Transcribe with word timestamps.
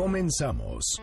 Comenzamos. 0.00 0.98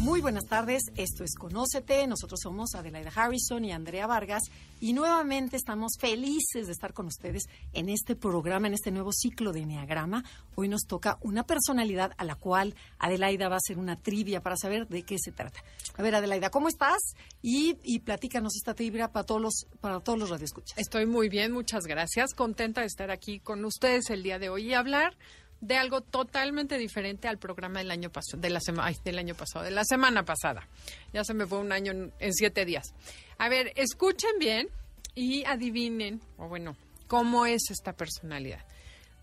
Muy 0.00 0.22
buenas 0.22 0.46
tardes, 0.46 0.84
esto 0.96 1.24
es 1.24 1.34
Conócete, 1.34 2.06
nosotros 2.06 2.40
somos 2.42 2.74
Adelaida 2.74 3.12
Harrison 3.14 3.66
y 3.66 3.72
Andrea 3.72 4.06
Vargas 4.06 4.44
y 4.80 4.94
nuevamente 4.94 5.58
estamos 5.58 5.98
felices 6.00 6.66
de 6.66 6.72
estar 6.72 6.94
con 6.94 7.06
ustedes 7.06 7.42
en 7.74 7.90
este 7.90 8.16
programa, 8.16 8.66
en 8.66 8.72
este 8.72 8.92
nuevo 8.92 9.12
ciclo 9.12 9.52
de 9.52 9.60
Enneagrama. 9.60 10.24
Hoy 10.54 10.68
nos 10.68 10.86
toca 10.86 11.18
una 11.20 11.44
personalidad 11.44 12.12
a 12.16 12.24
la 12.24 12.34
cual 12.34 12.74
Adelaida 12.98 13.50
va 13.50 13.56
a 13.56 13.58
hacer 13.58 13.76
una 13.76 13.96
trivia 13.96 14.40
para 14.42 14.56
saber 14.56 14.88
de 14.88 15.02
qué 15.02 15.18
se 15.18 15.32
trata. 15.32 15.60
A 15.98 16.02
ver, 16.02 16.14
Adelaida, 16.14 16.48
¿cómo 16.48 16.68
estás? 16.68 17.14
Y, 17.42 17.76
y 17.82 17.98
platícanos 17.98 18.56
esta 18.56 18.72
trivia 18.72 19.12
para 19.12 19.26
todos 19.26 19.42
los, 19.42 19.66
para 19.82 20.00
todos 20.00 20.18
los 20.18 20.30
radioescuchas. 20.30 20.78
Estoy 20.78 21.04
muy 21.04 21.28
bien, 21.28 21.52
muchas 21.52 21.84
gracias. 21.84 22.32
Contenta 22.32 22.80
de 22.80 22.86
estar 22.86 23.10
aquí 23.10 23.38
con 23.38 23.62
ustedes 23.66 24.08
el 24.08 24.22
día 24.22 24.38
de 24.38 24.48
hoy 24.48 24.70
y 24.70 24.74
hablar 24.74 25.14
de 25.60 25.76
algo 25.76 26.00
totalmente 26.00 26.78
diferente 26.78 27.28
al 27.28 27.38
programa 27.38 27.80
del 27.80 27.90
año 27.90 28.10
pasado, 28.10 28.40
de 28.40 28.50
la 28.50 28.60
semana, 28.60 28.92
del 29.04 29.18
año 29.18 29.34
pasado, 29.34 29.64
de 29.64 29.70
la 29.70 29.84
semana 29.84 30.24
pasada. 30.24 30.66
Ya 31.12 31.24
se 31.24 31.34
me 31.34 31.46
fue 31.46 31.58
un 31.58 31.72
año 31.72 31.92
en, 31.92 32.12
en, 32.18 32.32
siete 32.32 32.64
días. 32.64 32.94
A 33.38 33.48
ver, 33.48 33.72
escuchen 33.76 34.38
bien 34.38 34.68
y 35.14 35.44
adivinen, 35.44 36.20
o 36.38 36.48
bueno, 36.48 36.76
cómo 37.06 37.46
es 37.46 37.70
esta 37.70 37.92
personalidad. 37.92 38.64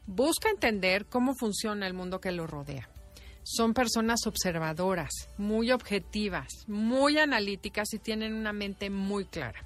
Busca 0.06 0.50
entender 0.50 1.06
cómo 1.06 1.34
funciona 1.36 1.88
el 1.88 1.94
mundo 1.94 2.20
que 2.20 2.32
lo 2.32 2.48
rodea. 2.48 2.90
Son 3.44 3.74
personas 3.74 4.28
observadoras, 4.28 5.30
muy 5.38 5.72
objetivas, 5.72 6.48
muy 6.68 7.18
analíticas 7.18 7.94
y 7.94 8.00
tienen 8.00 8.34
una 8.34 8.52
mente 8.52 8.90
muy 8.90 9.26
clara. 9.26 9.66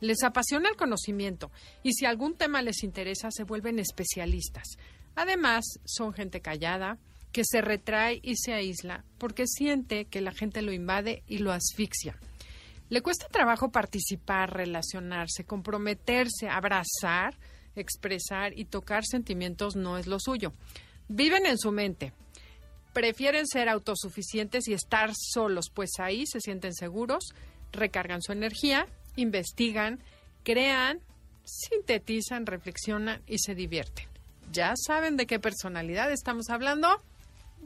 Les 0.00 0.24
apasiona 0.24 0.68
el 0.68 0.76
conocimiento 0.76 1.52
y 1.84 1.92
si 1.92 2.06
algún 2.06 2.34
tema 2.34 2.60
les 2.60 2.82
interesa 2.82 3.30
se 3.30 3.44
vuelven 3.44 3.78
especialistas. 3.78 4.76
Además, 5.14 5.64
son 5.84 6.12
gente 6.12 6.40
callada, 6.40 6.98
que 7.32 7.42
se 7.44 7.60
retrae 7.60 8.20
y 8.22 8.36
se 8.36 8.52
aísla 8.52 9.04
porque 9.18 9.46
siente 9.46 10.06
que 10.06 10.20
la 10.20 10.32
gente 10.32 10.62
lo 10.62 10.72
invade 10.72 11.22
y 11.26 11.38
lo 11.38 11.52
asfixia. 11.52 12.16
Le 12.88 13.02
cuesta 13.02 13.28
trabajo 13.28 13.70
participar, 13.70 14.52
relacionarse, 14.52 15.44
comprometerse, 15.44 16.48
abrazar, 16.48 17.38
expresar 17.76 18.58
y 18.58 18.64
tocar 18.64 19.04
sentimientos 19.04 19.76
no 19.76 19.96
es 19.96 20.08
lo 20.08 20.18
suyo. 20.18 20.52
Viven 21.08 21.46
en 21.46 21.56
su 21.56 21.70
mente. 21.70 22.12
Prefieren 22.92 23.46
ser 23.46 23.68
autosuficientes 23.68 24.66
y 24.66 24.72
estar 24.72 25.12
solos, 25.14 25.66
pues 25.72 25.90
ahí 25.98 26.26
se 26.26 26.40
sienten 26.40 26.74
seguros, 26.74 27.32
recargan 27.70 28.22
su 28.22 28.32
energía, 28.32 28.88
investigan, 29.14 30.02
crean, 30.42 31.00
sintetizan, 31.44 32.46
reflexionan 32.46 33.22
y 33.28 33.38
se 33.38 33.54
divierten. 33.54 34.09
¿Ya 34.52 34.74
saben 34.76 35.16
de 35.16 35.26
qué 35.26 35.38
personalidad 35.38 36.10
estamos 36.10 36.50
hablando? 36.50 36.88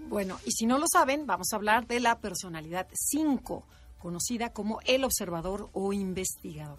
Bueno, 0.09 0.39
y 0.45 0.51
si 0.53 0.67
no 0.67 0.79
lo 0.79 0.87
saben, 0.93 1.27
vamos 1.27 1.49
a 1.53 1.57
hablar 1.57 1.87
de 1.87 2.01
la 2.01 2.19
personalidad 2.19 2.89
5, 2.93 3.65
conocida 3.99 4.53
como 4.53 4.81
el 4.85 5.05
observador 5.05 5.71
o 5.73 5.93
investigador. 5.93 6.79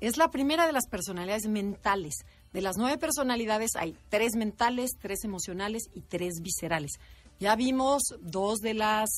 Es 0.00 0.16
la 0.16 0.30
primera 0.30 0.66
de 0.66 0.72
las 0.72 0.86
personalidades 0.88 1.46
mentales. 1.46 2.14
De 2.52 2.60
las 2.60 2.76
nueve 2.76 2.98
personalidades 2.98 3.70
hay 3.76 3.96
tres 4.08 4.34
mentales, 4.36 4.90
tres 5.00 5.24
emocionales 5.24 5.84
y 5.94 6.00
tres 6.00 6.40
viscerales. 6.42 6.92
Ya 7.38 7.56
vimos 7.56 8.02
dos 8.20 8.58
de 8.58 8.74
las 8.74 9.08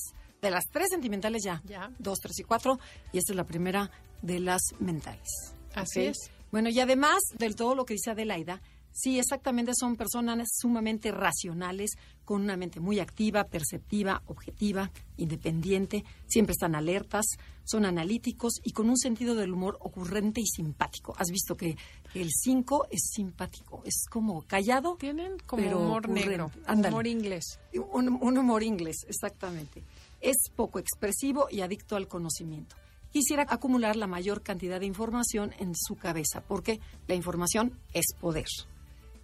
de 0.42 0.50
las 0.50 0.64
tres 0.70 0.88
sentimentales 0.90 1.42
ya, 1.42 1.62
ya. 1.64 1.90
dos, 1.98 2.18
tres 2.20 2.38
y 2.38 2.44
cuatro, 2.44 2.78
y 3.12 3.18
esta 3.18 3.32
es 3.32 3.36
la 3.36 3.44
primera 3.46 3.90
de 4.22 4.38
las 4.38 4.60
mentales. 4.78 5.54
Así 5.74 6.00
¿Okay? 6.00 6.06
es. 6.08 6.30
Bueno, 6.52 6.68
y 6.68 6.78
además 6.78 7.20
de 7.36 7.52
todo 7.54 7.74
lo 7.74 7.84
que 7.84 7.94
dice 7.94 8.10
Adelaida, 8.10 8.60
Sí, 8.98 9.18
exactamente, 9.18 9.72
son 9.78 9.94
personas 9.94 10.48
sumamente 10.58 11.12
racionales, 11.12 11.90
con 12.24 12.40
una 12.40 12.56
mente 12.56 12.80
muy 12.80 12.98
activa, 12.98 13.44
perceptiva, 13.44 14.22
objetiva, 14.24 14.90
independiente, 15.18 16.02
siempre 16.26 16.52
están 16.52 16.74
alertas, 16.74 17.26
son 17.64 17.84
analíticos 17.84 18.54
y 18.64 18.70
con 18.70 18.88
un 18.88 18.96
sentido 18.96 19.34
del 19.34 19.52
humor 19.52 19.76
ocurrente 19.82 20.40
y 20.40 20.46
simpático. 20.46 21.14
Has 21.18 21.28
visto 21.28 21.58
que 21.58 21.76
el 22.14 22.30
5 22.32 22.86
es 22.90 23.10
simpático, 23.12 23.82
es 23.84 24.06
como 24.10 24.40
callado. 24.46 24.96
Tienen 24.98 25.36
como 25.44 25.62
pero 25.62 25.78
humor 25.78 26.06
ocurrente. 26.06 26.28
negro, 26.30 26.50
Ándale. 26.64 26.94
humor 26.94 27.06
inglés. 27.06 27.60
Un, 27.92 28.08
un 28.08 28.38
humor 28.38 28.62
inglés, 28.62 29.04
exactamente. 29.06 29.82
Es 30.22 30.36
poco 30.56 30.78
expresivo 30.78 31.48
y 31.50 31.60
adicto 31.60 31.96
al 31.96 32.08
conocimiento 32.08 32.76
quisiera 33.12 33.46
acumular 33.48 33.96
la 33.96 34.06
mayor 34.06 34.42
cantidad 34.42 34.78
de 34.78 34.84
información 34.84 35.54
en 35.58 35.74
su 35.74 35.96
cabeza, 35.96 36.42
porque 36.42 36.80
la 37.06 37.14
información 37.14 37.72
es 37.94 38.04
poder 38.20 38.44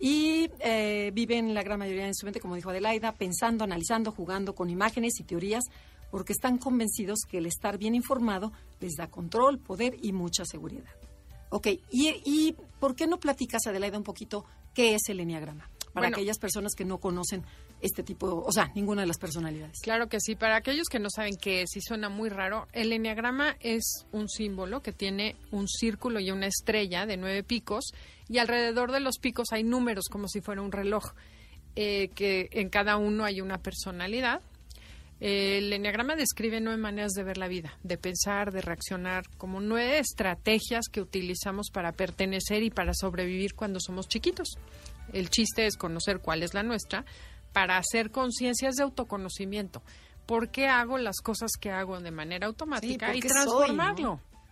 y 0.04 0.50
eh, 0.58 1.12
viven 1.14 1.54
la 1.54 1.62
gran 1.62 1.78
mayoría 1.78 2.08
en 2.08 2.14
su 2.16 2.26
mente, 2.26 2.40
como 2.40 2.56
dijo 2.56 2.70
Adelaida, 2.70 3.12
pensando, 3.12 3.62
analizando, 3.62 4.10
jugando 4.10 4.52
con 4.52 4.68
imágenes 4.68 5.20
y 5.20 5.22
teorías, 5.22 5.62
porque 6.10 6.32
están 6.32 6.58
convencidos 6.58 7.20
que 7.20 7.38
el 7.38 7.46
estar 7.46 7.78
bien 7.78 7.94
informado 7.94 8.50
les 8.80 8.96
da 8.96 9.06
control, 9.06 9.60
poder 9.60 9.96
y 10.02 10.10
mucha 10.12 10.44
seguridad. 10.44 10.90
Ok, 11.50 11.68
¿y, 11.92 12.20
y 12.24 12.56
por 12.80 12.96
qué 12.96 13.06
no 13.06 13.20
platicas, 13.20 13.64
Adelaida, 13.68 13.96
un 13.96 14.02
poquito 14.02 14.44
qué 14.74 14.96
es 14.96 15.08
el 15.08 15.20
enneagrama? 15.20 15.70
Para 15.92 16.06
Bueno. 16.06 16.16
aquellas 16.16 16.38
personas 16.38 16.74
que 16.74 16.84
no 16.84 16.98
conocen 16.98 17.44
este 17.80 18.02
tipo, 18.02 18.42
o 18.46 18.52
sea, 18.52 18.70
ninguna 18.74 19.02
de 19.02 19.08
las 19.08 19.18
personalidades. 19.18 19.80
Claro 19.82 20.08
que 20.08 20.20
sí. 20.20 20.36
Para 20.36 20.56
aquellos 20.56 20.88
que 20.88 20.98
no 20.98 21.10
saben 21.10 21.36
qué 21.36 21.62
es 21.62 21.76
y 21.76 21.80
suena 21.80 22.08
muy 22.08 22.30
raro, 22.30 22.68
el 22.72 22.92
enneagrama 22.92 23.56
es 23.60 24.06
un 24.12 24.28
símbolo 24.28 24.80
que 24.80 24.92
tiene 24.92 25.36
un 25.50 25.68
círculo 25.68 26.20
y 26.20 26.30
una 26.30 26.46
estrella 26.46 27.04
de 27.06 27.16
nueve 27.16 27.42
picos 27.42 27.92
y 28.28 28.38
alrededor 28.38 28.92
de 28.92 29.00
los 29.00 29.18
picos 29.18 29.48
hay 29.52 29.64
números 29.64 30.06
como 30.10 30.28
si 30.28 30.40
fuera 30.40 30.62
un 30.62 30.72
reloj, 30.72 31.12
eh, 31.76 32.08
que 32.14 32.48
en 32.52 32.68
cada 32.70 32.96
uno 32.96 33.24
hay 33.24 33.40
una 33.40 33.58
personalidad. 33.58 34.40
El 35.20 35.72
enneagrama 35.72 36.16
describe 36.16 36.60
nueve 36.60 36.80
maneras 36.80 37.12
de 37.12 37.22
ver 37.22 37.38
la 37.38 37.46
vida, 37.46 37.78
de 37.84 37.96
pensar, 37.96 38.50
de 38.50 38.60
reaccionar, 38.60 39.22
como 39.38 39.60
nueve 39.60 40.00
estrategias 40.00 40.86
que 40.90 41.00
utilizamos 41.00 41.70
para 41.72 41.92
pertenecer 41.92 42.64
y 42.64 42.70
para 42.70 42.92
sobrevivir 42.92 43.54
cuando 43.54 43.78
somos 43.78 44.08
chiquitos. 44.08 44.56
El 45.12 45.30
chiste 45.30 45.66
es 45.66 45.76
conocer 45.76 46.20
cuál 46.20 46.42
es 46.42 46.54
la 46.54 46.62
nuestra 46.62 47.04
para 47.52 47.76
hacer 47.76 48.10
conciencias 48.10 48.76
de 48.76 48.84
autoconocimiento. 48.84 49.82
¿Por 50.26 50.50
qué 50.50 50.68
hago 50.68 50.98
las 50.98 51.20
cosas 51.20 51.52
que 51.60 51.70
hago 51.70 52.00
de 52.00 52.10
manera 52.10 52.46
automática 52.46 53.08
¿por 53.08 53.16
y 53.16 53.20
transformarlo? 53.20 53.96
soy, 53.96 54.04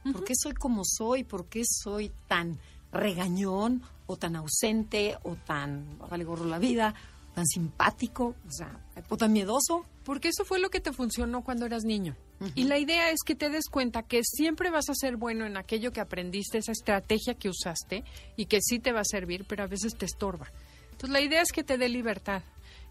¿no? 0.05 0.13
¿Por 0.13 0.25
qué 0.25 0.35
soy 0.35 0.53
como 0.55 0.83
soy? 0.85 1.25
¿Por 1.25 1.47
qué 1.47 1.63
soy 1.65 2.11
tan 2.27 2.59
regañón 2.93 3.83
o 4.07 4.17
tan 4.17 4.37
ausente 4.37 5.17
o 5.23 5.37
tan 5.37 5.99
vale 6.11 6.25
gorro 6.25 6.45
la 6.45 6.59
vida, 6.59 6.95
tan 7.41 7.47
simpático, 7.47 8.35
o 8.47 8.51
sea, 8.51 8.79
o 9.09 9.17
tan 9.17 9.33
miedoso? 9.33 9.87
Porque 10.05 10.29
eso 10.29 10.45
fue 10.45 10.59
lo 10.59 10.69
que 10.69 10.81
te 10.81 10.93
funcionó 10.93 11.43
cuando 11.43 11.65
eras 11.65 11.85
niño. 11.85 12.15
Y 12.55 12.65
la 12.65 12.79
idea 12.79 13.11
es 13.11 13.21
que 13.25 13.35
te 13.35 13.49
des 13.49 13.71
cuenta 13.71 14.03
que 14.03 14.21
siempre 14.25 14.71
vas 14.71 14.91
a 14.91 14.95
ser 14.95 15.17
bueno 15.17 15.47
en 15.47 15.57
aquello 15.57 15.91
que 15.91 16.01
aprendiste, 16.01 16.59
esa 16.59 16.73
estrategia 16.73 17.35
que 17.35 17.49
usaste 17.49 18.05
y 18.37 18.45
que 18.45 18.61
sí 18.61 18.79
te 18.79 18.93
va 18.93 19.01
a 19.01 19.05
servir, 19.05 19.47
pero 19.49 19.63
a 19.63 19.67
veces 19.67 19.95
te 19.97 20.05
estorba. 20.05 20.53
Entonces 20.91 21.11
la 21.11 21.23
idea 21.23 21.41
es 21.41 21.51
que 21.51 21.65
te 21.65 21.79
dé 21.79 21.89
libertad. 21.89 22.43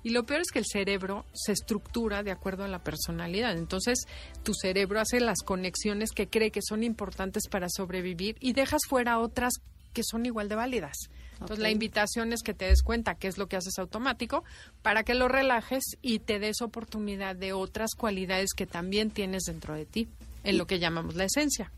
Y 0.01 0.10
lo 0.10 0.25
peor 0.25 0.42
es 0.42 0.50
que 0.52 0.60
el 0.60 0.66
cerebro 0.66 1.25
se 1.34 1.52
estructura 1.52 2.24
de 2.24 2.31
acuerdo 2.31 2.63
a 2.63 2.68
la 2.68 2.84
personalidad. 2.84 3.56
Entonces, 3.56 4.00
tu 4.44 4.54
cerebro 4.54 5.00
hace 5.00 5.19
las 5.19 5.42
conexiones 5.44 6.12
que 6.12 6.28
cree 6.28 6.52
que 6.52 6.62
son 6.63 6.84
importantes 6.84 7.50
para 7.50 7.68
sobrevivir 7.69 8.36
y 8.40 8.54
dejas 8.54 8.81
fuera 8.88 9.19
otras 9.19 9.54
que 9.94 10.02
son 10.04 10.25
igual 10.25 10.50
de 10.50 10.56
válidas. 10.56 10.95
Entonces, 11.40 11.60
la 11.60 11.72
invitación 11.72 12.34
es 12.34 12.44
que 12.44 12.54
te 12.54 12.66
des 12.66 12.84
cuenta 12.84 13.16
qué 13.16 13.28
es 13.28 13.38
lo 13.38 13.48
que 13.48 13.56
haces 13.56 13.80
automático 13.80 14.44
para 14.82 15.04
que 15.04 15.14
lo 15.14 15.28
relajes 15.28 15.84
y 16.02 16.20
te 16.20 16.40
des 16.40 16.62
oportunidad 16.62 17.36
de 17.36 17.54
otras 17.54 17.96
cualidades 17.96 18.54
que 18.54 18.66
también 18.66 19.10
tienes 19.12 19.44
dentro 19.44 19.74
de 19.74 19.86
ti, 19.86 20.10
en 20.44 20.58
lo 20.58 20.68
que 20.68 20.80
llamamos 20.80 21.16
la 21.16 21.26
esencia. 21.26 21.72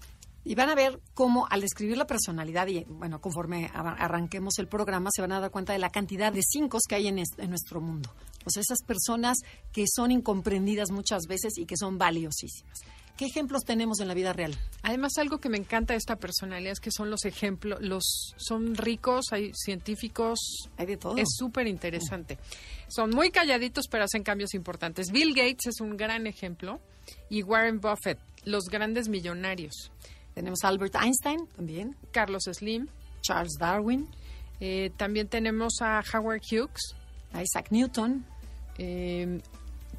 Y 0.43 0.55
van 0.55 0.69
a 0.69 0.75
ver 0.75 0.99
cómo 1.13 1.45
al 1.51 1.61
describir 1.61 1.97
la 1.97 2.07
personalidad, 2.07 2.65
y 2.67 2.83
bueno, 2.85 3.21
conforme 3.21 3.69
arranquemos 3.73 4.57
el 4.57 4.67
programa, 4.67 5.11
se 5.13 5.21
van 5.21 5.33
a 5.33 5.39
dar 5.39 5.51
cuenta 5.51 5.73
de 5.73 5.79
la 5.79 5.91
cantidad 5.91 6.33
de 6.33 6.41
cinco 6.41 6.79
que 6.89 6.95
hay 6.95 7.07
en, 7.07 7.19
en 7.19 7.49
nuestro 7.49 7.79
mundo. 7.79 8.09
O 8.43 8.49
sea, 8.49 8.61
esas 8.61 8.81
personas 8.81 9.37
que 9.71 9.85
son 9.87 10.09
incomprendidas 10.09 10.89
muchas 10.89 11.27
veces 11.27 11.59
y 11.59 11.67
que 11.67 11.77
son 11.77 11.99
valiosísimas. 11.99 12.81
¿Qué 13.17 13.25
ejemplos 13.25 13.63
tenemos 13.63 13.99
en 13.99 14.07
la 14.07 14.13
vida 14.13 14.33
real? 14.33 14.57
Además, 14.83 15.17
algo 15.17 15.39
que 15.39 15.49
me 15.49 15.57
encanta 15.57 15.93
de 15.93 15.97
esta 15.97 16.15
personalidad 16.15 16.73
es 16.73 16.79
que 16.79 16.91
son 16.91 17.09
los 17.09 17.25
ejemplos, 17.25 17.79
los 17.81 18.33
son 18.37 18.75
ricos, 18.75 19.27
hay 19.31 19.51
científicos, 19.53 20.39
hay 20.77 20.87
de 20.87 20.97
todo. 20.97 21.17
Es 21.17 21.29
súper 21.37 21.67
interesante. 21.67 22.37
Son 22.87 23.11
muy 23.11 23.31
calladitos, 23.31 23.87
pero 23.87 24.05
hacen 24.05 24.23
cambios 24.23 24.53
importantes. 24.53 25.11
Bill 25.11 25.33
Gates 25.35 25.67
es 25.67 25.81
un 25.81 25.97
gran 25.97 26.25
ejemplo 26.27 26.79
y 27.29 27.43
Warren 27.43 27.79
Buffett, 27.79 28.19
los 28.43 28.65
grandes 28.65 29.07
millonarios. 29.07 29.91
Tenemos 30.33 30.63
Albert 30.63 30.95
Einstein 30.95 31.47
también. 31.55 31.95
Carlos 32.11 32.43
Slim. 32.51 32.87
Charles 33.21 33.53
Darwin. 33.59 34.07
Eh, 34.59 34.91
también 34.97 35.27
tenemos 35.27 35.81
a 35.81 36.01
Howard 36.13 36.41
Hughes. 36.49 36.95
A 37.33 37.43
Isaac 37.43 37.67
Newton. 37.69 38.25
Eh, 38.77 39.41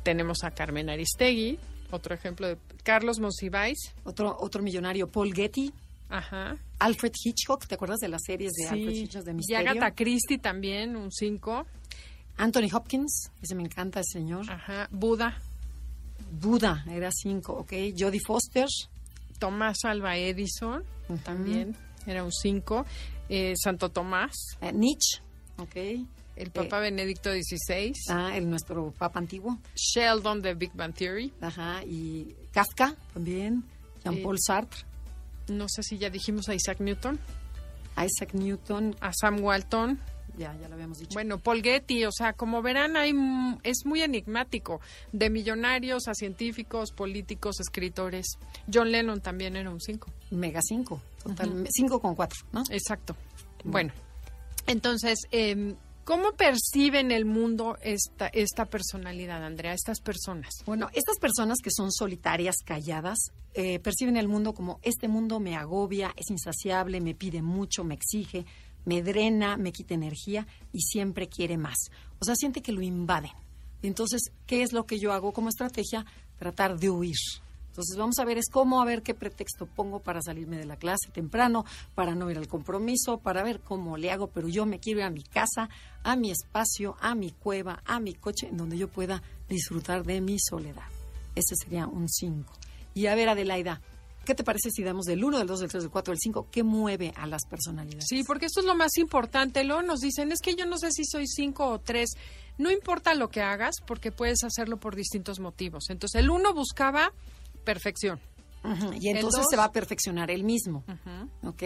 tenemos 0.03 0.43
a 0.43 0.51
Carmen 0.51 0.91
Aristegui, 0.91 1.59
otro 1.91 2.15
ejemplo 2.15 2.49
de 2.49 2.57
Carlos 2.83 3.19
Monsiváis. 3.19 3.95
Otro, 4.05 4.37
otro 4.41 4.63
millonario, 4.63 5.09
Paul 5.09 5.35
Getty. 5.35 5.73
Ajá. 6.09 6.57
Alfred 6.79 7.13
Hitchcock, 7.25 7.67
¿te 7.67 7.75
acuerdas 7.75 8.01
de 8.01 8.09
las 8.09 8.23
series 8.25 8.53
de 8.53 8.69
Alfred 8.69 8.95
Hitchcock 8.95 9.25
de 9.25 9.33
Misterio? 9.33 9.65
Y 9.65 9.69
Agatha 9.69 9.95
Christie 9.95 10.39
también, 10.39 10.97
un 10.97 11.11
5. 11.11 11.67
Anthony 12.37 12.69
Hopkins, 12.73 13.31
ese 13.41 13.55
me 13.55 13.63
encanta, 13.63 14.01
el 14.01 14.07
señor. 14.07 14.51
Ajá. 14.51 14.89
Buda. 14.91 15.39
Buda, 16.41 16.85
era 16.91 17.11
5, 17.11 17.53
ok. 17.53 17.73
Jodie 17.97 18.21
Foster. 18.21 18.69
Tomás 19.39 19.79
Alba 19.85 20.17
Edison, 20.17 20.85
también, 21.25 21.75
era 22.07 22.23
un 22.23 22.31
5. 22.33 22.87
Eh, 23.29 23.55
Santo 23.57 23.89
Tomás. 23.89 24.33
Eh, 24.61 24.73
Nietzsche, 24.73 25.21
ok. 25.59 26.07
El 26.37 26.51
Papa 26.51 26.81
Benedicto 26.81 27.31
XVI. 27.31 27.93
Ah, 28.09 28.37
el 28.37 28.49
nuestro 28.49 28.93
Papa 28.93 29.19
antiguo. 29.19 29.59
Sheldon 29.75 30.41
de 30.41 30.55
Big 30.55 30.73
Bang 30.75 30.95
Theory. 30.95 31.33
Ajá, 31.41 31.85
y 31.85 32.35
Kafka 32.53 32.97
también. 33.13 33.65
Jean-Paul 34.03 34.39
Sartre. 34.41 34.81
No 35.49 35.67
sé 35.69 35.83
si 35.83 35.99
ya 35.99 36.11
dijimos 36.11 36.49
a 36.49 36.55
Isaac 36.55 36.81
Newton. 36.81 37.19
A 37.97 38.07
Isaac 38.07 38.35
Newton. 38.35 38.97
A 39.01 39.13
Sam 39.13 39.41
Walton. 39.41 39.99
Ya, 40.39 40.57
ya 40.61 40.69
lo 40.69 40.75
habíamos 40.75 40.99
dicho. 40.99 41.13
Bueno, 41.13 41.39
Paul 41.39 41.63
Getty, 41.63 42.07
o 42.07 42.11
sea, 42.11 42.33
como 42.33 42.63
verán, 42.63 42.97
hay, 42.97 43.13
es 43.65 43.85
muy 43.85 44.01
enigmático. 44.01 44.81
De 45.13 45.29
millonarios 45.29 46.09
a 46.09 46.15
científicos, 46.15 46.91
políticos, 46.93 47.61
escritores. 47.61 48.27
John 48.73 48.91
Lennon 48.91 49.21
también 49.21 49.57
era 49.57 49.71
un 49.71 49.81
5. 49.81 50.11
Mega 50.31 50.61
5. 50.63 51.03
Total. 51.25 51.67
5 51.71 52.01
con 52.01 52.15
4, 52.15 52.39
¿no? 52.53 52.63
Exacto. 52.71 53.15
Bueno, 53.65 53.93
entonces, 54.67 55.19
eh, 55.31 55.75
¿Cómo 56.05 56.33
perciben 56.33 57.13
el 57.13 57.25
mundo 57.25 57.77
esta, 57.81 58.27
esta 58.27 58.67
personalidad, 58.67 59.45
Andrea, 59.45 59.73
estas 59.73 60.01
personas? 60.01 60.51
Bueno, 60.67 60.91
estas 60.95 61.19
personas 61.21 61.59
que 61.63 61.71
son 61.71 61.93
solitarias, 61.93 62.57
calladas, 62.65 63.31
eh, 63.55 63.79
perciben 63.79 64.17
el 64.17 64.27
mundo 64.27 64.53
como 64.53 64.81
este 64.83 65.07
mundo 65.07 65.39
me 65.39 65.55
agobia, 65.55 66.13
es 66.17 66.29
insaciable, 66.31 67.01
me 67.01 67.15
pide 67.15 67.41
mucho, 67.41 67.85
me 67.85 67.95
exige, 67.95 68.45
me 68.85 69.01
drena, 69.01 69.57
me 69.57 69.71
quita 69.71 69.95
energía 69.95 70.47
y 70.73 70.81
siempre 70.81 71.29
quiere 71.29 71.57
más. 71.57 71.91
O 72.19 72.25
sea, 72.25 72.35
siente 72.35 72.63
que 72.63 72.73
lo 72.73 72.83
invaden. 72.83 73.33
Entonces, 73.83 74.33
¿qué 74.47 74.63
es 74.63 74.73
lo 74.73 74.87
que 74.87 74.99
yo 74.99 75.13
hago 75.13 75.33
como 75.33 75.51
estrategia? 75.51 76.05
Tratar 76.37 76.81
de 76.81 76.91
huir. 76.91 77.17
Entonces 77.73 77.97
vamos 77.97 78.19
a 78.19 78.27
ver 78.27 78.37
es 78.37 78.51
cómo 78.51 78.83
a 78.83 78.85
ver 78.85 79.03
qué 79.03 79.15
pretexto 79.15 79.65
pongo 79.65 80.01
para 80.01 80.21
salirme 80.21 80.59
de 80.59 80.67
la 80.67 80.77
clase 80.77 81.11
temprano, 81.11 81.65
para 81.95 82.15
no 82.15 82.31
ir 82.31 82.37
al 82.37 82.47
compromiso, 82.47 83.17
para 83.17 83.43
ver 83.43 83.61
cómo 83.61 83.97
le 83.97 84.11
hago, 84.11 84.27
pero 84.27 84.47
yo 84.47 84.67
me 84.67 84.79
quiero 84.79 85.01
ir 85.01 85.07
a 85.07 85.11
mi 85.11 85.23
casa, 85.23 85.71
a 86.03 86.15
mi 86.15 86.31
espacio, 86.31 86.97
a 87.01 87.15
mi 87.15 87.31
cueva, 87.31 87.83
a 87.87 87.99
mi 87.99 88.13
coche, 88.13 88.49
en 88.49 88.59
donde 88.59 88.77
yo 88.77 88.89
pueda 88.89 89.23
disfrutar 89.49 90.05
de 90.05 90.21
mi 90.21 90.37
soledad. 90.39 90.85
Ese 91.35 91.57
sería 91.57 91.87
un 91.87 92.11
5. 92.11 92.53
Y 92.93 93.07
a 93.07 93.15
ver, 93.15 93.31
Adelaida, 93.31 93.81
¿Qué 94.25 94.37
te 94.37 94.45
parece 94.45 94.71
si 94.71 94.85
damos 94.85 95.07
del 95.07 95.25
1, 95.25 95.39
del 95.39 95.49
2, 95.49 95.61
del 95.61 95.69
3, 95.69 95.83
del 95.83 95.91
4, 95.91 96.13
del 96.13 96.21
5? 96.21 96.47
¿Qué 96.53 96.63
mueve 96.63 97.13
a 97.17 97.27
las 97.27 97.45
personalidades? 97.45 98.05
Sí, 98.07 98.23
porque 98.23 98.47
esto 98.47 98.61
es 98.61 98.67
lo 98.67 98.77
más 98.77 98.97
importante. 98.99 99.65
Luego 99.65 99.83
nos 99.83 99.99
dicen, 99.99 100.31
es 100.31 100.39
que 100.41 100.55
yo 100.55 100.65
no 100.65 100.79
sé 100.79 100.93
si 100.93 101.05
soy 101.05 101.27
5 101.27 101.67
o 101.67 101.81
3. 101.81 102.09
No 102.59 102.71
importa 102.71 103.15
lo 103.15 103.31
que 103.31 103.41
hagas, 103.43 103.81
porque 103.85 104.13
puedes 104.13 104.45
hacerlo 104.45 104.77
por 104.77 104.95
distintos 104.95 105.41
motivos. 105.41 105.91
Entonces, 105.91 106.21
el 106.21 106.31
1 106.31 106.55
buscaba 106.55 107.13
perfección. 107.63 108.21
Y 109.01 109.09
entonces 109.09 109.47
se 109.51 109.57
va 109.57 109.65
a 109.65 109.73
perfeccionar 109.73 110.31
él 110.31 110.45
mismo. 110.45 110.85
¿Ok? 111.45 111.63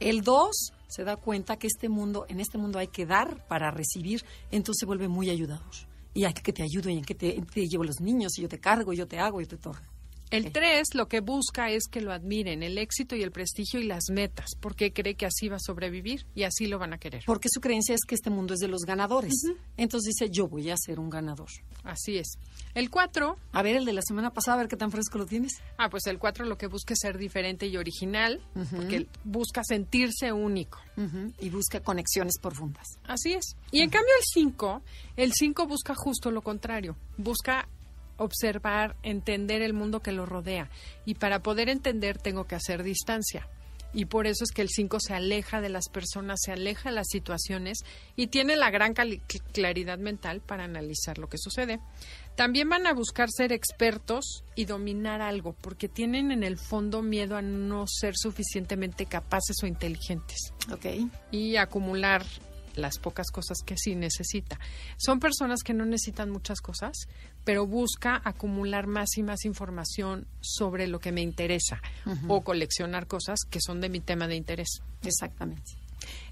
El 0.00 0.22
2 0.22 0.50
se 0.88 1.04
da 1.04 1.16
cuenta 1.16 1.56
que 1.56 1.68
este 1.68 1.88
mundo, 1.88 2.26
en 2.28 2.40
este 2.40 2.58
mundo 2.58 2.78
hay 2.78 2.88
que 2.88 3.06
dar 3.06 3.46
para 3.46 3.70
recibir, 3.70 4.24
entonces 4.50 4.80
se 4.80 4.86
vuelve 4.86 5.08
muy 5.08 5.30
ayudador. 5.30 5.70
Y 6.14 6.24
hay 6.24 6.34
que 6.34 6.52
te 6.52 6.62
ayudo 6.62 6.90
y 6.90 6.98
en 6.98 7.04
que 7.04 7.14
te, 7.14 7.40
te 7.40 7.66
llevo 7.66 7.84
los 7.84 8.00
niños 8.00 8.36
y 8.36 8.42
yo 8.42 8.48
te 8.48 8.58
cargo, 8.58 8.92
y 8.92 8.96
yo 8.96 9.06
te 9.06 9.18
hago, 9.18 9.40
y 9.40 9.44
yo 9.44 9.50
te 9.50 9.56
torno. 9.58 9.91
El 10.32 10.50
3 10.50 10.94
lo 10.94 11.08
que 11.08 11.20
busca 11.20 11.70
es 11.70 11.84
que 11.90 12.00
lo 12.00 12.10
admiren, 12.10 12.62
el 12.62 12.78
éxito 12.78 13.14
y 13.14 13.22
el 13.22 13.32
prestigio 13.32 13.80
y 13.80 13.84
las 13.84 14.04
metas, 14.10 14.46
porque 14.60 14.92
cree 14.92 15.14
que 15.14 15.26
así 15.26 15.48
va 15.48 15.56
a 15.56 15.60
sobrevivir 15.60 16.26
y 16.34 16.44
así 16.44 16.66
lo 16.66 16.78
van 16.78 16.94
a 16.94 16.98
querer. 16.98 17.22
Porque 17.26 17.48
su 17.52 17.60
creencia 17.60 17.94
es 17.94 18.00
que 18.06 18.14
este 18.14 18.30
mundo 18.30 18.54
es 18.54 18.60
de 18.60 18.68
los 18.68 18.82
ganadores. 18.82 19.34
Entonces 19.76 20.14
dice, 20.14 20.30
yo 20.30 20.48
voy 20.48 20.70
a 20.70 20.76
ser 20.78 20.98
un 20.98 21.10
ganador. 21.10 21.48
Así 21.84 22.16
es. 22.16 22.38
El 22.74 22.88
4... 22.88 23.36
A 23.52 23.62
ver, 23.62 23.76
el 23.76 23.84
de 23.84 23.92
la 23.92 24.00
semana 24.00 24.30
pasada, 24.30 24.54
a 24.54 24.60
ver 24.60 24.68
qué 24.68 24.76
tan 24.76 24.90
fresco 24.90 25.18
lo 25.18 25.26
tienes. 25.26 25.60
Ah, 25.76 25.90
pues 25.90 26.06
el 26.06 26.18
4 26.18 26.46
lo 26.46 26.56
que 26.56 26.66
busca 26.66 26.94
es 26.94 27.00
ser 27.00 27.18
diferente 27.18 27.66
y 27.66 27.76
original, 27.76 28.40
porque 28.74 29.06
busca 29.24 29.62
sentirse 29.62 30.32
único. 30.32 30.78
Y 31.40 31.50
busca 31.50 31.80
conexiones 31.80 32.38
profundas. 32.40 32.86
Así 33.04 33.32
es. 33.32 33.56
Y 33.70 33.80
en 33.80 33.90
cambio 33.90 34.12
el 34.18 34.24
5, 34.24 34.82
el 35.16 35.32
5 35.32 35.66
busca 35.66 35.94
justo 35.94 36.30
lo 36.30 36.42
contrario. 36.42 36.96
Busca 37.16 37.68
observar, 38.22 38.96
entender 39.02 39.62
el 39.62 39.74
mundo 39.74 40.00
que 40.00 40.12
lo 40.12 40.26
rodea. 40.26 40.70
Y 41.04 41.14
para 41.14 41.42
poder 41.42 41.68
entender 41.68 42.18
tengo 42.18 42.44
que 42.44 42.54
hacer 42.54 42.82
distancia. 42.82 43.48
Y 43.94 44.06
por 44.06 44.26
eso 44.26 44.44
es 44.44 44.52
que 44.52 44.62
el 44.62 44.70
5 44.70 44.98
se 45.00 45.12
aleja 45.12 45.60
de 45.60 45.68
las 45.68 45.90
personas, 45.90 46.40
se 46.42 46.52
aleja 46.52 46.88
de 46.88 46.94
las 46.94 47.08
situaciones 47.08 47.80
y 48.16 48.28
tiene 48.28 48.56
la 48.56 48.70
gran 48.70 48.94
claridad 49.52 49.98
mental 49.98 50.40
para 50.40 50.64
analizar 50.64 51.18
lo 51.18 51.28
que 51.28 51.36
sucede. 51.36 51.78
También 52.34 52.70
van 52.70 52.86
a 52.86 52.94
buscar 52.94 53.28
ser 53.30 53.52
expertos 53.52 54.44
y 54.54 54.64
dominar 54.64 55.20
algo, 55.20 55.54
porque 55.60 55.90
tienen 55.90 56.32
en 56.32 56.42
el 56.42 56.56
fondo 56.56 57.02
miedo 57.02 57.36
a 57.36 57.42
no 57.42 57.84
ser 57.86 58.14
suficientemente 58.16 59.04
capaces 59.04 59.56
o 59.62 59.66
inteligentes. 59.66 60.54
Ok. 60.72 60.86
Y 61.30 61.56
acumular 61.56 62.24
las 62.74 62.98
pocas 62.98 63.30
cosas 63.30 63.58
que 63.64 63.76
sí 63.76 63.94
necesita. 63.94 64.58
Son 64.96 65.20
personas 65.20 65.62
que 65.62 65.74
no 65.74 65.84
necesitan 65.84 66.30
muchas 66.30 66.60
cosas, 66.60 67.08
pero 67.44 67.66
busca 67.66 68.20
acumular 68.24 68.86
más 68.86 69.16
y 69.16 69.22
más 69.22 69.44
información 69.44 70.26
sobre 70.40 70.86
lo 70.86 71.00
que 71.00 71.12
me 71.12 71.22
interesa 71.22 71.80
o 72.28 72.42
coleccionar 72.42 73.06
cosas 73.06 73.40
que 73.48 73.60
son 73.60 73.80
de 73.80 73.88
mi 73.88 74.00
tema 74.00 74.28
de 74.28 74.36
interés. 74.36 74.82
Exactamente. 75.02 75.82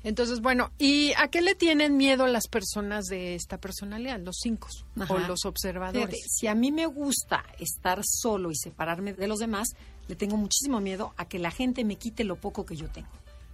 Entonces, 0.02 0.40
bueno, 0.40 0.72
¿y 0.78 1.12
a 1.16 1.28
qué 1.28 1.42
le 1.42 1.54
tienen 1.54 1.96
miedo 1.96 2.26
las 2.26 2.48
personas 2.48 3.06
de 3.06 3.34
esta 3.34 3.58
personalidad, 3.58 4.19
los 4.20 4.37
cinco 4.40 4.69
o 5.09 5.18
los 5.18 5.44
observadores? 5.44 6.18
si 6.26 6.47
a 6.47 6.54
mí 6.54 6.73
me 6.73 6.87
gusta 6.87 7.44
estar 7.59 8.00
solo 8.04 8.50
y 8.50 8.56
separarme 8.56 9.12
de 9.12 9.28
los 9.28 9.38
demás, 9.38 9.68
le 10.09 10.16
tengo 10.16 10.37
muchísimo 10.37 10.80
miedo 10.80 11.12
a 11.16 11.26
que 11.26 11.38
la 11.38 11.50
gente 11.50 11.85
me 11.85 11.97
quite 11.97 12.25
lo 12.25 12.37
poco 12.37 12.64
que 12.64 12.76
yo 12.76 12.88
tengo, 12.88 13.11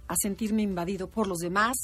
a 0.07 0.15
sentirme 0.15 0.61
invadido 0.61 1.09
por 1.09 1.27
los 1.27 1.39
demás, 1.39 1.77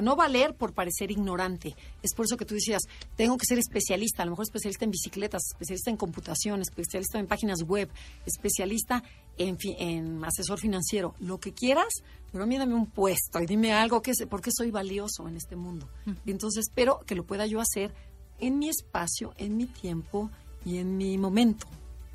no 0.00 0.16
valer 0.16 0.54
por 0.54 0.72
parecer 0.72 1.10
ignorante. 1.10 1.74
Es 2.02 2.14
por 2.14 2.26
eso 2.26 2.36
que 2.36 2.44
tú 2.44 2.54
decías, 2.54 2.82
tengo 3.16 3.36
que 3.36 3.46
ser 3.46 3.58
especialista, 3.58 4.22
a 4.22 4.26
lo 4.26 4.32
mejor 4.32 4.44
especialista 4.44 4.84
en 4.84 4.90
bicicletas, 4.90 5.42
especialista 5.52 5.90
en 5.90 5.96
computación, 5.96 6.60
especialista 6.62 7.18
en 7.18 7.26
páginas 7.26 7.62
web, 7.62 7.88
especialista 8.26 9.02
en, 9.36 9.56
en 9.78 10.24
asesor 10.24 10.58
financiero, 10.58 11.14
lo 11.20 11.38
que 11.38 11.52
quieras, 11.52 11.92
pero 12.32 12.44
a 12.44 12.46
mí 12.46 12.58
dame 12.58 12.74
un 12.74 12.86
puesto 12.86 13.40
y 13.40 13.46
dime 13.46 13.72
algo, 13.72 14.02
que 14.02 14.12
¿por 14.28 14.40
qué 14.40 14.50
soy 14.52 14.70
valioso 14.70 15.28
en 15.28 15.36
este 15.36 15.56
mundo? 15.56 15.88
Y 16.24 16.30
entonces 16.30 16.66
espero 16.68 17.00
que 17.06 17.14
lo 17.14 17.24
pueda 17.24 17.46
yo 17.46 17.60
hacer 17.60 17.92
en 18.40 18.58
mi 18.58 18.68
espacio, 18.68 19.32
en 19.36 19.56
mi 19.56 19.66
tiempo 19.66 20.30
y 20.64 20.78
en 20.78 20.96
mi 20.96 21.16
momento, 21.18 21.66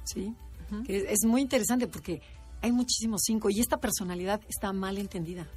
¿sí? 0.03 0.33
que 0.86 1.12
es 1.12 1.25
muy 1.25 1.41
interesante 1.41 1.88
porque 1.88 2.21
hay 2.62 2.71
muchísimos 2.71 3.21
cinco 3.25 3.50
y 3.50 3.59
esta 3.59 3.77
personalidad 3.77 4.41
está 4.48 4.74
mal 4.74 4.98
entendida. 4.98 5.48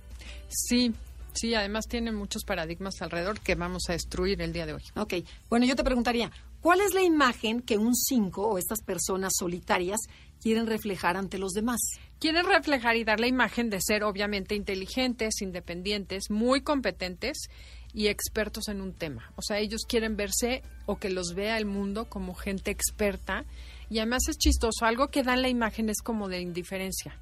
Sí, 0.48 0.94
Sí, 1.34 1.54
además 1.54 1.86
tiene 1.88 2.12
muchos 2.12 2.44
paradigmas 2.44 3.00
alrededor 3.00 3.40
que 3.40 3.54
vamos 3.54 3.84
a 3.88 3.92
destruir 3.92 4.42
el 4.42 4.52
día 4.52 4.66
de 4.66 4.74
hoy. 4.74 4.82
Ok, 4.96 5.14
bueno, 5.48 5.66
yo 5.66 5.74
te 5.74 5.84
preguntaría, 5.84 6.30
¿cuál 6.60 6.80
es 6.80 6.94
la 6.94 7.02
imagen 7.02 7.62
que 7.62 7.78
un 7.78 7.94
5 7.94 8.42
o 8.42 8.58
estas 8.58 8.82
personas 8.82 9.32
solitarias 9.38 9.98
quieren 10.42 10.66
reflejar 10.66 11.16
ante 11.16 11.38
los 11.38 11.52
demás? 11.52 11.80
Quieren 12.18 12.46
reflejar 12.46 12.96
y 12.96 13.04
dar 13.04 13.18
la 13.18 13.26
imagen 13.26 13.70
de 13.70 13.80
ser 13.80 14.04
obviamente 14.04 14.54
inteligentes, 14.54 15.40
independientes, 15.40 16.30
muy 16.30 16.60
competentes 16.60 17.48
y 17.94 18.08
expertos 18.08 18.68
en 18.68 18.80
un 18.80 18.92
tema. 18.92 19.32
O 19.36 19.42
sea, 19.42 19.58
ellos 19.58 19.82
quieren 19.88 20.16
verse 20.16 20.62
o 20.86 20.98
que 20.98 21.10
los 21.10 21.34
vea 21.34 21.56
el 21.58 21.66
mundo 21.66 22.08
como 22.08 22.34
gente 22.34 22.70
experta 22.70 23.44
y 23.90 23.98
además 23.98 24.22
es 24.28 24.36
chistoso, 24.38 24.84
algo 24.84 25.08
que 25.08 25.22
dan 25.22 25.42
la 25.42 25.48
imagen 25.48 25.88
es 25.88 26.00
como 26.02 26.28
de 26.28 26.40
indiferencia 26.40 27.18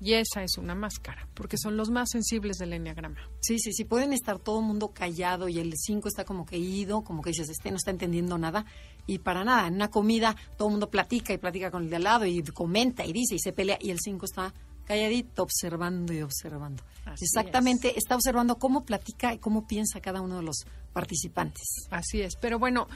Y 0.00 0.12
esa 0.12 0.42
es 0.42 0.58
una 0.58 0.74
máscara, 0.74 1.26
porque 1.34 1.56
son 1.56 1.76
los 1.76 1.90
más 1.90 2.10
sensibles 2.10 2.58
del 2.58 2.74
enneagrama. 2.74 3.16
Sí, 3.40 3.58
sí, 3.58 3.72
sí, 3.72 3.84
pueden 3.84 4.12
estar 4.12 4.38
todo 4.38 4.60
el 4.60 4.66
mundo 4.66 4.92
callado 4.92 5.48
y 5.48 5.58
el 5.58 5.72
5 5.74 6.08
está 6.08 6.24
como 6.24 6.44
que 6.44 6.58
ido, 6.58 7.02
como 7.02 7.22
que 7.22 7.30
dices, 7.30 7.48
este 7.48 7.70
no 7.70 7.76
está 7.76 7.90
entendiendo 7.90 8.36
nada. 8.36 8.66
Y 9.06 9.20
para 9.20 9.44
nada, 9.44 9.68
en 9.68 9.74
una 9.74 9.88
comida 9.88 10.36
todo 10.58 10.68
el 10.68 10.72
mundo 10.72 10.90
platica 10.90 11.32
y 11.32 11.38
platica 11.38 11.70
con 11.70 11.84
el 11.84 11.90
de 11.90 11.96
al 11.96 12.04
lado 12.04 12.26
y 12.26 12.42
comenta 12.42 13.06
y 13.06 13.12
dice 13.12 13.36
y 13.36 13.38
se 13.38 13.52
pelea 13.52 13.78
y 13.80 13.90
el 13.90 13.98
5 14.00 14.26
está 14.26 14.52
calladito, 14.84 15.42
observando 15.42 16.12
y 16.12 16.22
observando. 16.22 16.82
Así 17.04 17.24
Exactamente, 17.24 17.98
está 17.98 18.14
observando 18.14 18.56
cómo 18.56 18.84
platica 18.84 19.34
y 19.34 19.38
cómo 19.38 19.66
piensa 19.66 20.00
cada 20.00 20.20
uno 20.20 20.36
de 20.36 20.42
los 20.42 20.66
participantes. 20.92 21.88
Así 21.90 22.20
es, 22.20 22.36
pero 22.36 22.58
bueno, 22.58 22.86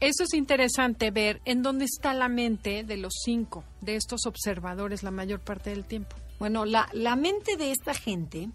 eso 0.00 0.24
es 0.24 0.34
interesante 0.34 1.10
ver 1.10 1.40
en 1.44 1.62
dónde 1.62 1.84
está 1.84 2.14
la 2.14 2.28
mente 2.28 2.84
de 2.84 2.96
los 2.96 3.14
cinco, 3.24 3.64
de 3.80 3.96
estos 3.96 4.26
observadores 4.26 5.02
la 5.02 5.10
mayor 5.10 5.40
parte 5.40 5.70
del 5.70 5.84
tiempo. 5.84 6.14
Bueno, 6.38 6.64
la, 6.64 6.88
la 6.92 7.16
mente 7.16 7.56
de 7.56 7.70
esta 7.72 7.94
gente 7.94 8.48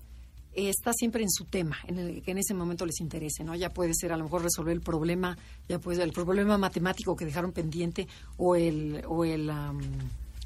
eh, 0.54 0.70
está 0.70 0.94
siempre 0.94 1.24
en 1.24 1.30
su 1.32 1.46
tema, 1.46 1.78
en 1.88 1.98
el 2.00 2.22
que 2.24 2.32
en 2.32 2.38
ese 2.38 2.54
momento 2.54 2.86
les 2.86 3.00
interese, 3.02 3.44
¿no? 3.44 3.56
Ya 3.56 3.70
puede 3.72 3.94
ser 3.94 4.14
a 4.14 4.18
lo 4.18 4.24
mejor 4.24 4.44
resolver 4.44 4.74
el 4.74 4.82
problema, 4.82 5.38
ya 5.68 5.80
puede 5.80 5.98
ser 5.98 6.06
el 6.08 6.14
problema 6.14 6.58
matemático 6.58 7.16
que 7.16 7.26
dejaron 7.26 7.52
pendiente 7.52 8.08
o 8.38 8.56
el, 8.56 9.04
o 9.08 9.26
el 9.26 9.50
am, 9.50 9.80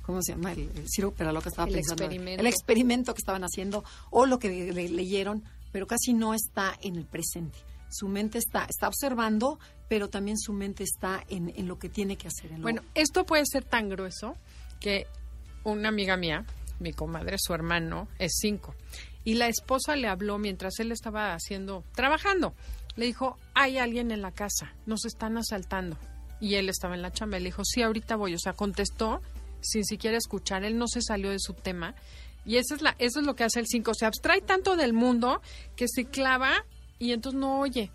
¿cómo 0.02 0.22
se 0.24 0.32
llama? 0.34 0.54
El, 0.54 0.70
el 0.76 0.86
Ciro 0.88 1.12
Peraló 1.12 1.42
que 1.42 1.50
estaba 1.50 1.68
El 1.68 1.76
pensando. 1.76 2.04
experimento. 2.06 2.42
El 2.42 2.48
experimento 2.48 3.14
que 3.14 3.20
estaban 3.20 3.44
haciendo 3.44 3.84
o 4.10 4.26
lo 4.26 4.40
que 4.40 4.50
le- 4.50 4.74
le- 4.74 4.90
leyeron, 4.90 5.44
pero 5.72 5.86
casi 5.88 6.14
no 6.14 6.34
está 6.34 6.74
en 6.82 6.96
el 6.96 7.06
presente. 7.06 7.58
Su 7.90 8.08
mente 8.08 8.38
está, 8.38 8.66
está 8.66 8.88
observando, 8.88 9.60
pero 9.88 10.10
también 10.10 10.38
su 10.38 10.52
mente 10.54 10.84
está 10.84 11.24
en, 11.30 11.54
en 11.56 11.68
lo 11.68 11.78
que 11.80 11.88
tiene 11.90 12.18
que 12.18 12.28
hacer. 12.30 12.52
En 12.52 12.58
lo- 12.58 12.64
Bueno, 12.64 12.82
esto 12.96 13.26
puede 13.26 13.44
ser 13.46 13.64
tan 13.64 13.90
grueso 13.90 14.36
que 14.80 15.06
una 15.64 15.90
amiga 15.90 16.16
mía, 16.18 16.46
mi 16.80 16.94
comadre, 16.94 17.38
su 17.40 17.54
hermano, 17.54 18.08
es 18.20 18.38
cinco. 18.40 18.76
Y 19.24 19.34
la 19.34 19.48
esposa 19.48 19.96
le 19.96 20.08
habló 20.08 20.38
mientras 20.38 20.80
él 20.80 20.92
estaba 20.92 21.34
haciendo, 21.34 21.84
trabajando. 21.94 22.54
Le 22.96 23.06
dijo, 23.06 23.38
hay 23.54 23.78
alguien 23.78 24.12
en 24.12 24.22
la 24.22 24.32
casa, 24.32 24.74
nos 24.86 25.06
están 25.06 25.38
asaltando. 25.38 25.98
Y 26.40 26.56
él 26.56 26.70
estaba 26.70 26.96
en 26.96 27.02
la 27.02 27.12
chamba. 27.12 27.40
Le 27.40 27.46
dijo, 27.46 27.64
sí, 27.66 27.82
ahorita 27.82 28.16
voy. 28.16 28.36
O 28.36 28.40
sea, 28.40 28.54
contestó 28.54 29.22
sin 29.62 29.84
siquiera 29.84 30.18
escuchar. 30.18 30.64
Él 30.64 30.78
no 30.78 30.88
se 30.88 31.02
salió 31.02 31.32
de 31.32 31.40
su 31.40 31.54
tema. 31.54 31.96
Y 32.46 32.58
eso 32.58 32.76
es, 32.76 32.82
la, 32.82 32.96
eso 33.00 33.20
es 33.20 33.26
lo 33.26 33.36
que 33.36 33.44
hace 33.44 33.60
el 33.60 33.68
5. 33.68 33.94
Se 33.94 34.06
abstrae 34.06 34.42
tanto 34.42 34.76
del 34.76 34.94
mundo 34.94 35.42
que 35.76 35.88
se 35.88 36.06
clava 36.06 36.66
y 37.00 37.12
entonces 37.12 37.40
no 37.40 37.60
oye. 37.60 37.92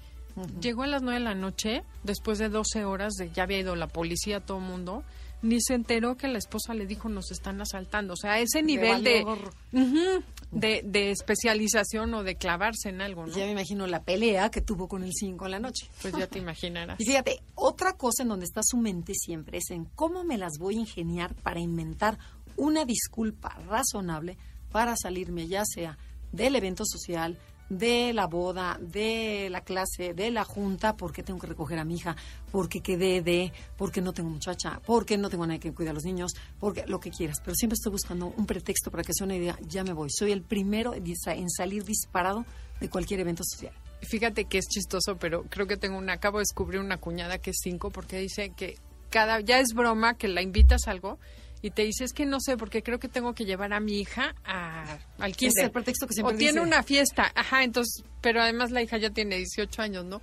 Llegó 0.61 0.83
a 0.83 0.87
las 0.87 1.03
9 1.03 1.19
de 1.19 1.25
la 1.25 1.35
noche, 1.35 1.83
después 2.05 2.39
de 2.39 2.49
12 2.49 2.85
horas, 2.85 3.15
de, 3.15 3.31
ya 3.31 3.43
había 3.43 3.59
ido 3.59 3.77
la 3.77 3.87
policía, 3.87 4.41
todo 4.41 4.59
el 4.59 4.65
mundo, 4.65 5.05
ni 5.43 5.61
se 5.61 5.75
enteró 5.75 6.17
que 6.17 6.29
la 6.29 6.39
esposa 6.39 6.73
le 6.73 6.87
dijo 6.87 7.09
nos 7.09 7.31
están 7.31 7.61
asaltando. 7.61 8.15
O 8.15 8.17
sea, 8.17 8.39
ese 8.39 8.63
nivel 8.63 9.03
de, 9.03 10.83
de 10.85 11.11
especialización 11.11 12.15
o 12.15 12.23
de 12.23 12.37
clavarse 12.37 12.89
en 12.89 13.01
algo, 13.01 13.27
¿no? 13.27 13.37
Ya 13.37 13.45
me 13.45 13.53
imagino 13.53 13.87
la 13.87 14.03
pelea 14.03 14.51
que 14.51 14.61
tuvo 14.61 14.89
con 14.89 15.03
el 15.03 15.13
5 15.13 15.45
en 15.45 15.51
la 15.51 15.59
noche. 15.59 15.89
Pues 16.01 16.15
ya 16.17 16.27
te 16.27 16.39
imaginarás. 16.39 16.99
Y 17.03 17.05
fíjate, 17.05 17.43
otra 17.55 17.95
cosa 17.95 18.23
en 18.23 18.29
donde 18.29 18.47
está 18.47 18.61
su 18.63 18.77
mente 18.77 19.15
siempre 19.15 19.59
es 19.59 19.71
en 19.71 19.85
cómo 19.85 20.25
me 20.25 20.39
las 20.39 20.59
voy 20.59 20.77
a 20.77 20.81
ingeniar 20.81 21.35
para 21.35 21.61
inventar 21.61 22.19
una 22.57 22.85
disculpa 22.85 23.59
razonable 23.67 24.39
para 24.71 24.95
salirme 24.97 25.49
ya 25.49 25.65
sea 25.65 25.99
del 26.31 26.57
evento 26.57 26.85
social, 26.87 27.39
de 27.79 28.12
la 28.12 28.26
boda, 28.26 28.79
de 28.81 29.49
la 29.50 29.62
clase, 29.62 30.12
de 30.12 30.31
la 30.31 30.45
junta, 30.45 30.95
porque 30.95 31.23
tengo 31.23 31.41
que 31.41 31.47
recoger 31.47 31.79
a 31.79 31.85
mi 31.85 31.95
hija, 31.95 32.17
porque 32.50 32.81
quedé 32.81 33.23
de, 33.23 33.52
porque 33.79 34.02
no 34.02 34.12
tengo 34.12 34.29
muchacha, 34.29 34.81
porque 34.85 35.17
no 35.17 35.31
tengo 35.31 35.47
nadie 35.47 35.61
que 35.61 35.73
cuide 35.73 35.91
a 35.91 35.93
los 35.95 36.05
niños, 36.05 36.35
porque 36.61 36.85
lo 36.87 37.00
que 37.00 37.11
quieras. 37.11 37.38
Pero 37.43 37.55
siempre 37.55 37.75
estoy 37.75 37.93
buscando 37.93 38.26
un 38.37 38.45
pretexto 38.45 38.91
para 38.91 39.02
que 39.02 39.14
sea 39.14 39.25
una 39.25 39.37
idea, 39.37 39.59
ya 39.67 39.85
me 39.85 39.95
voy. 39.95 40.11
Soy 40.11 40.33
el 40.33 40.43
primero 40.43 40.95
en 40.95 41.50
salir 41.50 41.85
disparado 41.85 42.45
de 42.81 42.91
cualquier 42.91 43.21
evento 43.21 43.43
social. 43.43 43.73
Fíjate 44.02 44.45
que 44.45 44.59
es 44.59 44.67
chistoso, 44.67 45.17
pero 45.17 45.45
creo 45.45 45.67
que 45.67 45.76
tengo 45.76 45.97
una, 45.97 46.14
acabo 46.14 46.38
de 46.38 46.43
descubrir 46.43 46.81
una 46.81 46.99
cuñada 46.99 47.38
que 47.38 47.50
es 47.50 47.61
cinco 47.62 47.91
porque 47.91 48.19
dice 48.19 48.52
que 48.55 48.76
cada, 49.11 49.41
ya 49.41 49.61
es 49.61 49.75
broma 49.75 50.14
que 50.14 50.29
la 50.29 50.43
invitas 50.43 50.88
a 50.88 50.91
algo 50.91 51.19
y 51.62 51.71
te 51.71 51.83
dice 51.83 52.04
es 52.04 52.12
que 52.12 52.26
no 52.26 52.38
sé 52.40 52.57
porque 52.57 52.83
creo 52.83 52.99
que 52.99 53.09
tengo 53.09 53.35
que 53.35 53.45
llevar 53.45 53.73
a 53.73 53.81
mi 53.81 54.00
hija 54.00 54.35
a, 54.45 54.99
al 55.19 55.37
kinder. 55.37 55.64
el 55.66 55.71
pretexto 55.71 56.07
que 56.07 56.14
siempre 56.14 56.35
O 56.35 56.38
tiene 56.38 56.54
dice. 56.61 56.66
una 56.66 56.83
fiesta, 56.83 57.31
ajá, 57.35 57.62
entonces, 57.64 58.04
pero 58.21 58.42
además 58.42 58.71
la 58.73 58.83
hija 58.83 58.99
ya 58.99 59.11
tiene 59.11 59.37
18 59.37 59.81
años, 59.83 60.04
¿no? 60.04 60.21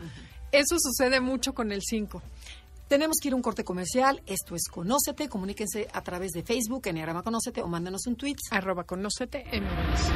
Eso 0.51 0.75
sucede 0.79 1.19
mucho 1.21 1.53
con 1.53 1.71
el 1.71 1.81
5. 1.81 2.21
Tenemos 2.87 3.17
que 3.21 3.27
ir 3.27 3.33
a 3.33 3.37
un 3.37 3.43
corte 3.43 3.63
comercial. 3.63 4.21
Esto 4.25 4.55
es 4.55 4.63
Conócete. 4.67 5.29
Comuníquense 5.29 5.87
a 5.93 6.01
través 6.01 6.31
de 6.31 6.41
Facebook, 6.43 6.87
Enneagrama 6.87 7.21
Conócete, 7.21 7.61
o 7.61 7.67
mándenos 7.67 8.07
un 8.07 8.15
tweet. 8.15 8.35
Arroba 8.49 8.83
conócete 8.83 9.43
MBS. 9.45 10.11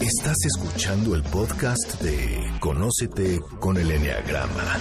Estás 0.00 0.36
escuchando 0.44 1.14
el 1.14 1.22
podcast 1.22 2.00
de 2.02 2.52
Conócete 2.60 3.40
con 3.58 3.78
el 3.78 3.90
Enneagrama. 3.90 4.78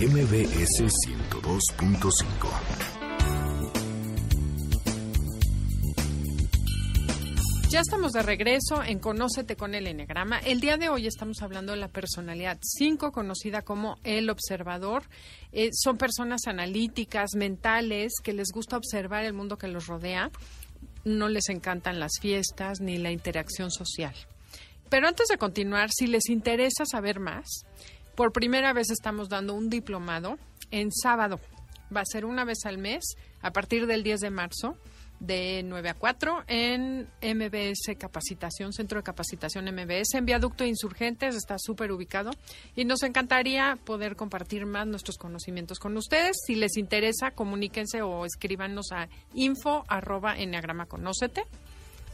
MBS 0.00 0.84
102.5. 1.06 2.93
Ya 7.70 7.80
estamos 7.80 8.12
de 8.12 8.22
regreso 8.22 8.84
en 8.84 9.00
Conócete 9.00 9.56
con 9.56 9.74
el 9.74 9.86
Enneagrama. 9.86 10.38
El 10.38 10.60
día 10.60 10.76
de 10.76 10.88
hoy 10.88 11.06
estamos 11.06 11.42
hablando 11.42 11.72
de 11.72 11.78
la 11.78 11.88
personalidad 11.88 12.58
5, 12.62 13.10
conocida 13.10 13.62
como 13.62 13.98
el 14.04 14.30
observador. 14.30 15.02
Eh, 15.50 15.70
son 15.72 15.98
personas 15.98 16.46
analíticas, 16.46 17.34
mentales, 17.34 18.12
que 18.22 18.32
les 18.32 18.52
gusta 18.52 18.76
observar 18.76 19.24
el 19.24 19.32
mundo 19.32 19.58
que 19.58 19.66
los 19.66 19.88
rodea. 19.88 20.30
No 21.04 21.28
les 21.28 21.48
encantan 21.48 21.98
las 21.98 22.12
fiestas 22.20 22.80
ni 22.80 22.98
la 22.98 23.10
interacción 23.10 23.72
social. 23.72 24.14
Pero 24.88 25.08
antes 25.08 25.26
de 25.26 25.38
continuar, 25.38 25.90
si 25.90 26.06
les 26.06 26.28
interesa 26.28 26.84
saber 26.86 27.18
más, 27.18 27.64
por 28.14 28.32
primera 28.32 28.72
vez 28.72 28.90
estamos 28.90 29.28
dando 29.28 29.54
un 29.54 29.68
diplomado 29.68 30.38
en 30.70 30.92
sábado. 30.92 31.40
Va 31.94 32.02
a 32.02 32.06
ser 32.06 32.24
una 32.24 32.44
vez 32.44 32.58
al 32.66 32.78
mes, 32.78 33.16
a 33.42 33.52
partir 33.52 33.86
del 33.86 34.04
10 34.04 34.20
de 34.20 34.30
marzo, 34.30 34.76
de 35.26 35.62
9 35.64 35.88
a 35.88 35.94
4, 35.94 36.44
en 36.46 37.08
MBS 37.22 37.96
Capacitación, 37.98 38.72
Centro 38.72 38.98
de 38.98 39.04
Capacitación 39.04 39.64
MBS, 39.66 40.14
en 40.14 40.26
Viaducto 40.26 40.64
Insurgentes, 40.64 41.34
está 41.34 41.56
súper 41.58 41.92
ubicado. 41.92 42.30
Y 42.76 42.84
nos 42.84 43.02
encantaría 43.02 43.78
poder 43.84 44.16
compartir 44.16 44.66
más 44.66 44.86
nuestros 44.86 45.16
conocimientos 45.18 45.78
con 45.78 45.96
ustedes. 45.96 46.36
Si 46.46 46.54
les 46.54 46.76
interesa, 46.76 47.30
comuníquense 47.30 48.02
o 48.02 48.24
escríbanos 48.24 48.92
a 48.92 49.08
info 49.34 49.84
arroba 49.88 50.34
conócete 50.88 51.44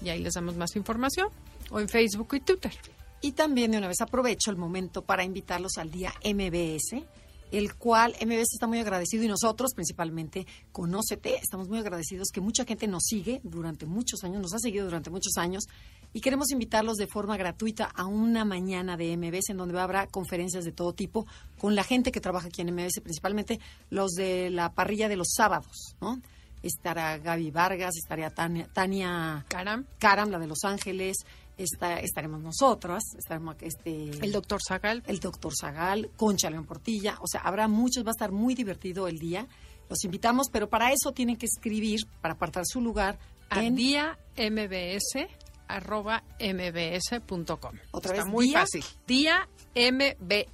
y 0.03 0.09
ahí 0.09 0.21
les 0.21 0.35
damos 0.35 0.57
más 0.57 0.77
información 0.77 1.29
o 1.71 1.81
en 1.81 1.89
Facebook 1.89 2.35
y 2.35 2.41
Twitter. 2.41 2.73
Y 3.21 3.33
también 3.33 3.73
de 3.73 3.79
una 3.79 3.89
vez 3.89 4.01
aprovecho 4.01 4.51
el 4.51 4.57
momento 4.57 5.03
para 5.03 5.25
invitarlos 5.25 5.77
al 5.77 5.91
día 5.91 6.13
MBS, 6.25 7.03
el 7.51 7.75
cual 7.75 8.15
MBS 8.21 8.55
está 8.55 8.67
muy 8.67 8.79
agradecido 8.79 9.25
y 9.25 9.29
nosotros 9.29 9.75
principalmente, 9.75 10.47
Conócete, 10.73 11.37
estamos 11.37 11.69
muy 11.69 11.79
agradecidos 11.79 12.29
que 12.33 12.41
mucha 12.41 12.65
gente 12.65 12.87
nos 12.87 13.05
sigue 13.05 13.41
durante 13.43 13.87
muchos 13.87 14.23
años, 14.25 14.41
nos 14.41 14.55
ha 14.55 14.59
seguido 14.59 14.85
durante 14.85 15.11
muchos 15.11 15.37
años 15.37 15.65
y 16.13 16.21
queremos 16.21 16.51
invitarlos 16.51 16.97
de 16.97 17.07
forma 17.07 17.37
gratuita 17.37 17.85
a 17.85 18.07
una 18.07 18.45
mañana 18.45 18.97
de 18.97 19.17
MBS 19.17 19.51
en 19.51 19.57
donde 19.57 19.79
habrá 19.79 20.07
conferencias 20.07 20.65
de 20.65 20.73
todo 20.73 20.93
tipo 20.93 21.27
con 21.59 21.75
la 21.75 21.85
gente 21.85 22.13
que 22.13 22.21
trabaja 22.21 22.49
aquí 22.49 22.63
en 22.63 22.75
MBS, 22.75 23.01
principalmente 23.03 23.61
los 23.91 24.13
de 24.13 24.51
la 24.51 24.73
parrilla 24.73 25.09
de 25.09 25.17
los 25.17 25.33
sábados, 25.35 25.97
¿no? 26.01 26.21
Estará 26.63 27.17
Gaby 27.17 27.51
Vargas, 27.51 27.97
estaría 27.97 28.29
Tania, 28.31 28.69
Tania 28.71 29.47
Caram, 29.49 29.87
Karam, 29.99 30.31
la 30.31 30.39
de 30.39 30.47
Los 30.47 30.65
Ángeles, 30.65 31.25
está, 31.57 32.01
estaremos 32.01 32.41
nosotras, 32.41 33.03
estaremos 33.19 33.57
este 33.61 34.11
el 34.25 34.33
doctor 34.33 34.61
Zagal. 34.67 35.03
el 35.07 35.21
doctor 35.21 35.53
Zagal, 35.59 36.11
Concha 36.17 36.51
León 36.51 36.65
Portilla, 36.67 37.17
o 37.21 37.27
sea, 37.27 37.41
habrá 37.43 37.69
muchos, 37.69 38.05
va 38.05 38.11
a 38.11 38.13
estar 38.13 38.33
muy 38.33 38.55
divertido 38.55 39.09
el 39.09 39.19
día. 39.19 39.47
Los 39.89 40.05
invitamos, 40.05 40.49
pero 40.51 40.69
para 40.69 40.93
eso 40.93 41.13
tienen 41.13 41.37
que 41.37 41.47
escribir, 41.47 42.01
para 42.21 42.35
apartar 42.35 42.65
su 42.67 42.81
lugar, 42.81 43.19
a 43.51 43.63
en 43.65 43.75
día 43.75 44.19
mbs 44.37 45.27
arroba 45.69 46.23
mbs.com. 46.39 47.73
Otra 47.91 48.13
Está 48.13 48.25
vez, 48.25 48.33
muy 48.33 48.47
día- 48.47 48.61
fácil. 48.61 48.85
Día 49.07 49.49
mbs 49.75 50.47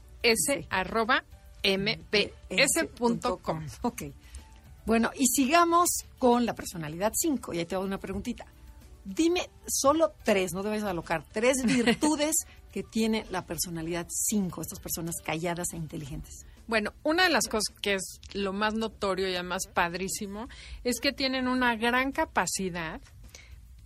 Sí. 0.46 0.66
arroba 0.70 1.24
mbs.com. 1.62 3.66
Ok. 3.82 4.02
Bueno, 4.86 5.10
y 5.16 5.26
sigamos 5.26 5.88
con 6.18 6.46
la 6.46 6.54
personalidad 6.54 7.12
5. 7.14 7.52
Y 7.54 7.58
ahí 7.58 7.66
te 7.66 7.74
hago 7.74 7.84
una 7.84 7.98
preguntita. 7.98 8.46
Dime 9.08 9.48
solo 9.68 10.12
tres, 10.24 10.52
no 10.52 10.64
debes 10.64 10.82
alocar, 10.82 11.24
tres 11.30 11.58
virtudes 11.64 12.34
que 12.72 12.82
tiene 12.82 13.24
la 13.30 13.46
personalidad 13.46 14.08
5, 14.10 14.60
estas 14.60 14.80
personas 14.80 15.14
calladas 15.24 15.68
e 15.72 15.76
inteligentes. 15.76 16.44
Bueno, 16.66 16.92
una 17.04 17.22
de 17.22 17.30
las 17.30 17.46
cosas 17.46 17.72
que 17.80 17.94
es 17.94 18.20
lo 18.34 18.52
más 18.52 18.74
notorio 18.74 19.28
y 19.28 19.34
además 19.34 19.68
padrísimo 19.72 20.48
es 20.82 20.98
que 20.98 21.12
tienen 21.12 21.46
una 21.46 21.76
gran 21.76 22.10
capacidad 22.10 23.00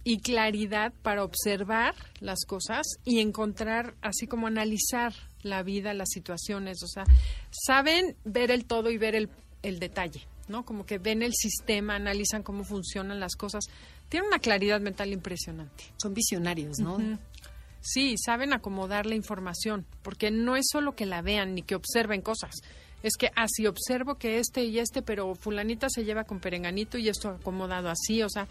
y 0.05 0.21
claridad 0.21 0.95
para 1.03 1.23
observar 1.23 1.95
las 2.21 2.47
cosas 2.47 2.87
y 3.05 3.21
encontrar, 3.21 3.95
así 4.01 4.27
como 4.27 4.47
analizar 4.47 5.13
la 5.43 5.63
vida, 5.63 5.93
las 5.93 6.09
situaciones. 6.09 6.83
O 6.83 6.89
sea, 6.89 7.05
saben 7.51 8.17
ver 8.25 8.51
el 8.51 8.65
todo 8.65 8.91
y 8.91 8.97
ver 8.97 9.15
el, 9.15 9.29
el 9.63 9.79
detalle. 9.79 10.27
¿No? 10.51 10.65
Como 10.65 10.85
que 10.85 10.99
ven 10.99 11.23
el 11.23 11.33
sistema, 11.33 11.95
analizan 11.95 12.43
cómo 12.43 12.65
funcionan 12.65 13.21
las 13.21 13.37
cosas. 13.37 13.65
Tienen 14.09 14.29
una 14.29 14.39
claridad 14.39 14.81
mental 14.81 15.13
impresionante. 15.13 15.85
Son 15.97 16.13
visionarios, 16.13 16.79
¿no? 16.79 16.99
Sí, 17.81 18.17
saben 18.19 18.53
acomodar 18.53 19.07
la 19.07 19.15
información, 19.15 19.87
porque 20.03 20.31
no 20.31 20.57
es 20.57 20.67
solo 20.71 20.95
que 20.95 21.07
la 21.07 21.23
vean 21.23 21.55
ni 21.55 21.63
que 21.63 21.75
observen 21.75 22.21
cosas. 22.21 22.57
Es 23.03 23.17
que 23.17 23.31
así 23.35 23.67
observo 23.67 24.17
que 24.17 24.39
este 24.39 24.65
y 24.65 24.79
este, 24.79 25.01
pero 25.01 25.35
fulanita 25.35 25.89
se 25.89 26.05
lleva 26.05 26.25
con 26.25 26.41
perenganito 26.41 26.99
y 26.99 27.09
esto 27.09 27.31
acomodado 27.31 27.89
así, 27.89 28.23
o 28.23 28.29
sea, 28.29 28.47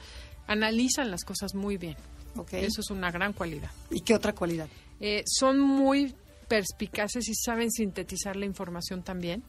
analizan 0.48 1.12
las 1.12 1.24
cosas 1.24 1.54
muy 1.54 1.78
bien. 1.78 1.96
Okay. 2.36 2.66
Eso 2.66 2.82
es 2.82 2.90
una 2.90 3.12
gran 3.12 3.34
cualidad. 3.34 3.70
¿Y 3.92 4.02
qué 4.02 4.16
otra 4.16 4.34
cualidad? 4.34 4.68
Eh, 5.00 5.24
son 5.28 5.60
muy 5.60 6.16
perspicaces 6.48 7.28
y 7.30 7.36
saben 7.36 7.70
sintetizar 7.72 8.36
la 8.36 8.46
información 8.46 9.04
también. 9.04 9.44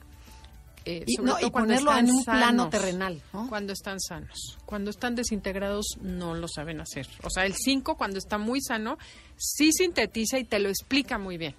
Eh, 0.84 1.04
y, 1.06 1.16
no, 1.16 1.37
y 1.40 1.50
ponerlo 1.50 1.96
en 1.96 2.10
un 2.10 2.25
plano 2.25 2.68
terrenal. 2.68 3.20
¿no? 3.32 3.49
Cuando 3.49 3.72
están 3.72 4.00
sanos. 4.00 4.58
Cuando 4.64 4.90
están 4.90 5.14
desintegrados 5.14 5.99
no 6.00 6.34
lo 6.34 6.49
saben 6.49 6.80
hacer. 6.80 7.06
O 7.22 7.30
sea, 7.30 7.44
el 7.44 7.54
5 7.54 7.96
cuando 7.96 8.18
está 8.18 8.38
muy 8.38 8.60
sano 8.62 8.99
sí 9.37 9.72
sintetiza 9.72 10.38
y 10.38 10.44
te 10.44 10.58
lo 10.58 10.68
explica 10.68 11.18
muy 11.18 11.37
bien. 11.37 11.54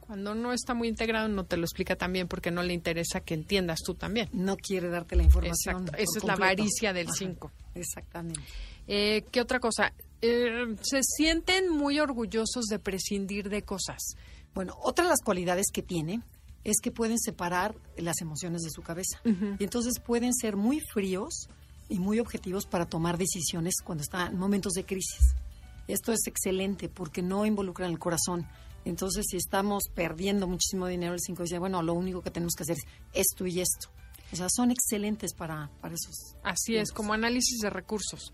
Cuando 0.00 0.34
no 0.34 0.52
está 0.52 0.74
muy 0.74 0.88
integrado 0.88 1.28
no 1.28 1.44
te 1.44 1.56
lo 1.56 1.64
explica 1.64 1.96
también 1.96 2.28
porque 2.28 2.50
no 2.50 2.62
le 2.62 2.72
interesa 2.72 3.20
que 3.20 3.34
entiendas 3.34 3.80
tú 3.84 3.94
también. 3.94 4.28
No 4.32 4.56
quiere 4.56 4.88
darte 4.88 5.16
la 5.16 5.22
información. 5.22 5.82
Exacto. 5.82 5.96
Esa 5.96 6.18
es 6.18 6.24
la 6.24 6.32
avaricia 6.34 6.92
del 6.92 7.08
5. 7.10 7.50
Exactamente. 7.74 8.42
Eh, 8.88 9.24
¿Qué 9.30 9.40
otra 9.40 9.60
cosa? 9.60 9.92
Eh, 10.20 10.76
se 10.82 11.00
sienten 11.02 11.68
muy 11.68 12.00
orgullosos 12.00 12.66
de 12.66 12.78
prescindir 12.78 13.48
de 13.48 13.62
cosas. 13.62 14.16
Bueno, 14.54 14.76
otra 14.82 15.04
de 15.04 15.10
las 15.10 15.20
cualidades 15.22 15.66
que 15.72 15.82
tiene 15.82 16.20
es 16.64 16.80
que 16.80 16.90
pueden 16.90 17.18
separar 17.18 17.74
las 17.96 18.20
emociones 18.20 18.62
de 18.62 18.70
su 18.70 18.82
cabeza. 18.82 19.20
Y 19.24 19.64
entonces 19.64 19.94
pueden 19.98 20.34
ser 20.34 20.56
muy 20.56 20.80
fríos 20.80 21.48
y 21.88 21.98
muy 21.98 22.20
objetivos 22.20 22.66
para 22.66 22.86
tomar 22.86 23.18
decisiones 23.18 23.74
cuando 23.84 24.02
están 24.02 24.32
en 24.32 24.38
momentos 24.38 24.72
de 24.72 24.84
crisis. 24.84 25.34
Esto 25.88 26.12
es 26.12 26.26
excelente 26.26 26.88
porque 26.88 27.22
no 27.22 27.44
involucran 27.44 27.90
el 27.90 27.98
corazón. 27.98 28.46
Entonces, 28.84 29.26
si 29.28 29.36
estamos 29.36 29.84
perdiendo 29.94 30.46
muchísimo 30.46 30.86
dinero, 30.86 31.14
el 31.14 31.20
5 31.20 31.42
dice, 31.42 31.58
bueno, 31.58 31.82
lo 31.82 31.94
único 31.94 32.22
que 32.22 32.30
tenemos 32.30 32.54
que 32.54 32.64
hacer 32.64 32.76
es 32.76 32.84
esto 33.12 33.46
y 33.46 33.60
esto. 33.60 33.90
O 34.32 34.36
sea, 34.36 34.48
son 34.48 34.70
excelentes 34.70 35.34
para, 35.34 35.70
para 35.80 35.94
esos. 35.94 36.36
Así 36.42 36.76
es, 36.76 36.90
como 36.90 37.12
análisis 37.12 37.58
de 37.58 37.68
recursos. 37.68 38.32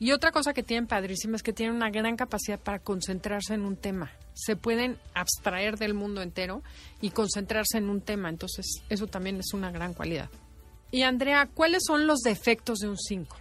Y 0.00 0.10
otra 0.10 0.32
cosa 0.32 0.52
que 0.52 0.64
tienen 0.64 0.88
padrísima 0.88 1.36
es 1.36 1.44
que 1.44 1.52
tienen 1.52 1.76
una 1.76 1.90
gran 1.90 2.16
capacidad 2.16 2.58
para 2.58 2.80
concentrarse 2.80 3.54
en 3.54 3.62
un 3.62 3.76
tema. 3.76 4.10
Se 4.34 4.56
pueden 4.56 4.98
abstraer 5.14 5.78
del 5.78 5.94
mundo 5.94 6.22
entero 6.22 6.62
y 7.00 7.10
concentrarse 7.10 7.78
en 7.78 7.88
un 7.88 8.00
tema. 8.00 8.28
Entonces, 8.28 8.82
eso 8.88 9.06
también 9.06 9.36
es 9.36 9.52
una 9.52 9.70
gran 9.70 9.94
cualidad. 9.94 10.28
Y 10.90 11.02
Andrea, 11.02 11.48
¿cuáles 11.54 11.84
son 11.86 12.06
los 12.06 12.20
defectos 12.20 12.78
de 12.80 12.88
un 12.88 12.98
5? 12.98 13.36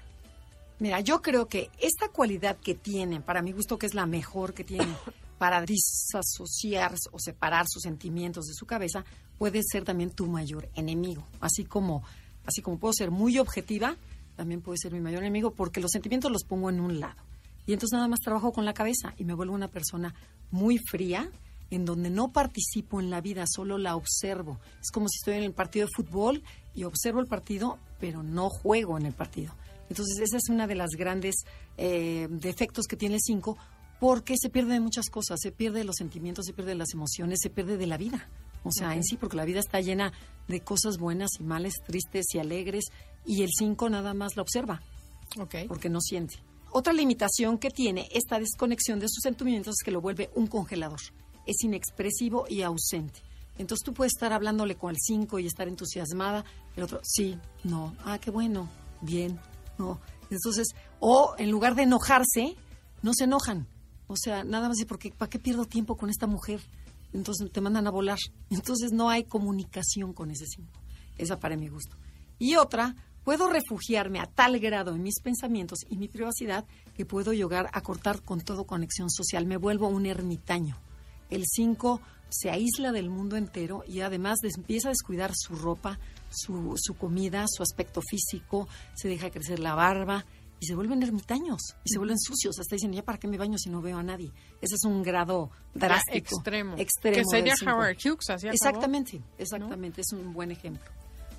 Mira, 0.79 0.99
yo 0.99 1.21
creo 1.23 1.47
que 1.47 1.71
esta 1.79 2.09
cualidad 2.09 2.57
que 2.57 2.75
tienen, 2.75 3.23
para 3.23 3.41
mi 3.41 3.51
gusto 3.51 3.79
que 3.79 3.87
es 3.87 3.95
la 3.95 4.05
mejor 4.05 4.53
que 4.53 4.63
tienen 4.63 4.95
para 5.37 5.61
disasociar 5.61 6.95
o 7.11 7.19
separar 7.19 7.65
sus 7.67 7.83
sentimientos 7.83 8.45
de 8.45 8.53
su 8.53 8.65
cabeza, 8.65 9.05
puede 9.37 9.61
ser 9.63 9.83
también 9.83 10.11
tu 10.11 10.27
mayor 10.27 10.69
enemigo. 10.75 11.25
Así 11.39 11.63
como, 11.63 12.03
así 12.45 12.61
como 12.61 12.79
puedo 12.79 12.93
ser 12.93 13.11
muy 13.11 13.37
objetiva, 13.37 13.97
también 14.35 14.61
puede 14.61 14.77
ser 14.77 14.93
mi 14.93 14.99
mayor 14.99 15.23
enemigo 15.23 15.51
porque 15.51 15.81
los 15.81 15.91
sentimientos 15.91 16.31
los 16.31 16.43
pongo 16.43 16.69
en 16.69 16.79
un 16.79 16.99
lado. 16.99 17.21
Y 17.65 17.73
entonces 17.73 17.95
nada 17.95 18.07
más 18.07 18.21
trabajo 18.21 18.53
con 18.53 18.65
la 18.65 18.73
cabeza 18.73 19.13
y 19.17 19.25
me 19.25 19.33
vuelvo 19.33 19.53
una 19.53 19.67
persona 19.67 20.15
muy 20.51 20.77
fría, 20.77 21.29
en 21.69 21.83
donde 21.83 22.09
no 22.09 22.31
participo 22.31 23.01
en 23.01 23.09
la 23.09 23.19
vida, 23.19 23.43
solo 23.45 23.77
la 23.77 23.97
observo. 23.97 24.57
Es 24.79 24.89
como 24.89 25.09
si 25.09 25.17
estoy 25.17 25.33
en 25.35 25.43
el 25.43 25.53
partido 25.53 25.85
de 25.85 25.91
fútbol 25.93 26.43
y 26.73 26.85
observo 26.85 27.19
el 27.19 27.27
partido, 27.27 27.77
pero 27.99 28.23
no 28.23 28.49
juego 28.49 28.97
en 28.97 29.05
el 29.05 29.13
partido. 29.13 29.53
Entonces, 29.89 30.19
esa 30.19 30.37
es 30.37 30.49
una 30.49 30.67
de 30.67 30.75
las 30.75 30.91
grandes 30.91 31.35
eh, 31.77 32.27
defectos 32.29 32.87
que 32.87 32.95
tiene 32.95 33.15
el 33.15 33.21
5, 33.21 33.57
porque 33.99 34.35
se 34.37 34.49
pierde 34.49 34.73
de 34.73 34.79
muchas 34.79 35.09
cosas, 35.09 35.39
se 35.41 35.51
pierde 35.51 35.79
de 35.79 35.85
los 35.85 35.95
sentimientos, 35.95 36.45
se 36.45 36.53
pierde 36.53 36.71
de 36.71 36.77
las 36.77 36.93
emociones, 36.93 37.39
se 37.41 37.49
pierde 37.49 37.77
de 37.77 37.87
la 37.87 37.97
vida. 37.97 38.29
O 38.63 38.71
sea, 38.71 38.95
en 38.95 39.03
sí, 39.03 39.15
porque 39.17 39.37
la 39.37 39.45
vida 39.45 39.59
está 39.59 39.79
llena 39.79 40.11
de 40.47 40.59
cosas 40.59 40.97
buenas 40.97 41.31
y 41.39 41.43
males, 41.43 41.75
tristes 41.85 42.25
y 42.33 42.39
alegres, 42.39 42.85
y 43.25 43.43
el 43.43 43.49
5 43.57 43.89
nada 43.89 44.13
más 44.13 44.35
la 44.35 44.41
observa, 44.41 44.81
okay. 45.39 45.67
porque 45.67 45.89
no 45.89 46.01
siente. 46.01 46.35
Otra 46.71 46.91
limitación 46.91 47.57
que 47.57 47.69
tiene 47.69 48.09
esta 48.11 48.39
desconexión 48.39 48.99
de 48.99 49.07
sus 49.07 49.23
sentimientos 49.23 49.75
es 49.79 49.85
que 49.85 49.91
lo 49.91 50.01
vuelve 50.01 50.29
un 50.35 50.47
congelador. 50.47 50.99
Es 51.45 51.63
inexpresivo 51.63 52.45
y 52.49 52.61
ausente. 52.61 53.21
Entonces 53.57 53.85
tú 53.85 53.93
puedes 53.93 54.13
estar 54.13 54.33
hablándole 54.33 54.75
con 54.75 54.91
el 54.91 54.97
5 54.99 55.39
y 55.39 55.47
estar 55.47 55.67
entusiasmada, 55.67 56.43
el 56.75 56.83
otro, 56.83 56.99
sí, 57.03 57.37
no, 57.63 57.95
ah, 58.05 58.19
qué 58.19 58.31
bueno, 58.31 58.69
bien, 59.01 59.39
no. 59.77 59.99
Entonces, 60.29 60.67
o 60.99 61.35
en 61.37 61.49
lugar 61.49 61.75
de 61.75 61.83
enojarse, 61.83 62.55
no 63.01 63.13
se 63.13 63.23
enojan. 63.23 63.67
O 64.07 64.15
sea, 64.15 64.43
nada 64.43 64.69
más, 64.69 64.77
porque 64.87 65.11
¿para 65.11 65.29
qué 65.29 65.39
pierdo 65.39 65.65
tiempo 65.65 65.97
con 65.97 66.09
esta 66.09 66.27
mujer? 66.27 66.61
entonces 67.13 67.51
te 67.51 67.61
mandan 67.61 67.87
a 67.87 67.91
volar. 67.91 68.19
Entonces 68.49 68.91
no 68.91 69.09
hay 69.09 69.23
comunicación 69.23 70.13
con 70.13 70.31
ese 70.31 70.45
símbolo. 70.45 70.79
Esa 71.17 71.39
para 71.39 71.57
mi 71.57 71.67
gusto. 71.67 71.95
Y 72.39 72.55
otra, 72.55 72.95
puedo 73.23 73.49
refugiarme 73.49 74.19
a 74.19 74.27
tal 74.27 74.59
grado 74.59 74.95
en 74.95 75.01
mis 75.01 75.19
pensamientos 75.19 75.79
y 75.89 75.97
mi 75.97 76.07
privacidad 76.07 76.65
que 76.95 77.05
puedo 77.05 77.33
llegar 77.33 77.69
a 77.73 77.81
cortar 77.81 78.21
con 78.21 78.41
todo 78.41 78.65
conexión 78.65 79.09
social. 79.09 79.45
Me 79.45 79.57
vuelvo 79.57 79.87
un 79.87 80.05
ermitaño. 80.05 80.77
El 81.29 81.43
5 81.45 81.99
se 82.29 82.49
aísla 82.49 82.91
del 82.91 83.09
mundo 83.09 83.35
entero 83.35 83.83
y 83.87 84.01
además 84.01 84.37
empieza 84.43 84.89
a 84.89 84.91
descuidar 84.91 85.31
su 85.33 85.55
ropa, 85.55 85.97
su, 86.29 86.73
su 86.77 86.93
comida, 86.95 87.45
su 87.47 87.63
aspecto 87.63 88.01
físico, 88.01 88.67
se 88.95 89.07
deja 89.07 89.31
crecer 89.31 89.59
la 89.59 89.75
barba 89.75 90.25
y 90.59 90.65
se 90.65 90.75
vuelven 90.75 91.03
ermitaños 91.03 91.75
y 91.83 91.89
se 91.89 91.97
vuelven 91.97 92.19
sucios. 92.19 92.59
Hasta 92.59 92.75
dicen, 92.75 92.93
¿ya 92.93 93.03
para 93.03 93.17
qué 93.17 93.27
me 93.27 93.37
baño 93.37 93.57
si 93.57 93.69
no 93.69 93.81
veo 93.81 93.97
a 93.97 94.03
nadie? 94.03 94.31
Ese 94.61 94.75
es 94.75 94.83
un 94.83 95.03
grado 95.03 95.51
drástico. 95.73 96.35
extremo. 96.35 96.75
extremo. 96.77 97.17
Que 97.17 97.23
sería 97.29 97.55
Howard 97.65 97.97
Hughes, 97.97 98.43
Exactamente, 98.43 99.21
exactamente. 99.37 100.01
Es 100.01 100.11
un 100.13 100.33
buen 100.33 100.51
ejemplo. 100.51 100.89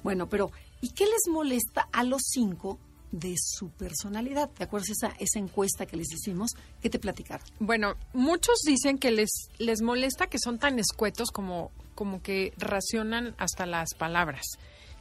Bueno, 0.02 0.28
pero 0.28 0.50
¿y 0.80 0.90
qué 0.90 1.04
les 1.04 1.28
molesta 1.30 1.88
a 1.92 2.04
los 2.04 2.22
cinco 2.24 2.78
de 3.10 3.34
su 3.36 3.70
personalidad? 3.70 4.50
¿Te 4.50 4.64
acuerdas 4.64 4.90
esa, 4.90 5.08
esa 5.18 5.38
encuesta 5.38 5.86
que 5.86 5.96
les 5.96 6.12
hicimos? 6.12 6.52
¿Qué 6.80 6.88
te 6.88 6.98
platicaron? 6.98 7.46
Bueno, 7.58 7.94
muchos 8.12 8.60
dicen 8.64 8.98
que 8.98 9.10
les, 9.10 9.48
les 9.58 9.82
molesta 9.82 10.28
que 10.28 10.38
son 10.38 10.58
tan 10.58 10.78
escuetos 10.78 11.30
como, 11.30 11.72
como 11.94 12.22
que 12.22 12.52
racionan 12.58 13.34
hasta 13.38 13.66
las 13.66 13.94
palabras 13.94 14.46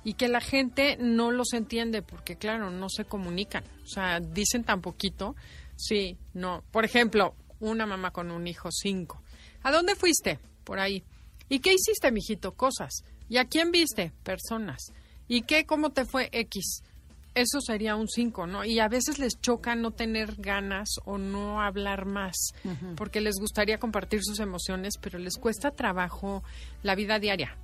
y 0.04 0.14
que 0.14 0.28
la 0.28 0.42
gente 0.42 0.98
no 1.00 1.32
los 1.32 1.54
entiende 1.54 2.02
porque, 2.02 2.36
claro, 2.36 2.72
no 2.72 2.90
se 2.90 3.06
comunican. 3.06 3.64
O 3.84 3.88
sea, 3.88 4.20
dicen 4.20 4.64
tan 4.64 4.82
poquito. 4.82 5.36
Sí, 5.76 6.18
no. 6.34 6.64
Por 6.72 6.86
ejemplo, 6.86 7.36
una 7.60 7.86
mamá 7.86 8.12
con 8.12 8.32
un 8.32 8.48
hijo, 8.48 8.70
cinco. 8.72 9.22
¿A 9.64 9.72
dónde 9.72 9.96
fuiste? 9.96 10.40
Por 10.64 10.80
ahí. 10.80 11.04
¿Y 11.50 11.60
qué 11.60 11.74
hiciste, 11.74 12.12
mijito? 12.12 12.54
Cosas. 12.54 13.04
¿Y 13.30 13.38
a 13.38 13.46
quién 13.46 13.72
viste? 13.72 14.12
Personas. 14.24 14.94
¿Y 15.28 15.42
qué? 15.42 15.66
¿Cómo 15.66 15.92
te 15.92 16.06
fue 16.06 16.30
X? 16.32 16.84
Eso 17.36 17.62
sería 17.62 17.96
un 17.96 18.08
cinco, 18.08 18.48
¿no? 18.48 18.66
Y 18.66 18.80
a 18.80 18.88
veces 18.88 19.20
les 19.20 19.40
choca 19.40 19.76
no 19.76 19.92
tener 19.92 20.36
ganas 20.38 20.90
o 21.06 21.20
no 21.20 21.62
hablar 21.62 22.06
más, 22.06 22.36
porque 22.96 23.22
les 23.22 23.36
gustaría 23.36 23.78
compartir 23.78 24.24
sus 24.24 24.40
emociones, 24.40 24.96
pero 25.00 25.20
les 25.20 25.38
cuesta 25.38 25.70
trabajo 25.70 26.44
la 26.82 26.96
vida 26.96 27.20
diaria. 27.20 27.56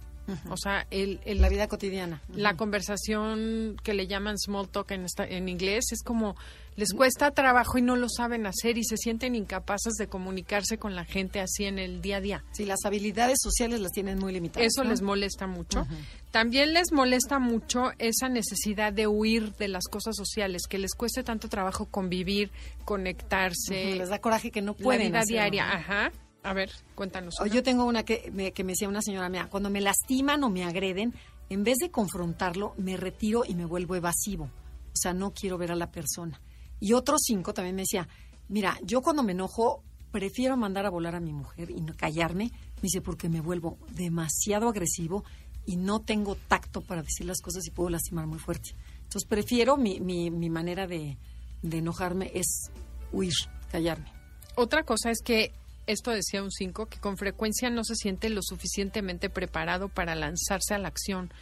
O 0.49 0.57
sea, 0.57 0.87
el, 0.89 1.19
la 1.25 1.49
vida 1.49 1.67
cotidiana. 1.67 2.21
La 2.33 2.55
conversación 2.55 3.77
que 3.83 3.93
le 3.93 4.07
llaman 4.07 4.37
small 4.37 4.69
talk 4.69 4.91
en, 4.91 5.05
en 5.17 5.49
inglés 5.49 5.85
es 5.91 6.01
como 6.03 6.35
les 6.75 6.93
cuesta 6.93 7.31
trabajo 7.31 7.77
y 7.77 7.81
no 7.81 7.95
lo 7.95 8.07
saben 8.09 8.47
hacer 8.47 8.77
y 8.77 8.83
se 8.83 8.97
sienten 8.97 9.35
incapaces 9.35 9.93
de 9.93 10.07
comunicarse 10.07 10.77
con 10.77 10.95
la 10.95 11.05
gente 11.05 11.39
así 11.39 11.65
en 11.65 11.77
el 11.77 12.01
día 12.01 12.17
a 12.17 12.21
día. 12.21 12.43
Sí, 12.51 12.65
las 12.65 12.79
habilidades 12.85 13.37
sociales 13.41 13.79
las 13.79 13.91
tienen 13.91 14.17
muy 14.17 14.33
limitadas. 14.33 14.67
Eso 14.67 14.83
les 14.83 15.01
molesta 15.01 15.45
mucho. 15.45 15.85
También 16.31 16.73
les 16.73 16.91
molesta 16.91 17.37
mucho 17.37 17.91
esa 17.99 18.27
necesidad 18.27 18.91
de 18.91 19.07
huir 19.07 19.53
de 19.53 19.67
las 19.67 19.83
cosas 19.85 20.15
sociales, 20.15 20.63
que 20.67 20.79
les 20.79 20.93
cueste 20.95 21.23
tanto 21.23 21.47
trabajo 21.47 21.85
convivir, 21.85 22.51
conectarse. 22.85 23.95
Les 23.95 24.09
da 24.09 24.19
coraje 24.19 24.49
que 24.49 24.61
no 24.61 24.73
pueden. 24.73 25.13
La 25.13 25.21
vida 25.21 25.25
diaria, 25.25 25.71
ajá. 25.71 26.11
A 26.43 26.53
ver, 26.53 26.69
cuéntanos. 26.93 27.35
Yo 27.51 27.63
tengo 27.63 27.85
una 27.85 28.03
que 28.03 28.29
me, 28.33 28.51
que 28.51 28.63
me 28.63 28.73
decía 28.73 28.89
una 28.89 29.01
señora 29.01 29.29
mía, 29.29 29.47
cuando 29.49 29.69
me 29.69 29.81
lastiman 29.81 30.43
o 30.43 30.49
me 30.49 30.65
agreden, 30.65 31.13
en 31.49 31.63
vez 31.63 31.77
de 31.77 31.89
confrontarlo, 31.89 32.73
me 32.77 32.97
retiro 32.97 33.43
y 33.47 33.55
me 33.55 33.65
vuelvo 33.65 33.95
evasivo. 33.95 34.45
O 34.45 34.95
sea, 34.95 35.13
no 35.13 35.31
quiero 35.31 35.57
ver 35.57 35.71
a 35.71 35.75
la 35.75 35.91
persona. 35.91 36.41
Y 36.79 36.93
otro 36.93 37.17
cinco 37.17 37.53
también 37.53 37.75
me 37.75 37.83
decía, 37.83 38.07
mira, 38.49 38.77
yo 38.83 39.01
cuando 39.01 39.23
me 39.23 39.31
enojo, 39.31 39.83
prefiero 40.11 40.57
mandar 40.57 40.85
a 40.85 40.89
volar 40.89 41.15
a 41.15 41.19
mi 41.21 41.31
mujer 41.31 41.71
y 41.71 41.81
no 41.81 41.95
callarme. 41.95 42.51
Me 42.75 42.81
dice, 42.83 43.01
porque 43.01 43.29
me 43.29 43.39
vuelvo 43.39 43.77
demasiado 43.91 44.67
agresivo 44.67 45.23
y 45.65 45.77
no 45.77 46.01
tengo 46.01 46.35
tacto 46.35 46.81
para 46.81 47.03
decir 47.03 47.25
las 47.25 47.41
cosas 47.41 47.65
y 47.65 47.71
puedo 47.71 47.89
lastimar 47.89 48.27
muy 48.27 48.39
fuerte. 48.39 48.75
Entonces, 48.97 49.25
prefiero, 49.25 49.77
mi, 49.77 50.01
mi, 50.01 50.29
mi 50.29 50.49
manera 50.49 50.87
de, 50.87 51.17
de 51.61 51.77
enojarme 51.77 52.31
es 52.33 52.69
huir, 53.13 53.33
callarme. 53.71 54.11
Otra 54.55 54.83
cosa 54.83 55.09
es 55.09 55.21
que 55.23 55.53
esto 55.87 56.11
decía 56.11 56.43
un 56.43 56.51
5, 56.51 56.87
que 56.87 56.99
con 56.99 57.17
frecuencia 57.17 57.69
no 57.69 57.83
se 57.83 57.95
siente 57.95 58.29
lo 58.29 58.41
suficientemente 58.41 59.29
preparado 59.29 59.89
para 59.89 60.15
lanzarse 60.15 60.73
a 60.73 60.77
la 60.77 60.87
acción. 60.87 61.33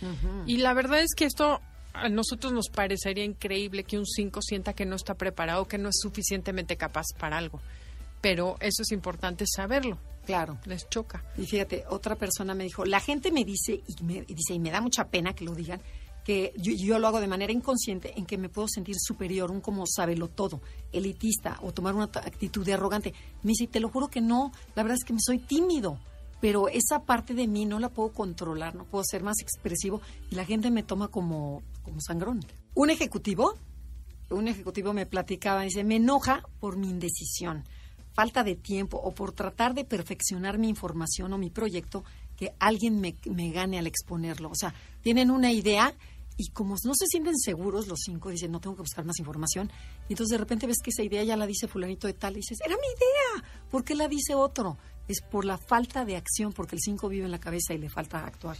Y 0.46 0.58
la 0.58 0.74
verdad 0.74 1.00
es 1.02 1.14
que 1.16 1.26
esto 1.26 1.62
a 1.94 2.10
nosotros 2.10 2.54
nos 2.54 2.70
parecería 2.70 3.24
increíble 3.24 3.84
que 3.84 3.98
un 3.98 4.06
5 4.06 4.42
sienta 4.42 4.74
que 4.74 4.86
no 4.86 4.96
está 4.96 5.16
preparado, 5.16 5.68
que 5.68 5.78
no 5.78 5.90
es 5.90 6.00
suficientemente 6.00 6.78
capaz 6.78 7.06
para 7.18 7.38
algo. 7.38 7.62
Pero 8.22 8.56
eso 8.60 8.84
es 8.84 8.92
importante 8.92 9.46
saberlo. 9.48 9.98
Claro. 10.26 10.60
Les 10.66 10.88
choca. 10.90 11.24
Y 11.38 11.46
fíjate, 11.46 11.84
otra 11.90 12.16
persona 12.16 12.54
me 12.54 12.64
dijo, 12.64 12.86
la 12.86 13.00
gente 13.00 13.32
me 13.32 13.44
dice, 13.44 13.82
y 13.88 14.04
me, 14.04 14.18
y 14.28 14.34
dice, 14.34 14.54
y 14.54 14.60
me 14.60 14.72
da 14.72 14.80
mucha 14.80 15.06
pena 15.06 15.34
que 15.34 15.44
lo 15.44 15.56
digan, 15.56 15.82
que 16.24 16.54
yo, 16.58 16.74
yo 16.74 17.00
lo 17.00 17.08
hago 17.08 17.20
de 17.20 17.28
manera 17.28 17.52
inconsciente 17.52 18.14
en 18.18 18.26
que 18.26 18.38
me 18.38 18.50
puedo 18.50 18.68
sentir 18.68 18.96
superior, 19.00 19.52
un 19.52 19.62
como 19.62 19.86
sábelo 19.88 20.28
todo, 20.28 20.62
elitista 20.92 21.58
o 21.62 21.72
tomar 21.72 21.96
una 21.96 22.06
actitud 22.06 22.66
de 22.66 22.74
arrogante. 22.74 23.14
Me 23.44 23.50
dice, 23.50 23.68
te 23.68 23.80
lo 23.80 23.90
juro 23.90 24.08
que 24.08 24.22
no, 24.22 24.52
la 24.76 24.84
verdad 24.84 24.98
es 25.00 25.06
que 25.06 25.14
me 25.14 25.20
soy 25.22 25.40
tímido, 25.40 25.98
pero 26.40 26.68
esa 26.68 27.04
parte 27.04 27.34
de 27.34 27.48
mí 27.48 27.66
no 27.66 27.80
la 27.80 27.90
puedo 27.90 28.12
controlar, 28.12 28.76
no 28.76 28.86
puedo 28.86 29.04
ser 29.04 29.24
más 29.24 29.40
expresivo 29.40 30.02
y 30.30 30.36
la 30.36 30.46
gente 30.46 30.72
me 30.72 30.84
toma 30.84 31.08
como, 31.08 31.62
como 31.84 32.02
sangrón. 32.02 32.42
Un 32.74 32.90
ejecutivo, 32.90 33.56
un 34.30 34.48
ejecutivo 34.48 34.94
me 34.94 35.06
platicaba, 35.06 35.62
dice, 35.62 35.84
me 35.84 35.98
enoja 35.98 36.44
por 36.60 36.78
mi 36.78 36.90
indecisión, 36.90 37.64
falta 38.14 38.44
de 38.44 38.56
tiempo 38.56 38.98
o 38.98 39.12
por 39.12 39.32
tratar 39.34 39.74
de 39.74 39.86
perfeccionar 39.86 40.58
mi 40.58 40.68
información 40.68 41.32
o 41.34 41.38
mi 41.38 41.50
proyecto 41.50 42.04
que 42.36 42.54
alguien 42.60 43.00
me, 43.00 43.16
me 43.30 43.52
gane 43.52 43.78
al 43.78 43.86
exponerlo. 43.86 44.50
O 44.50 44.56
sea, 44.56 44.74
tienen 45.02 45.30
una 45.30 45.52
idea 45.52 45.94
y 46.38 46.50
como 46.50 46.76
no 46.84 46.94
se 46.96 47.06
sienten 47.08 47.38
seguros 47.38 47.88
los 47.88 48.00
cinco, 48.04 48.30
dicen, 48.30 48.52
no 48.52 48.60
tengo 48.60 48.76
que 48.76 48.82
buscar 48.82 49.06
más 49.06 49.20
información. 49.20 49.72
Y 50.10 50.14
entonces 50.14 50.32
de 50.32 50.38
repente 50.38 50.68
ves 50.68 50.78
que 50.84 50.90
esa 50.90 51.04
idea 51.04 51.24
ya 51.24 51.38
la 51.38 51.46
dice 51.46 51.68
fulanito 51.68 52.08
de 52.08 52.14
tal 52.14 52.34
y 52.34 52.38
dices, 52.38 52.60
era 52.66 52.76
mi 52.76 52.88
idea, 52.88 53.66
¿por 53.70 53.84
qué 53.84 53.96
la 53.96 54.08
dice 54.08 54.34
otro? 54.36 54.78
Es 55.08 55.22
por 55.22 55.46
la 55.46 55.58
falta 55.58 56.06
de 56.06 56.16
acción, 56.16 56.54
porque 56.54 56.76
el 56.76 56.82
cinco 56.82 57.10
vive 57.10 57.26
en 57.26 57.32
la 57.32 57.40
cabeza 57.40 57.74
y 57.74 57.78
le 57.78 57.90
falta 57.90 58.26
actuar. 58.26 58.58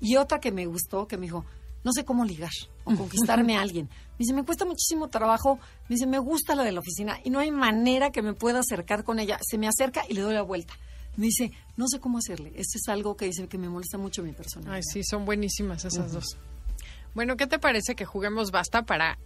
Y 0.00 0.16
otra 0.16 0.38
que 0.40 0.52
me 0.52 0.66
gustó, 0.66 1.06
que 1.06 1.16
me 1.16 1.26
dijo, 1.26 1.44
no 1.82 1.92
sé 1.92 2.04
cómo 2.04 2.24
ligar 2.24 2.50
o 2.84 2.94
conquistarme 2.96 3.56
a 3.56 3.62
alguien. 3.62 3.88
Me 4.12 4.18
dice, 4.18 4.32
me 4.32 4.44
cuesta 4.44 4.64
muchísimo 4.64 5.08
trabajo. 5.08 5.58
Me 5.88 5.96
dice, 5.96 6.06
me 6.06 6.18
gusta 6.18 6.54
la 6.54 6.62
de 6.62 6.72
la 6.72 6.80
oficina 6.80 7.18
y 7.24 7.30
no 7.30 7.38
hay 7.38 7.50
manera 7.50 8.10
que 8.10 8.22
me 8.22 8.34
pueda 8.34 8.60
acercar 8.60 9.04
con 9.04 9.18
ella. 9.18 9.38
Se 9.42 9.58
me 9.58 9.68
acerca 9.68 10.02
y 10.08 10.14
le 10.14 10.22
doy 10.22 10.34
la 10.34 10.42
vuelta. 10.42 10.74
Me 11.16 11.26
dice, 11.26 11.52
no 11.76 11.86
sé 11.86 12.00
cómo 12.00 12.18
hacerle. 12.18 12.52
Este 12.56 12.78
es 12.78 12.88
algo 12.88 13.16
que 13.16 13.26
dice 13.26 13.46
que 13.46 13.58
me 13.58 13.68
molesta 13.68 13.98
mucho 13.98 14.22
mi 14.22 14.32
persona. 14.32 14.74
Ay, 14.74 14.82
sí, 14.82 15.02
son 15.04 15.24
buenísimas 15.24 15.84
esas 15.84 16.12
dos. 16.12 16.36
Bueno, 17.14 17.36
¿qué 17.36 17.46
te 17.46 17.58
parece 17.58 17.94
que 17.94 18.04
juguemos 18.04 18.50
basta 18.50 18.82
para 18.82 19.18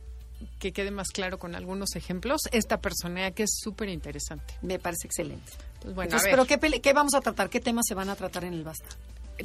que 0.60 0.72
quede 0.72 0.90
más 0.90 1.08
claro 1.08 1.38
con 1.38 1.54
algunos 1.54 1.96
ejemplos 1.96 2.42
esta 2.52 2.80
personalidad 2.80 3.32
que 3.32 3.44
es 3.44 3.58
súper 3.60 3.88
interesante? 3.88 4.54
Me 4.62 4.78
parece 4.78 5.06
excelente. 5.06 5.50
Bueno, 5.84 6.02
Entonces, 6.02 6.28
¿pero 6.30 6.44
qué, 6.46 6.58
qué 6.80 6.92
vamos 6.92 7.14
a 7.14 7.20
tratar? 7.20 7.48
¿Qué 7.50 7.60
temas 7.60 7.86
se 7.88 7.94
van 7.94 8.10
a 8.10 8.16
tratar 8.16 8.44
en 8.44 8.54
el 8.54 8.64
Basta? 8.64 8.86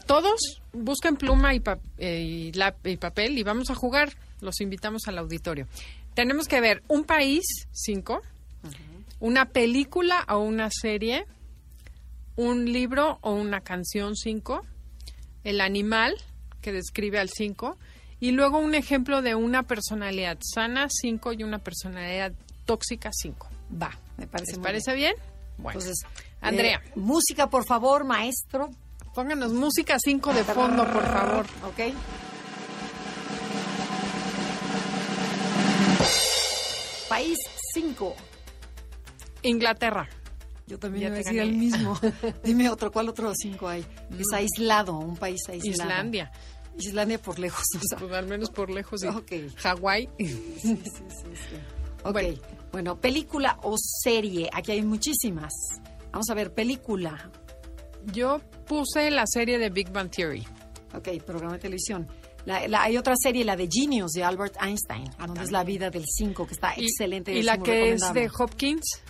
todos 0.08 0.60
busquen 0.71 1.15
pluma 1.17 1.53
y, 1.53 1.60
pa- 1.60 1.77
eh, 1.99 2.19
y 2.19 2.51
lap- 2.53 2.84
y 2.88 2.97
papel 2.97 3.38
y 3.38 3.43
vamos 3.43 3.69
a 3.69 3.75
jugar. 3.75 4.12
Los 4.41 4.60
invitamos 4.60 5.03
al 5.08 5.19
auditorio. 5.19 5.67
Tenemos 6.15 6.47
que 6.47 6.60
ver 6.62 6.82
un 6.88 7.03
país, 7.03 7.43
cinco, 7.71 8.21
una 9.19 9.45
película 9.45 10.25
o 10.29 10.39
una 10.39 10.69
serie, 10.71 11.25
un 12.36 12.65
libro 12.73 13.19
o 13.21 13.34
una 13.34 13.62
canción, 13.62 14.15
cinco, 14.15 14.65
el 15.43 15.62
animal 15.62 16.15
que 16.62 16.71
describe 16.71 17.19
al 17.19 17.29
cinco, 17.29 17.77
y 18.24 18.32
luego 18.32 18.58
un 18.58 18.74
ejemplo 18.74 19.22
de 19.22 19.36
una 19.36 19.64
personalidad 19.64 20.38
sana, 20.40 20.88
cinco, 20.90 21.34
y 21.34 21.44
una 21.44 21.60
personalidad 21.60 22.32
tóxica, 22.64 23.10
cinco. 23.12 23.50
Va, 23.70 24.00
me 24.16 24.28
parece 24.28 24.54
¿Les 24.54 24.60
muy 24.60 24.64
parece 24.64 24.96
bien? 24.96 25.14
Bueno, 25.58 25.78
Entonces, 25.78 26.08
Andrea, 26.40 26.82
eh, 26.86 26.92
música, 26.96 27.50
por 27.50 27.66
favor, 27.66 28.06
maestro. 28.06 28.70
pónganos 29.14 29.52
música 29.52 29.98
cinco 30.00 30.34
de 30.34 30.46
fondo, 30.46 30.90
por 30.90 31.06
favor. 31.06 31.46
¿Ok? 31.68 31.94
País 37.10 37.38
5. 37.74 38.16
Inglaterra. 39.42 40.08
Yo 40.66 40.80
también 40.80 41.02
Ya 41.02 41.08
iba 41.08 41.16
a 41.16 41.18
decir 41.18 41.40
el 41.42 41.54
mismo. 41.54 42.00
Dime 42.44 42.70
otro, 42.70 42.90
¿cuál 42.90 43.10
otro 43.10 43.34
cinco 43.36 43.68
hay? 43.68 43.86
Es 44.18 44.32
aislado, 44.34 44.98
un 44.98 45.18
país 45.18 45.42
aislado. 45.50 45.72
Islandia. 45.72 46.32
Islandia 46.78 47.20
por 47.22 47.40
lejos. 47.40 47.64
o 47.76 47.80
sea. 47.88 47.98
Pues 48.00 48.12
al 48.14 48.28
menos 48.28 48.50
por 48.50 48.70
lejos. 48.70 49.04
Ok. 49.04 49.32
Hawái. 49.58 50.10
Sí, 50.18 50.28
sí, 50.62 50.78
sí, 50.84 51.06
sí. 51.34 51.56
Ok, 52.04 52.12
Bueno. 52.14 52.38
bueno. 52.72 53.00
película 53.00 53.60
o 53.64 53.76
serie. 53.78 54.50
Aquí 54.52 54.72
hay 54.72 54.82
muchísimas. 54.82 55.54
Vamos 56.12 56.30
a 56.30 56.34
ver, 56.34 56.54
película. 56.54 57.32
Yo 58.12 58.40
puse 58.68 59.10
la 59.12 59.24
serie 59.26 59.58
de 59.58 59.70
Big 59.70 59.92
Bang 59.92 60.10
Theory. 60.10 60.46
Ok, 60.96 61.10
programa 61.26 61.54
de 61.54 61.60
televisión. 61.60 62.08
La- 62.46 62.68
la- 62.68 62.84
hay 62.84 62.98
otra 62.98 63.16
serie, 63.16 63.46
la 63.46 63.56
de 63.56 63.70
Genius, 63.72 64.12
de 64.12 64.24
Albert 64.24 64.58
Einstein, 64.62 65.06
donde 65.18 65.44
es 65.44 65.52
la 65.52 65.64
vida 65.64 65.90
del 65.90 66.04
5, 66.06 66.46
que 66.46 66.54
está 66.54 66.74
Y- 66.78 66.84
excelente. 66.84 67.34
Y, 67.34 67.42
la 67.42 67.58
que 67.58 67.94
es 67.94 68.02
de. 68.14 68.30
Hopkins. 68.38 69.02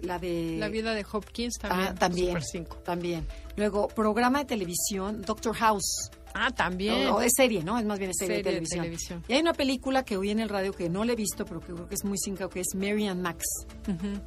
La 0.00 0.18
de... 0.18 0.56
La 0.58 0.68
vida 0.70 0.94
de 0.94 1.04
Hopkins 1.12 1.58
también. 1.58 1.88
Ah, 1.90 1.94
también. 1.94 2.28
Super 2.28 2.42
cinco. 2.42 2.76
También. 2.78 3.26
Luego, 3.56 3.86
programa 3.88 4.38
de 4.38 4.44
televisión, 4.46 5.20
Doctor 5.20 5.54
House. 5.56 6.10
Ah, 6.34 6.50
también. 6.50 7.08
O, 7.08 7.16
o 7.16 7.20
es 7.20 7.32
serie, 7.36 7.62
¿no? 7.64 7.78
Es 7.78 7.84
más 7.84 7.98
bien 7.98 8.10
es 8.10 8.16
serie, 8.18 8.36
Serie 8.36 8.52
de 8.52 8.60
de 8.60 8.66
televisión. 8.66 8.82
televisión. 8.84 9.24
Y 9.28 9.32
hay 9.34 9.40
una 9.40 9.52
película 9.52 10.04
que 10.04 10.16
oí 10.16 10.30
en 10.30 10.40
el 10.40 10.48
radio 10.48 10.72
que 10.72 10.88
no 10.88 11.04
la 11.04 11.12
he 11.12 11.16
visto, 11.16 11.44
pero 11.44 11.60
que 11.60 11.72
creo 11.72 11.88
que 11.88 11.94
es 11.94 12.04
muy 12.04 12.18
cinco, 12.18 12.48
que 12.48 12.60
es 12.60 12.74
Mary 12.74 13.06
and 13.06 13.20
Max, 13.22 13.44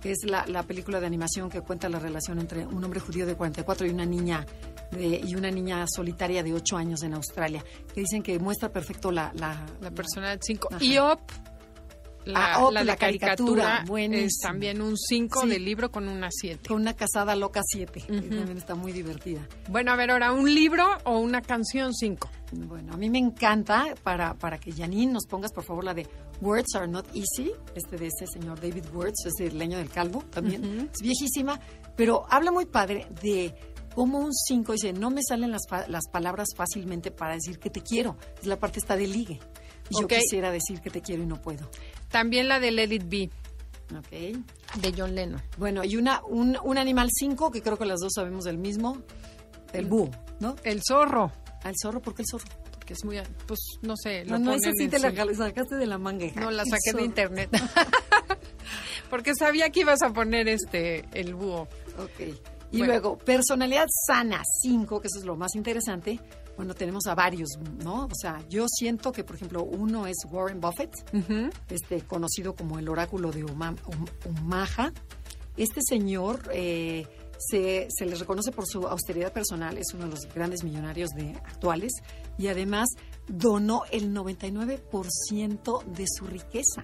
que 0.01 0.11
es 0.11 0.19
la, 0.25 0.45
la 0.47 0.63
película 0.63 0.99
de 0.99 1.07
animación 1.07 1.49
que 1.49 1.61
cuenta 1.61 1.89
la 1.89 1.99
relación 1.99 2.39
entre 2.39 2.65
un 2.65 2.83
hombre 2.83 2.99
judío 2.99 3.25
de 3.25 3.35
44 3.35 3.87
y 3.87 3.89
una 3.91 4.05
niña 4.05 4.45
de, 4.91 5.21
y 5.25 5.35
una 5.35 5.49
niña 5.51 5.85
solitaria 5.87 6.43
de 6.43 6.53
8 6.53 6.77
años 6.77 7.03
en 7.03 7.13
Australia, 7.13 7.63
que 7.93 8.01
dicen 8.01 8.21
que 8.23 8.37
muestra 8.39 8.69
perfecto 8.71 9.11
la... 9.11 9.31
La, 9.35 9.65
La 9.81 9.91
personalidad 9.91 10.39
5. 10.41 10.67
Ajá. 10.71 10.83
Y 10.83 10.97
Op, 10.97 11.19
la, 12.25 12.53
Ah, 12.55 12.65
Up, 12.65 12.71
la 12.73 12.79
de 12.81 12.85
la 12.85 12.95
caricatura, 12.95 13.63
caricatura, 13.85 14.15
es 14.17 14.37
también 14.41 14.81
un 14.81 14.97
5 14.97 15.41
Sí. 15.41 15.47
del 15.49 15.65
libro 15.65 15.91
con 15.91 16.07
una 16.07 16.29
7. 16.31 16.67
Con 16.69 16.81
una 16.81 16.93
casada 16.95 17.35
loca 17.35 17.61
7, 17.65 18.01
que 18.01 18.21
también 18.21 18.57
está 18.57 18.75
muy 18.75 18.91
divertida. 18.91 19.47
Bueno, 19.69 19.91
a 19.91 19.95
ver, 19.95 20.11
ahora, 20.11 20.31
¿un 20.31 20.53
libro 20.53 20.85
o 21.05 21.19
una 21.19 21.41
canción 21.41 21.93
5? 21.93 22.29
Bueno, 22.53 22.93
a 22.93 22.97
mí 22.97 23.09
me 23.09 23.17
encanta, 23.19 23.93
para, 24.03 24.35
para 24.35 24.57
que 24.59 24.71
Janine 24.71 25.11
nos 25.11 25.25
pongas 25.25 25.51
por 25.51 25.63
favor 25.63 25.83
la 25.83 25.93
de 25.93 26.07
Words 26.41 26.75
Are 26.75 26.87
Not 26.87 27.07
Easy, 27.15 27.51
este 27.75 27.97
de 27.97 28.07
ese 28.07 28.27
señor 28.27 28.59
David 28.61 28.85
Words, 28.93 29.25
es 29.25 29.39
el 29.39 29.57
leño 29.57 29.77
del 29.77 29.89
calvo 29.89 30.23
también, 30.29 30.89
es 30.93 31.01
viejísima, 31.01 31.59
pero 31.95 32.25
habla 32.29 32.51
muy 32.51 32.65
padre 32.65 33.07
de 33.23 33.55
cómo 33.95 34.19
un 34.19 34.33
5 34.33 34.71
dice, 34.73 34.93
no 34.93 35.09
me 35.09 35.21
salen 35.27 35.51
las, 35.51 35.63
las 35.87 36.07
palabras 36.11 36.49
fácilmente 36.55 37.11
para 37.11 37.33
decir 37.35 37.57
que 37.59 37.69
te 37.69 37.81
quiero, 37.81 38.17
es 38.39 38.45
la 38.47 38.57
parte 38.59 38.79
está 38.79 38.95
de 38.95 39.07
ligue. 39.07 39.39
Yo 40.01 40.07
quisiera 40.07 40.51
decir 40.51 40.81
que 40.81 40.89
te 40.89 41.01
quiero 41.01 41.23
y 41.23 41.25
no 41.25 41.41
puedo. 41.41 41.69
También 42.09 42.47
la 42.47 42.59
de 42.59 42.71
Let 42.71 42.93
It 42.93 43.03
Be, 43.09 43.29
Ok. 43.97 44.09
de 44.81 44.93
John 44.97 45.15
Lennon. 45.15 45.41
Bueno, 45.57 45.83
y 45.83 45.95
una, 45.97 46.21
un, 46.25 46.57
un 46.63 46.77
animal 46.77 47.09
5, 47.11 47.51
que 47.51 47.61
creo 47.61 47.77
que 47.77 47.85
las 47.85 47.99
dos 47.99 48.13
sabemos 48.15 48.43
del 48.45 48.57
mismo, 48.57 48.97
el 49.73 49.85
búho, 49.85 50.09
¿no? 50.39 50.55
El 50.63 50.81
zorro, 50.87 51.31
Al 51.63 51.73
zorro, 51.81 52.01
¿por 52.01 52.13
qué 52.15 52.21
el 52.23 52.27
zorro? 52.29 52.45
porque 52.73 52.93
es 52.95 53.05
muy, 53.05 53.17
pues, 53.47 53.59
no 53.81 53.95
sé. 53.95 54.25
No, 54.25 54.33
lo 54.33 54.39
no, 54.39 54.45
ponen 54.51 54.59
esa 54.59 54.71
sí 54.77 54.89
te 54.89 54.99
la 54.99 55.09
sí. 55.11 55.35
sacaste 55.35 55.75
de 55.77 55.85
la 55.85 55.97
manga. 55.97 56.25
No, 56.35 56.51
la 56.51 56.65
saqué 56.65 56.91
de 56.97 57.03
internet. 57.05 57.49
Porque 59.09 59.33
sabía 59.35 59.69
que 59.69 59.81
ibas 59.81 60.01
a 60.01 60.11
poner 60.11 60.47
este 60.49 61.05
el 61.13 61.33
búho. 61.35 61.61
Ok. 61.97 62.19
Y 62.71 62.79
Bueno. 62.79 62.85
luego, 62.87 63.17
personalidad 63.19 63.85
sana, 64.07 64.41
5, 64.63 64.99
que 64.99 65.07
eso 65.07 65.19
es 65.19 65.25
lo 65.25 65.35
más 65.37 65.55
interesante. 65.55 66.19
Bueno, 66.55 66.73
tenemos 66.73 67.07
a 67.07 67.15
varios, 67.15 67.49
¿no? 67.83 68.05
O 68.05 68.15
sea, 68.19 68.43
yo 68.47 68.65
siento 68.67 69.11
que, 69.11 69.23
por 69.23 69.35
ejemplo, 69.35 69.63
uno 69.63 70.05
es 70.05 70.17
Warren 70.29 70.61
Buffett, 70.61 70.93
este, 71.69 72.01
conocido 72.01 72.55
como 72.55 72.77
el 72.77 72.87
oráculo 72.89 73.31
de 73.31 73.43
Omaha. 73.43 74.93
Este 75.57 75.81
señor 75.81 76.49
eh, 76.51 77.07
se, 77.37 77.87
se 77.89 78.05
le 78.05 78.15
reconoce 78.15 78.51
por 78.51 78.67
su 78.67 78.87
austeridad 78.87 79.33
personal, 79.33 79.77
es 79.77 79.93
uno 79.93 80.05
de 80.05 80.11
los 80.11 80.33
grandes 80.33 80.63
millonarios 80.63 81.09
de, 81.11 81.31
actuales 81.31 81.91
y 82.37 82.47
además 82.47 82.89
donó 83.27 83.83
el 83.91 84.13
99% 84.13 85.83
de 85.85 86.05
su 86.07 86.25
riqueza. 86.25 86.83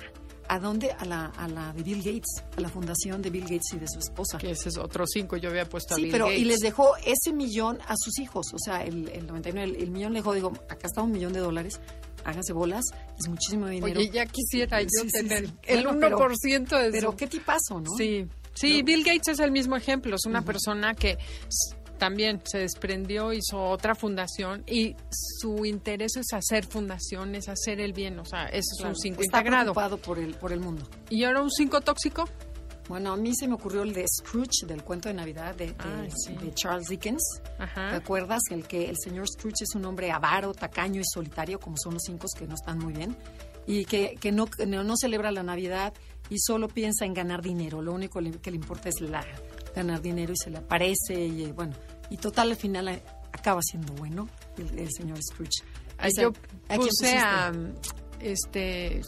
¿A 0.52 0.60
dónde? 0.60 0.92
A 0.92 1.06
la, 1.06 1.26
a 1.28 1.48
la 1.48 1.72
de 1.74 1.84
Bill 1.84 2.00
Gates, 2.00 2.44
a 2.58 2.62
la 2.62 2.70
fundación 2.70 3.22
de 3.22 3.30
Bill 3.30 3.44
Gates 3.44 3.72
y 3.74 3.78
de 3.78 3.88
su 3.88 4.00
esposa. 4.00 4.38
Que 4.40 4.52
ese 4.52 4.70
es 4.70 4.78
otro 4.78 5.06
5, 5.08 5.38
yo 5.38 5.50
había 5.50 5.70
puesto 5.70 5.94
a 5.94 5.98
Sí, 5.98 6.04
Bill 6.04 6.12
pero 6.12 6.32
y 6.32 6.44
les 6.44 6.60
dejó 6.60 6.96
ese 7.06 7.32
millón 7.34 7.78
a 7.88 7.96
sus 7.96 8.18
hijos, 8.20 8.48
o 8.54 8.58
sea, 8.58 8.84
el, 8.84 9.08
el 9.10 9.28
99, 9.28 9.76
el, 9.78 9.84
el 9.84 9.92
millón 9.92 10.14
le 10.14 10.20
dejó, 10.20 10.34
digo, 10.34 10.52
acá 10.68 10.88
está 10.88 11.04
un 11.04 11.12
millón 11.12 11.34
de 11.34 11.40
dólares, 11.40 11.80
háganse 12.26 12.52
bolas, 12.54 12.84
es 13.20 13.30
muchísimo 13.30 13.68
dinero. 13.68 14.00
Oye, 14.00 14.10
ya 14.10 14.26
quisiera 14.26 14.82
yo 14.82 14.88
Sí, 15.04 15.08
tener 15.10 15.46
sí. 15.48 15.54
el 15.68 15.84
Bueno, 15.84 16.00
pero- 16.02 16.18
1% 16.18 16.78
de 16.82 16.92
Pero 16.92 17.12
su- 17.12 17.18
qué 17.18 17.28
tipazo, 17.28 17.80
¿no? 17.80 17.92
Sí, 17.96 18.26
sí, 18.56 18.82
Bill 18.82 19.04
Gates 19.04 19.28
es 19.28 19.40
el 19.40 19.52
mismo 19.52 19.76
ejemplo. 19.78 20.16
Es 20.16 20.26
una 20.26 20.42
persona 20.44 20.96
que 20.96 21.18
también 22.00 22.42
se 22.46 22.58
desprendió, 22.58 23.32
hizo 23.34 23.62
otra 23.62 23.94
fundación 23.94 24.64
y 24.66 24.96
su 25.12 25.66
interés 25.66 26.16
es 26.16 26.34
hacer 26.34 26.66
fundaciones, 26.66 27.48
hacer 27.50 27.80
el 27.80 27.94
bien. 27.94 28.18
O 28.20 28.26
sea, 28.26 28.46
eso 28.48 28.58
es 28.74 28.78
Claro, 28.80 28.90
un 28.92 28.96
5 28.96 29.22
Está 29.22 29.38
integrado. 29.40 29.74
preocupado 29.74 29.98
por 29.98 30.18
el, 30.18 30.34
por 30.36 30.52
el 30.52 30.60
mundo. 30.62 30.88
¿Y 31.10 31.24
ahora 31.26 31.42
un 31.44 31.52
5 31.52 31.82
tóxico? 31.82 32.28
Bueno, 32.88 33.12
a 33.14 33.18
mí 33.18 33.36
se 33.36 33.48
me 33.48 33.54
ocurrió 33.54 33.84
el 33.84 33.94
de 33.94 34.04
Scrooge, 34.08 34.66
del 34.66 34.84
cuento 34.84 35.10
de 35.10 35.14
Navidad 35.14 35.54
de, 35.54 35.68
de- 35.68 35.76
Ay, 35.78 36.10
sí. 36.26 36.34
de 36.34 36.52
Charles 36.56 36.88
Dickens. 36.88 37.22
Ajá. 37.60 37.92
¿Te 37.92 37.96
acuerdas? 37.98 38.42
El 38.50 38.66
que 38.66 38.90
el 38.90 38.96
señor 38.98 39.28
Scrooge 39.28 39.62
es 39.64 39.76
un 39.76 39.86
hombre 39.86 40.10
avaro, 40.12 40.54
tacaño 40.56 41.00
y 41.00 41.04
solitario, 41.06 41.60
como 41.60 41.78
son 41.78 41.94
los 41.94 42.02
cinco 42.04 42.26
que 42.36 42.48
no 42.48 42.56
están 42.56 42.80
muy 42.80 42.94
bien, 42.94 43.16
y 43.68 43.86
que, 43.86 44.16
que 44.20 44.32
no, 44.32 44.48
no, 44.66 44.84
no 44.84 44.96
celebra 45.00 45.32
la 45.32 45.44
Navidad 45.44 45.94
y 46.32 46.40
solo 46.40 46.68
piensa 46.68 47.06
en 47.06 47.14
ganar 47.14 47.44
dinero. 47.44 47.84
Lo 47.84 47.94
único 47.94 48.20
que 48.42 48.50
le 48.50 48.58
importa 48.58 48.90
es 48.90 49.00
la, 49.02 49.24
ganar 49.76 50.02
dinero 50.02 50.34
y 50.34 50.38
se 50.38 50.50
le 50.50 50.58
aparece 50.58 51.14
y 51.26 51.44
eh, 51.46 51.52
bueno, 51.54 51.74
y 52.10 52.18
total 52.18 52.52
al 52.52 52.58
final 52.58 52.88
eh, 52.90 53.02
acaba 53.32 53.62
siendo 53.62 53.94
bueno 53.94 54.28
el, 54.58 54.80
el 54.80 54.90
señor 54.92 55.18
Scrooge. 55.22 55.64
Esa- 56.02 56.22
yo 56.24 56.30
¿a 56.70 56.76
quién 56.76 56.80
puse 56.80 57.18
a 57.18 57.52
este 58.20 59.02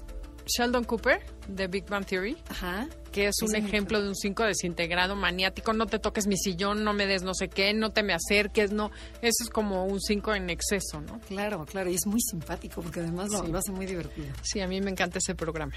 Sheldon 0.58 0.84
Cooper 0.84 1.22
de 1.48 1.68
Big 1.68 1.86
Bang 1.88 2.06
Theory, 2.06 2.38
Ajá. 2.50 2.88
que 3.12 3.28
es 3.28 3.36
un 3.42 3.56
ejemplo 3.56 4.02
de 4.02 4.08
un 4.08 4.16
5 4.16 4.44
desintegrado 4.44 5.16
maniático, 5.16 5.74
no 5.74 5.86
te 5.86 6.00
toques 6.00 6.28
mi 6.28 6.38
sillón, 6.38 6.84
no 6.84 6.94
me 6.94 7.06
des 7.08 7.24
no 7.24 7.34
sé 7.34 7.50
qué, 7.50 7.74
no 7.74 7.92
te 7.92 8.04
me 8.04 8.14
acerques, 8.14 8.72
no, 8.72 8.92
eso 9.22 9.44
es 9.44 9.50
como 9.50 9.86
un 9.86 10.00
5 10.00 10.34
en 10.36 10.50
exceso, 10.50 11.02
¿no? 11.02 11.20
Claro, 11.28 11.66
claro, 11.66 11.90
y 11.90 11.96
es 11.96 12.06
muy 12.06 12.22
simpático 12.22 12.82
porque 12.82 13.02
además 13.02 13.30
Sí. 13.32 13.52
lo 13.52 13.58
hace 13.58 13.72
muy 13.72 13.86
divertido. 13.86 14.28
Sí, 14.44 14.62
a 14.62 14.68
mí 14.68 14.80
me 14.82 14.92
encanta 14.92 15.18
ese 15.20 15.36
programa. 15.36 15.74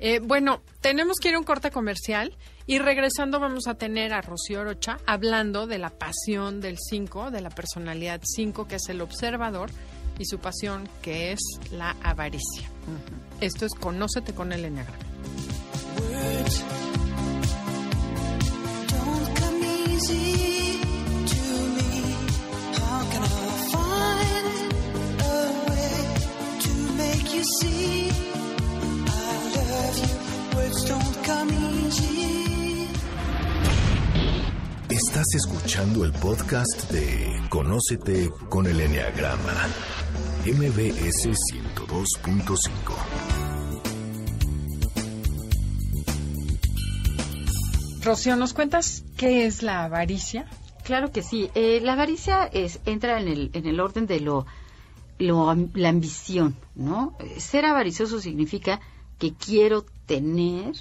Eh, 0.00 0.20
bueno, 0.22 0.62
tenemos 0.80 1.16
que 1.20 1.28
ir 1.28 1.34
a 1.34 1.38
un 1.38 1.44
corte 1.44 1.70
comercial 1.70 2.36
y 2.66 2.78
regresando 2.78 3.40
vamos 3.40 3.66
a 3.68 3.74
tener 3.74 4.12
a 4.12 4.20
Rocío 4.22 4.60
Orocha 4.60 4.98
hablando 5.06 5.66
de 5.66 5.78
la 5.78 5.90
pasión 5.90 6.60
del 6.60 6.76
5, 6.78 7.30
de 7.30 7.40
la 7.40 7.50
personalidad 7.50 8.20
5, 8.24 8.66
que 8.66 8.76
es 8.76 8.88
el 8.88 9.00
observador, 9.00 9.70
y 10.18 10.26
su 10.26 10.38
pasión, 10.38 10.88
que 11.02 11.32
es 11.32 11.40
la 11.72 11.96
avaricia. 12.02 12.70
Esto 13.44 13.66
es 13.66 13.74
Conócete 13.74 14.32
con 14.32 14.50
el 14.54 14.64
Enneagrama. 14.64 14.98
Estás 34.88 35.26
escuchando 35.34 36.06
el 36.06 36.12
podcast 36.12 36.90
de 36.90 37.42
Conócete 37.50 38.30
con 38.48 38.66
el 38.66 38.80
Enneagrama. 38.80 39.68
MBS 40.46 41.30
102.5. 41.52 42.54
Rocío, 48.02 48.36
¿nos 48.36 48.52
cuentas 48.52 49.04
qué 49.16 49.46
es 49.46 49.62
la 49.62 49.84
avaricia? 49.84 50.46
Claro 50.84 51.10
que 51.12 51.22
sí. 51.22 51.50
Eh, 51.54 51.80
la 51.82 51.94
avaricia 51.94 52.44
es, 52.44 52.80
entra 52.84 53.18
en 53.20 53.28
el, 53.28 53.50
en 53.54 53.66
el 53.66 53.80
orden 53.80 54.06
de 54.06 54.20
lo, 54.20 54.44
lo 55.18 55.48
am- 55.48 55.70
la 55.74 55.88
ambición, 55.88 56.54
¿no? 56.74 57.16
Eh, 57.20 57.40
Ser 57.40 57.64
avaricioso 57.64 58.20
significa 58.20 58.80
que 59.18 59.32
quiero 59.32 59.86
tener, 60.04 60.74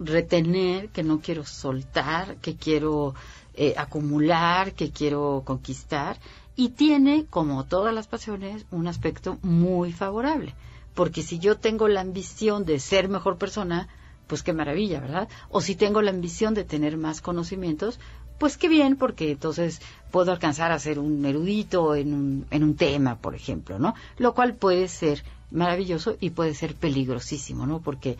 retener, 0.00 0.88
que 0.88 1.04
no 1.04 1.20
quiero 1.20 1.44
soltar, 1.44 2.36
que 2.38 2.56
quiero 2.56 3.14
eh, 3.54 3.74
acumular, 3.76 4.72
que 4.72 4.90
quiero 4.90 5.42
conquistar. 5.44 6.18
Y 6.60 6.68
tiene, 6.68 7.24
como 7.30 7.64
todas 7.64 7.94
las 7.94 8.06
pasiones, 8.06 8.66
un 8.70 8.86
aspecto 8.86 9.38
muy 9.40 9.94
favorable. 9.94 10.54
Porque 10.92 11.22
si 11.22 11.38
yo 11.38 11.56
tengo 11.56 11.88
la 11.88 12.02
ambición 12.02 12.66
de 12.66 12.78
ser 12.80 13.08
mejor 13.08 13.38
persona, 13.38 13.88
pues 14.26 14.42
qué 14.42 14.52
maravilla, 14.52 15.00
¿verdad? 15.00 15.30
O 15.48 15.62
si 15.62 15.74
tengo 15.74 16.02
la 16.02 16.10
ambición 16.10 16.52
de 16.52 16.64
tener 16.64 16.98
más 16.98 17.22
conocimientos, 17.22 17.98
pues 18.38 18.58
qué 18.58 18.68
bien, 18.68 18.96
porque 18.96 19.30
entonces 19.30 19.80
puedo 20.10 20.32
alcanzar 20.32 20.70
a 20.70 20.78
ser 20.78 20.98
un 20.98 21.24
erudito 21.24 21.94
en 21.94 22.12
un, 22.12 22.46
en 22.50 22.62
un 22.62 22.76
tema, 22.76 23.16
por 23.16 23.34
ejemplo, 23.34 23.78
¿no? 23.78 23.94
Lo 24.18 24.34
cual 24.34 24.52
puede 24.54 24.88
ser 24.88 25.24
maravilloso 25.50 26.18
y 26.20 26.28
puede 26.28 26.52
ser 26.54 26.74
peligrosísimo, 26.74 27.66
¿no? 27.66 27.80
Porque 27.80 28.18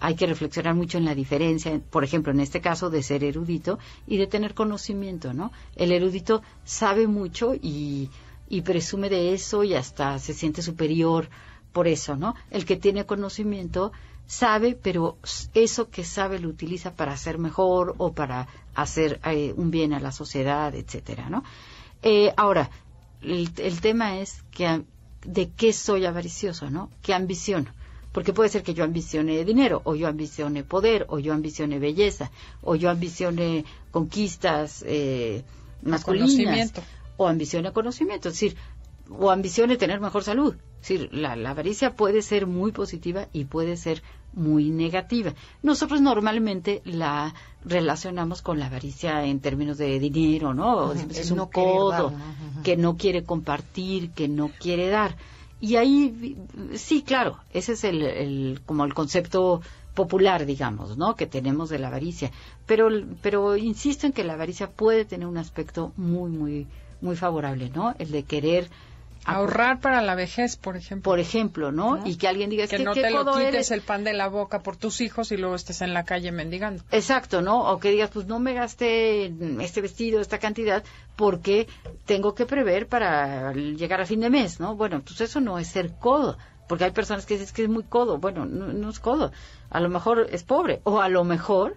hay 0.00 0.14
que 0.14 0.26
reflexionar 0.26 0.74
mucho 0.74 0.98
en 0.98 1.04
la 1.04 1.14
diferencia, 1.14 1.78
por 1.90 2.04
ejemplo, 2.04 2.32
en 2.32 2.40
este 2.40 2.60
caso 2.60 2.88
de 2.88 3.02
ser 3.02 3.22
erudito 3.22 3.78
y 4.06 4.16
de 4.16 4.26
tener 4.26 4.54
conocimiento, 4.54 5.34
¿no? 5.34 5.52
El 5.76 5.92
erudito 5.92 6.42
sabe 6.64 7.06
mucho 7.06 7.54
y, 7.54 8.10
presume 8.64 9.10
de 9.10 9.34
eso 9.34 9.62
y 9.62 9.74
hasta 9.74 10.18
se 10.18 10.34
siente 10.34 10.62
superior 10.62 11.28
por 11.72 11.86
eso, 11.86 12.16
¿no? 12.16 12.34
El 12.50 12.64
que 12.64 12.76
tiene 12.76 13.04
conocimiento 13.04 13.92
sabe, 14.26 14.74
pero 14.74 15.18
eso 15.54 15.90
que 15.90 16.04
sabe 16.04 16.38
lo 16.38 16.48
utiliza 16.48 16.94
para 16.94 17.12
hacer 17.12 17.38
mejor 17.38 17.94
o 17.98 18.12
para 18.12 18.48
hacer 18.74 19.20
eh, 19.24 19.52
un 19.56 19.70
bien 19.70 19.92
a 19.92 20.00
la 20.00 20.12
sociedad, 20.12 20.74
etcétera, 20.74 21.28
¿no? 21.28 21.44
Eh, 22.02 22.32
ahora, 22.36 22.70
el, 23.20 23.50
el 23.58 23.80
tema 23.82 24.18
es 24.18 24.42
que 24.50 24.82
de 25.26 25.50
qué 25.50 25.74
soy 25.74 26.06
avaricioso, 26.06 26.70
¿no? 26.70 26.90
¿Qué 27.02 27.12
ambiciono? 27.12 27.70
Porque 28.12 28.32
puede 28.32 28.48
ser 28.48 28.62
que 28.62 28.74
yo 28.74 28.84
ambicione 28.84 29.44
dinero, 29.44 29.82
o 29.84 29.94
yo 29.94 30.08
ambicione 30.08 30.64
poder, 30.64 31.06
o 31.08 31.18
yo 31.18 31.32
ambicione 31.32 31.78
belleza, 31.78 32.30
o 32.62 32.74
yo 32.74 32.90
ambicione 32.90 33.64
conquistas 33.90 34.84
eh, 34.86 35.44
masculinas, 35.82 36.30
Conocimiento. 36.30 36.82
o 37.16 37.28
ambicione 37.28 37.72
conocimiento, 37.72 38.28
es 38.28 38.34
decir, 38.34 38.56
o 39.10 39.30
ambicione 39.30 39.76
tener 39.76 40.00
mejor 40.00 40.24
salud. 40.24 40.54
Es 40.80 40.88
decir, 40.88 41.08
la, 41.12 41.36
la 41.36 41.50
avaricia 41.50 41.94
puede 41.94 42.22
ser 42.22 42.46
muy 42.46 42.72
positiva 42.72 43.28
y 43.32 43.44
puede 43.44 43.76
ser 43.76 44.02
muy 44.32 44.70
negativa. 44.70 45.34
Nosotros 45.62 46.00
normalmente 46.00 46.82
la 46.84 47.34
relacionamos 47.64 48.42
con 48.42 48.58
la 48.58 48.66
avaricia 48.66 49.24
en 49.24 49.40
términos 49.40 49.78
de 49.78 49.98
dinero, 49.98 50.54
¿no? 50.54 50.92
Es 50.92 51.30
un 51.30 51.38
no 51.38 51.50
codo, 51.50 52.12
que 52.62 52.76
no 52.76 52.96
quiere 52.96 53.24
compartir, 53.24 54.10
que 54.10 54.28
no 54.28 54.50
quiere 54.58 54.88
dar. 54.88 55.16
Y 55.60 55.76
ahí, 55.76 56.36
sí, 56.74 57.02
claro, 57.02 57.38
ese 57.52 57.72
es 57.72 57.84
el, 57.84 58.02
el- 58.02 58.60
como 58.66 58.84
el 58.84 58.94
concepto 58.94 59.60
popular, 59.94 60.46
digamos, 60.46 60.96
¿no? 60.96 61.16
Que 61.16 61.26
tenemos 61.26 61.68
de 61.68 61.78
la 61.78 61.88
avaricia. 61.88 62.30
Pero, 62.66 62.88
pero 63.22 63.56
insisto 63.56 64.06
en 64.06 64.12
que 64.12 64.24
la 64.24 64.34
avaricia 64.34 64.70
puede 64.70 65.04
tener 65.04 65.26
un 65.26 65.36
aspecto 65.38 65.92
muy, 65.96 66.30
muy, 66.30 66.66
muy 67.00 67.16
favorable, 67.16 67.70
¿no? 67.74 67.94
El 67.98 68.10
de 68.10 68.22
querer 68.24 68.70
Ahorrar 69.26 69.80
para 69.80 70.00
la 70.00 70.14
vejez, 70.14 70.56
por 70.56 70.76
ejemplo. 70.76 71.10
por 71.10 71.20
ejemplo, 71.20 71.72
¿no? 71.72 72.00
Y 72.06 72.16
que 72.16 72.26
alguien 72.26 72.48
diga, 72.48 72.64
es 72.64 72.70
que 72.70 72.78
que, 72.78 72.84
no 72.84 72.94
¿qué 72.94 73.02
te 73.02 73.10
lo 73.10 73.24
quites 73.26 73.48
eres? 73.48 73.70
el 73.70 73.82
pan 73.82 74.02
de 74.02 74.14
la 74.14 74.28
boca 74.28 74.60
por 74.62 74.76
tus 74.76 75.00
hijos 75.00 75.30
y 75.30 75.36
luego 75.36 75.54
estés 75.54 75.82
en 75.82 75.92
la 75.92 76.04
calle 76.04 76.32
mendigando. 76.32 76.82
Exacto, 76.90 77.42
¿no? 77.42 77.70
O 77.70 77.78
que 77.78 77.90
digas, 77.90 78.10
pues 78.12 78.26
no 78.26 78.38
me 78.38 78.54
gasté 78.54 79.32
este 79.60 79.82
vestido, 79.82 80.20
esta 80.20 80.38
cantidad, 80.38 80.82
porque 81.16 81.68
tengo 82.06 82.34
que 82.34 82.46
prever 82.46 82.86
para 82.86 83.52
llegar 83.52 84.00
a 84.00 84.06
fin 84.06 84.20
de 84.20 84.30
mes, 84.30 84.58
¿no? 84.58 84.74
Bueno, 84.74 85.02
pues 85.02 85.20
eso 85.20 85.40
no 85.40 85.58
es 85.58 85.68
ser 85.68 85.92
codo, 85.92 86.38
porque 86.66 86.84
hay 86.84 86.92
personas 86.92 87.26
que 87.26 87.36
dicen 87.36 87.54
que 87.54 87.64
es 87.64 87.68
muy 87.68 87.84
codo. 87.84 88.18
Bueno, 88.18 88.46
no, 88.46 88.68
no 88.68 88.88
es 88.88 89.00
codo. 89.00 89.32
A 89.68 89.80
lo 89.80 89.90
mejor 89.90 90.28
es 90.30 90.44
pobre, 90.44 90.80
o 90.84 91.00
a 91.00 91.08
lo 91.10 91.24
mejor 91.24 91.76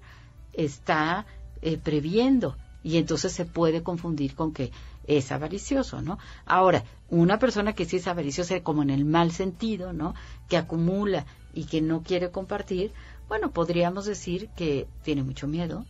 está 0.54 1.26
eh, 1.62 1.78
previendo, 1.78 2.56
y 2.84 2.98
entonces 2.98 3.34
se 3.34 3.46
puede 3.46 3.84
confundir 3.84 4.36
con 4.36 4.54
que 4.54 4.72
es 5.08 5.32
avaricioso, 5.32 6.02
¿no? 6.02 6.18
Ahora, 6.46 6.84
una 7.10 7.40
persona 7.40 7.74
que 7.74 7.86
sí 7.86 7.98
es 7.98 8.08
avariciosa, 8.08 8.60
como 8.62 8.84
en 8.84 8.90
el 8.90 9.06
mal 9.06 9.32
sentido, 9.32 9.94
¿no? 9.94 10.16
Que 10.50 10.58
acumula 10.58 11.26
y 11.54 11.66
que 11.66 11.82
no 11.82 12.04
quiere 12.04 12.32
compartir, 12.32 12.92
bueno, 13.28 13.52
podríamos 13.52 14.06
decir 14.06 14.50
que 14.56 14.88
tiene 15.04 15.24
mucho 15.24 15.48
miedo, 15.48 15.86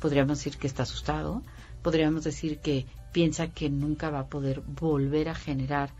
podríamos 0.00 0.38
decir 0.38 0.58
que 0.58 0.66
está 0.66 0.82
asustado, 0.82 1.42
podríamos 1.82 2.24
decir 2.24 2.58
que 2.58 2.86
piensa 3.12 3.48
que 3.48 3.70
nunca 3.70 4.10
va 4.10 4.20
a 4.20 4.26
poder 4.26 4.60
volver 4.60 5.28
a 5.28 5.34
generar 5.34 5.90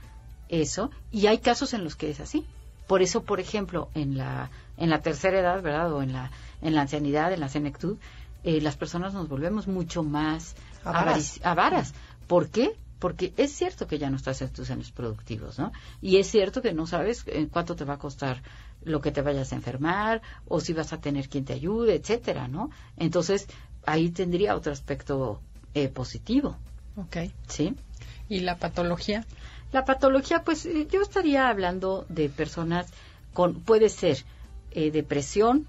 eso, 0.48 0.90
y 1.10 1.26
hay 1.26 1.38
casos 1.38 1.74
en 1.74 1.84
los 1.84 1.96
que 1.96 2.10
es 2.10 2.20
así. 2.20 2.44
Por 2.86 3.02
eso, 3.02 3.24
por 3.24 3.40
ejemplo, 3.40 3.88
en 3.94 4.16
la, 4.16 4.50
en 4.76 4.90
la 4.90 5.02
tercera 5.02 5.40
edad, 5.40 5.60
¿verdad? 5.60 5.92
O 5.92 6.02
en 6.02 6.12
la, 6.12 6.30
en 6.62 6.74
la 6.74 6.82
ancianidad, 6.82 7.32
en 7.32 7.40
la 7.40 7.48
senectud, 7.48 7.96
eh, 8.44 8.60
las 8.60 8.76
personas 8.76 9.12
nos 9.12 9.28
volvemos 9.28 9.66
mucho 9.66 10.04
más 10.04 10.54
Avaras. 11.42 11.94
¿Por 12.26 12.50
qué? 12.50 12.76
Porque 12.98 13.32
es 13.36 13.52
cierto 13.52 13.86
que 13.86 13.98
ya 13.98 14.10
no 14.10 14.16
estás 14.16 14.40
en 14.42 14.50
tus 14.50 14.70
años 14.70 14.90
productivos, 14.90 15.58
¿no? 15.58 15.72
Y 16.00 16.16
es 16.16 16.28
cierto 16.28 16.62
que 16.62 16.72
no 16.72 16.86
sabes 16.86 17.24
eh, 17.26 17.48
cuánto 17.50 17.76
te 17.76 17.84
va 17.84 17.94
a 17.94 17.98
costar 17.98 18.42
lo 18.82 19.00
que 19.00 19.12
te 19.12 19.22
vayas 19.22 19.52
a 19.52 19.56
enfermar 19.56 20.22
o 20.48 20.60
si 20.60 20.72
vas 20.72 20.92
a 20.92 21.00
tener 21.00 21.28
quien 21.28 21.44
te 21.44 21.52
ayude, 21.52 21.94
etcétera, 21.94 22.48
¿no? 22.48 22.70
Entonces, 22.96 23.46
ahí 23.84 24.10
tendría 24.10 24.56
otro 24.56 24.72
aspecto 24.72 25.40
eh, 25.74 25.88
positivo, 25.88 26.56
Ok. 26.96 27.30
¿sí? 27.48 27.74
¿Y 28.28 28.40
la 28.40 28.56
patología? 28.56 29.24
La 29.72 29.84
patología, 29.84 30.42
pues 30.42 30.64
eh, 30.66 30.86
yo 30.90 31.02
estaría 31.02 31.48
hablando 31.48 32.06
de 32.08 32.28
personas 32.28 32.86
con, 33.34 33.60
puede 33.60 33.88
ser 33.88 34.24
eh, 34.70 34.90
depresión, 34.90 35.66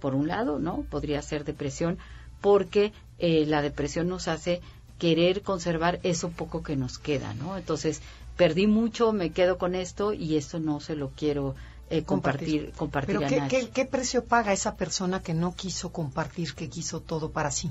por 0.00 0.14
un 0.14 0.26
lado, 0.26 0.58
¿no? 0.58 0.82
Podría 0.90 1.22
ser 1.22 1.44
depresión 1.44 1.98
porque 2.40 2.92
eh, 3.18 3.46
la 3.46 3.62
depresión 3.62 4.08
nos 4.08 4.28
hace 4.28 4.60
querer 4.98 5.42
conservar 5.42 6.00
eso 6.02 6.30
poco 6.30 6.62
que 6.62 6.76
nos 6.76 6.98
queda, 6.98 7.34
¿no? 7.34 7.56
Entonces, 7.56 8.00
perdí 8.36 8.66
mucho, 8.66 9.12
me 9.12 9.30
quedo 9.30 9.58
con 9.58 9.74
esto 9.74 10.12
y 10.12 10.36
esto 10.36 10.58
no 10.60 10.80
se 10.80 10.96
lo 10.96 11.10
quiero 11.10 11.54
eh, 11.90 12.02
compartir, 12.02 12.72
compartir 12.76 13.16
Pero 13.16 13.26
a 13.26 13.28
¿qué, 13.28 13.36
nadie. 13.40 13.66
qué, 13.66 13.68
qué 13.70 13.84
precio 13.84 14.24
paga 14.24 14.52
esa 14.52 14.76
persona 14.76 15.20
que 15.22 15.34
no 15.34 15.54
quiso 15.54 15.92
compartir, 15.92 16.54
que 16.54 16.68
quiso 16.68 17.00
todo 17.00 17.30
para 17.30 17.50
sí? 17.50 17.70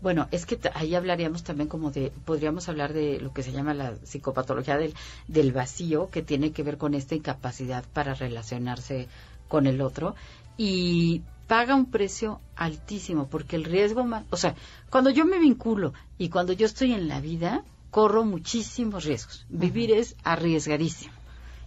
Bueno, 0.00 0.26
es 0.32 0.46
que 0.46 0.58
ahí 0.74 0.96
hablaríamos 0.96 1.44
también 1.44 1.68
como 1.68 1.92
de, 1.92 2.12
podríamos 2.24 2.68
hablar 2.68 2.92
de 2.92 3.20
lo 3.20 3.32
que 3.32 3.44
se 3.44 3.52
llama 3.52 3.72
la 3.72 3.94
psicopatología 4.04 4.76
del, 4.76 4.94
del 5.28 5.52
vacío, 5.52 6.10
que 6.10 6.22
tiene 6.22 6.50
que 6.50 6.64
ver 6.64 6.76
con 6.76 6.94
esta 6.94 7.14
incapacidad 7.14 7.84
para 7.92 8.14
relacionarse 8.14 9.06
con 9.46 9.66
el 9.68 9.80
otro 9.80 10.16
y 10.56 11.22
paga 11.52 11.74
un 11.74 11.90
precio 11.90 12.40
altísimo 12.56 13.28
porque 13.28 13.56
el 13.56 13.64
riesgo 13.64 14.04
más, 14.04 14.24
o 14.30 14.38
sea, 14.38 14.54
cuando 14.88 15.10
yo 15.10 15.26
me 15.26 15.38
vinculo 15.38 15.92
y 16.16 16.30
cuando 16.30 16.54
yo 16.54 16.64
estoy 16.64 16.94
en 16.94 17.08
la 17.08 17.20
vida, 17.20 17.62
corro 17.90 18.24
muchísimos 18.24 19.04
riesgos. 19.04 19.44
Vivir 19.50 19.90
es 19.90 20.16
arriesgadísimo 20.24 21.12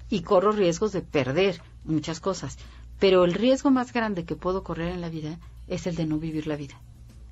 y 0.10 0.22
corro 0.22 0.54
riesgos 0.54 0.92
de 0.92 1.04
perder 1.04 1.62
muchas 1.84 2.20
cosas, 2.20 2.58
pero 2.98 3.26
el 3.26 3.36
riesgo 3.36 3.70
más 3.70 3.94
grande 3.94 4.26
que 4.26 4.36
puedo 4.36 4.64
correr 4.64 4.92
en 4.92 5.02
la 5.02 5.10
vida 5.10 5.38
es 5.68 5.86
el 5.86 5.96
de 5.96 6.08
no 6.08 6.18
vivir 6.18 6.48
la 6.48 6.56
vida. 6.56 6.82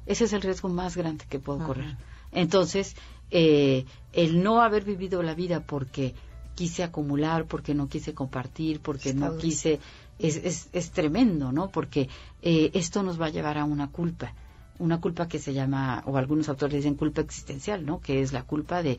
Ese 0.05 0.25
es 0.25 0.33
el 0.33 0.43
riesgo 0.43 0.69
más 0.69 0.95
grande 0.95 1.25
que 1.27 1.39
puedo 1.39 1.65
correr. 1.65 1.97
Entonces, 2.31 2.95
eh, 3.31 3.85
el 4.11 4.43
no 4.43 4.61
haber 4.61 4.83
vivido 4.83 5.23
la 5.23 5.33
vida 5.33 5.61
porque 5.61 6.13
quise 6.55 6.83
acumular, 6.83 7.45
porque 7.45 7.73
no 7.73 7.87
quise 7.89 8.13
compartir, 8.13 8.79
porque 8.79 9.09
Está 9.09 9.29
no 9.29 9.37
quise, 9.37 9.79
es, 10.19 10.37
es, 10.37 10.69
es 10.73 10.91
tremendo, 10.91 11.51
¿no? 11.51 11.69
Porque 11.69 12.09
eh, 12.41 12.71
esto 12.73 13.03
nos 13.03 13.19
va 13.19 13.27
a 13.27 13.29
llevar 13.29 13.57
a 13.57 13.65
una 13.65 13.89
culpa, 13.89 14.33
una 14.79 14.99
culpa 14.99 15.27
que 15.27 15.39
se 15.39 15.53
llama, 15.53 16.03
o 16.05 16.17
algunos 16.17 16.49
autores 16.49 16.77
dicen 16.77 16.95
culpa 16.95 17.21
existencial, 17.21 17.85
¿no? 17.85 17.99
Que 17.99 18.21
es 18.21 18.33
la 18.33 18.43
culpa 18.43 18.83
de 18.83 18.97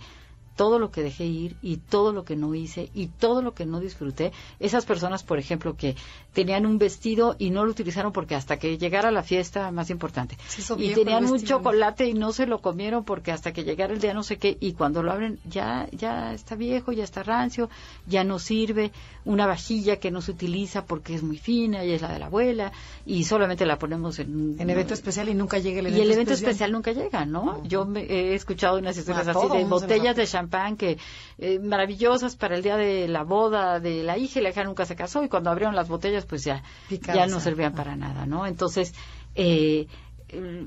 todo 0.56 0.78
lo 0.78 0.90
que 0.90 1.02
dejé 1.02 1.24
ir 1.26 1.56
y 1.62 1.78
todo 1.78 2.12
lo 2.12 2.24
que 2.24 2.36
no 2.36 2.54
hice 2.54 2.90
y 2.94 3.06
todo 3.08 3.42
lo 3.42 3.54
que 3.54 3.66
no 3.66 3.80
disfruté. 3.80 4.32
Esas 4.60 4.84
personas, 4.86 5.22
por 5.24 5.38
ejemplo, 5.38 5.76
que 5.76 5.96
tenían 6.32 6.64
un 6.66 6.78
vestido 6.78 7.36
y 7.38 7.50
no 7.50 7.64
lo 7.64 7.70
utilizaron 7.72 8.12
porque 8.12 8.34
hasta 8.34 8.56
que 8.58 8.78
llegara 8.78 9.10
la 9.10 9.22
fiesta 9.22 9.70
más 9.72 9.90
importante. 9.90 10.36
Y 10.84 10.88
tenían 10.94 11.24
un 11.32 11.38
chocolate 11.48 12.06
y 12.06 12.14
no 12.14 12.32
se 12.32 12.46
lo 12.46 12.60
comieron 12.60 13.04
porque 13.04 13.32
hasta 13.32 13.52
que 13.52 13.64
llegara 13.64 13.92
el 13.92 14.00
día 14.00 14.14
no 14.14 14.22
sé 14.22 14.36
qué 14.38 14.56
y 14.60 14.72
cuando 14.72 15.02
lo 15.02 15.12
abren 15.12 15.38
ya 15.48 15.88
ya 15.92 16.32
está 16.34 16.54
viejo, 16.54 16.92
ya 16.92 17.04
está 17.04 17.22
rancio, 17.22 17.68
ya 18.06 18.22
no 18.24 18.38
sirve. 18.38 18.92
Una 19.24 19.46
vajilla 19.46 19.96
que 19.96 20.10
no 20.10 20.20
se 20.20 20.32
utiliza 20.32 20.84
porque 20.84 21.14
es 21.14 21.22
muy 21.22 21.38
fina 21.38 21.84
y 21.84 21.92
es 21.92 22.02
la 22.02 22.12
de 22.12 22.18
la 22.18 22.26
abuela 22.26 22.72
y 23.06 23.24
solamente 23.24 23.64
la 23.66 23.78
ponemos 23.78 24.18
en 24.18 24.56
En 24.58 24.70
evento 24.70 24.94
especial 24.94 25.28
y 25.28 25.34
nunca 25.34 25.58
llega 25.58 25.80
el 25.80 25.86
evento 25.86 25.98
y 25.98 26.02
el 26.02 26.12
evento 26.12 26.32
especial, 26.34 26.72
nunca 26.72 26.92
llega, 26.92 27.24
¿no? 27.24 27.62
Yo 27.64 27.84
me- 27.86 28.02
he 28.02 28.34
escuchado 28.34 28.78
unas 28.78 28.96
historias 28.96 29.26
así 29.28 29.38
de 29.56 29.64
botellas 29.64 30.16
de 30.16 30.22
afecta. 30.22 30.43
Champán 30.44 30.76
que 30.76 30.98
eh, 31.38 31.58
maravillosas 31.58 32.36
para 32.36 32.56
el 32.56 32.62
día 32.62 32.76
de 32.76 33.08
la 33.08 33.22
boda 33.22 33.80
de 33.80 34.02
la 34.02 34.18
hija 34.18 34.40
y 34.40 34.42
la 34.42 34.50
hija 34.50 34.64
nunca 34.64 34.84
se 34.84 34.96
casó 34.96 35.24
y 35.24 35.28
cuando 35.28 35.50
abrieron 35.50 35.74
las 35.74 35.88
botellas 35.88 36.26
pues 36.26 36.44
ya 36.44 36.62
Picadas, 36.88 37.16
ya 37.16 37.26
no 37.26 37.38
ah. 37.38 37.40
servían 37.40 37.74
para 37.74 37.96
nada, 37.96 38.26
¿no? 38.26 38.46
Entonces 38.46 38.94
eh, 39.34 39.86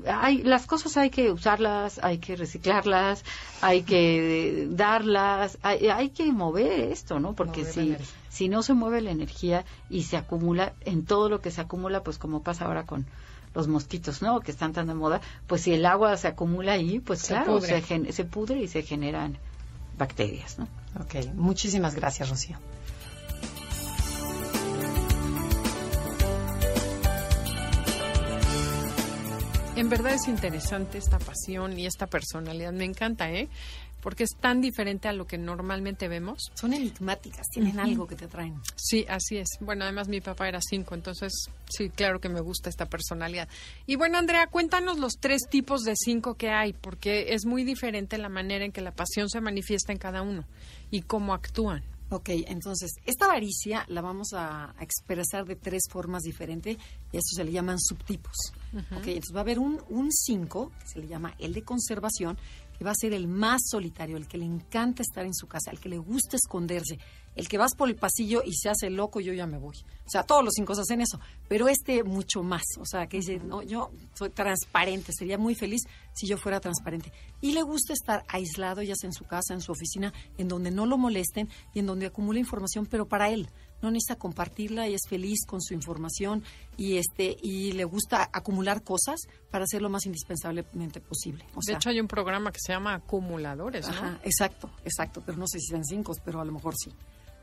hay 0.06 0.42
las 0.42 0.66
cosas 0.66 0.96
hay 0.96 1.10
que 1.10 1.30
usarlas, 1.30 2.00
hay 2.02 2.18
que 2.18 2.36
reciclarlas, 2.36 3.24
hay 3.60 3.82
que 3.82 4.66
darlas, 4.70 5.58
hay, 5.62 5.88
hay 5.88 6.10
que 6.10 6.32
mover 6.32 6.80
esto, 6.92 7.20
¿no? 7.20 7.34
Porque 7.34 7.60
Mover 7.60 7.72
si 7.72 7.96
si 8.28 8.48
no 8.48 8.62
se 8.62 8.74
mueve 8.74 9.00
la 9.00 9.10
energía 9.10 9.64
y 9.90 10.04
se 10.04 10.16
acumula 10.16 10.74
en 10.82 11.04
todo 11.04 11.28
lo 11.28 11.40
que 11.40 11.50
se 11.50 11.60
acumula, 11.60 12.02
pues 12.02 12.18
como 12.18 12.42
pasa 12.42 12.66
ahora 12.66 12.84
con 12.84 13.06
los 13.54 13.66
mosquitos, 13.68 14.22
¿no? 14.22 14.40
Que 14.40 14.52
están 14.52 14.72
tan 14.72 14.86
de 14.86 14.94
moda, 14.94 15.20
pues 15.46 15.62
si 15.62 15.74
el 15.74 15.84
agua 15.86 16.16
se 16.16 16.28
acumula 16.28 16.72
ahí, 16.72 17.00
pues 17.00 17.20
Se 17.20 17.34
claro, 17.34 17.58
pudre. 17.58 17.82
se, 17.82 18.12
se 18.12 18.24
pudre 18.24 18.60
y 18.60 18.68
se 18.68 18.82
generan 18.82 19.38
bacterias, 19.98 20.58
¿no? 20.58 20.68
Ok, 21.00 21.34
muchísimas 21.34 21.94
gracias, 21.94 22.30
Rocío. 22.30 22.58
En 29.78 29.88
verdad 29.88 30.14
es 30.14 30.26
interesante 30.26 30.98
esta 30.98 31.20
pasión 31.20 31.78
y 31.78 31.86
esta 31.86 32.08
personalidad. 32.08 32.72
Me 32.72 32.84
encanta, 32.84 33.30
¿eh? 33.30 33.48
Porque 34.02 34.24
es 34.24 34.30
tan 34.40 34.60
diferente 34.60 35.08
a 35.08 35.12
lo 35.12 35.26
que 35.26 35.38
normalmente 35.38 36.08
vemos. 36.08 36.50
Son 36.54 36.72
enigmáticas, 36.72 37.46
tienen 37.48 37.80
algo 37.80 38.06
que 38.06 38.14
te 38.14 38.26
atraen. 38.26 38.60
Sí, 38.76 39.04
así 39.08 39.38
es. 39.38 39.48
Bueno, 39.60 39.84
además 39.84 40.08
mi 40.08 40.20
papá 40.20 40.48
era 40.48 40.60
cinco, 40.60 40.94
entonces 40.94 41.32
sí, 41.68 41.90
claro 41.90 42.20
que 42.20 42.28
me 42.28 42.40
gusta 42.40 42.68
esta 42.68 42.86
personalidad. 42.86 43.48
Y 43.86 43.96
bueno, 43.96 44.18
Andrea, 44.18 44.46
cuéntanos 44.46 44.98
los 44.98 45.14
tres 45.18 45.42
tipos 45.50 45.82
de 45.82 45.94
cinco 45.96 46.34
que 46.34 46.50
hay, 46.50 46.72
porque 46.72 47.34
es 47.34 47.44
muy 47.44 47.64
diferente 47.64 48.18
la 48.18 48.28
manera 48.28 48.64
en 48.64 48.72
que 48.72 48.80
la 48.80 48.92
pasión 48.92 49.28
se 49.28 49.40
manifiesta 49.40 49.92
en 49.92 49.98
cada 49.98 50.22
uno 50.22 50.44
y 50.90 51.02
cómo 51.02 51.34
actúan. 51.34 51.82
Ok, 52.10 52.30
entonces, 52.46 52.92
esta 53.04 53.26
avaricia 53.26 53.84
la 53.88 54.00
vamos 54.00 54.32
a, 54.32 54.70
a 54.70 54.82
expresar 54.82 55.44
de 55.44 55.56
tres 55.56 55.82
formas 55.90 56.22
diferentes 56.22 56.78
y 57.12 57.16
a 57.16 57.20
eso 57.20 57.36
se 57.36 57.44
le 57.44 57.52
llaman 57.52 57.78
subtipos. 57.78 58.34
Ok, 58.72 59.08
entonces 59.08 59.34
va 59.34 59.40
a 59.40 59.42
haber 59.42 59.58
un 59.58 60.10
5, 60.10 60.72
que 60.80 60.88
se 60.88 61.00
le 61.00 61.06
llama 61.06 61.34
el 61.38 61.52
de 61.52 61.62
conservación, 61.62 62.38
que 62.78 62.84
va 62.84 62.92
a 62.92 62.94
ser 62.94 63.12
el 63.12 63.26
más 63.26 63.60
solitario, 63.68 64.16
el 64.16 64.28
que 64.28 64.38
le 64.38 64.44
encanta 64.44 65.02
estar 65.02 65.26
en 65.26 65.34
su 65.34 65.48
casa, 65.48 65.72
el 65.72 65.80
que 65.80 65.88
le 65.88 65.98
gusta 65.98 66.36
esconderse, 66.36 66.98
el 67.34 67.48
que 67.48 67.58
vas 67.58 67.74
por 67.74 67.88
el 67.88 67.96
pasillo 67.96 68.42
y 68.44 68.54
se 68.54 68.68
hace 68.68 68.88
loco, 68.90 69.20
yo 69.20 69.32
ya 69.32 69.46
me 69.46 69.58
voy. 69.58 69.76
O 70.06 70.10
sea, 70.10 70.22
todos 70.22 70.44
los 70.44 70.54
cinco 70.54 70.72
hacen 70.72 71.00
eso, 71.00 71.20
pero 71.48 71.68
este 71.68 72.02
mucho 72.04 72.42
más. 72.42 72.62
O 72.80 72.84
sea, 72.84 73.06
que 73.06 73.18
dice, 73.18 73.38
no, 73.38 73.62
yo 73.62 73.90
soy 74.14 74.30
transparente, 74.30 75.12
sería 75.12 75.38
muy 75.38 75.54
feliz 75.54 75.82
si 76.14 76.26
yo 76.26 76.36
fuera 76.36 76.60
transparente. 76.60 77.12
Y 77.40 77.52
le 77.52 77.62
gusta 77.62 77.92
estar 77.92 78.24
aislado, 78.28 78.82
ya 78.82 78.94
sea 78.96 79.08
en 79.08 79.14
su 79.14 79.24
casa, 79.24 79.54
en 79.54 79.60
su 79.60 79.72
oficina, 79.72 80.12
en 80.36 80.48
donde 80.48 80.70
no 80.70 80.86
lo 80.86 80.98
molesten 80.98 81.48
y 81.74 81.80
en 81.80 81.86
donde 81.86 82.06
acumula 82.06 82.38
información, 82.38 82.86
pero 82.86 83.06
para 83.06 83.30
él. 83.30 83.48
No 83.82 83.90
necesita 83.90 84.16
compartirla 84.16 84.88
y 84.88 84.94
es 84.94 85.02
feliz 85.08 85.44
con 85.46 85.62
su 85.62 85.74
información 85.74 86.42
y 86.76 86.96
este 86.96 87.36
y 87.42 87.72
le 87.72 87.84
gusta 87.84 88.28
acumular 88.32 88.82
cosas 88.82 89.20
para 89.50 89.64
hacer 89.64 89.82
lo 89.82 89.88
más 89.88 90.06
indispensablemente 90.06 91.00
posible. 91.00 91.44
O 91.54 91.60
de 91.60 91.66
sea, 91.66 91.76
hecho, 91.76 91.90
hay 91.90 92.00
un 92.00 92.08
programa 92.08 92.52
que 92.52 92.58
se 92.60 92.72
llama 92.72 92.94
Acumuladores, 92.94 93.86
¿no? 93.86 93.94
Ajá, 93.94 94.20
exacto, 94.24 94.70
exacto, 94.84 95.22
pero 95.24 95.38
no 95.38 95.46
sé 95.46 95.60
si 95.60 95.66
sean 95.66 95.84
cinco, 95.84 96.12
pero 96.24 96.40
a 96.40 96.44
lo 96.44 96.52
mejor 96.52 96.74
sí. 96.76 96.92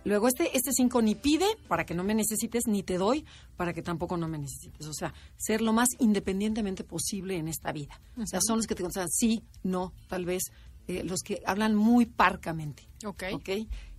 Luego 0.06 0.28
este 0.28 0.56
este 0.56 0.72
cinco 0.72 1.02
ni 1.02 1.16
pide 1.16 1.48
para 1.68 1.84
que 1.86 1.96
no 1.96 2.04
me 2.04 2.14
necesites, 2.14 2.68
ni 2.68 2.84
te 2.84 2.98
doy 2.98 3.26
para 3.58 3.74
que 3.74 3.82
tampoco 3.82 4.18
no 4.18 4.28
me 4.28 4.38
necesites. 4.38 4.86
O 4.88 4.94
sea, 4.94 5.14
ser 5.36 5.62
lo 5.62 5.74
más 5.74 5.90
independientemente 6.00 6.84
posible 6.84 7.38
en 7.38 7.48
esta 7.48 7.72
vida. 7.72 8.00
O 8.22 8.28
sea, 8.28 8.40
son 8.46 8.58
los 8.58 8.68
que 8.68 8.76
te 8.76 8.84
contestan 8.84 9.10
sí, 9.10 9.44
no, 9.64 9.94
tal 10.08 10.26
vez, 10.26 10.44
eh, 10.88 11.04
los 11.04 11.22
que 11.22 11.42
hablan 11.46 11.76
muy 11.76 12.06
parcamente. 12.06 12.88
Ok. 13.04 13.24
¿Ok? 13.34 13.50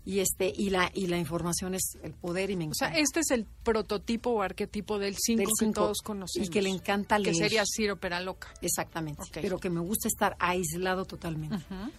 Y 0.07 0.21
este 0.21 0.53
y 0.57 0.71
la 0.71 0.91
y 0.95 1.09
la 1.09 1.19
información 1.19 1.75
es 1.75 1.99
el 2.03 2.13
poder 2.15 2.51
y 2.51 2.57
me 2.57 2.65
O 2.65 2.69
encanta. 2.69 2.91
sea, 2.95 2.99
este 2.99 3.21
es 3.21 3.31
el 3.33 3.45
prototipo 3.65 4.31
o 4.31 4.41
arquetipo 4.41 4.99
del 5.01 5.17
cinco 5.19 5.39
Del 5.41 5.47
que 5.49 5.53
cinco, 5.67 5.81
todos 5.83 5.99
conocemos. 6.01 6.47
y 6.49 6.51
que 6.51 6.63
le 6.63 6.71
encanta 6.71 7.17
Que 7.17 7.25
leer. 7.25 7.35
sería 7.37 7.65
Ciro 7.67 7.97
Peraloca. 7.97 8.49
Exactamente, 8.63 9.23
pero 9.43 9.59
que 9.59 9.69
me 9.69 9.81
gusta 9.81 10.07
estar 10.07 10.37
aislado 10.39 11.05
totalmente. 11.07 11.59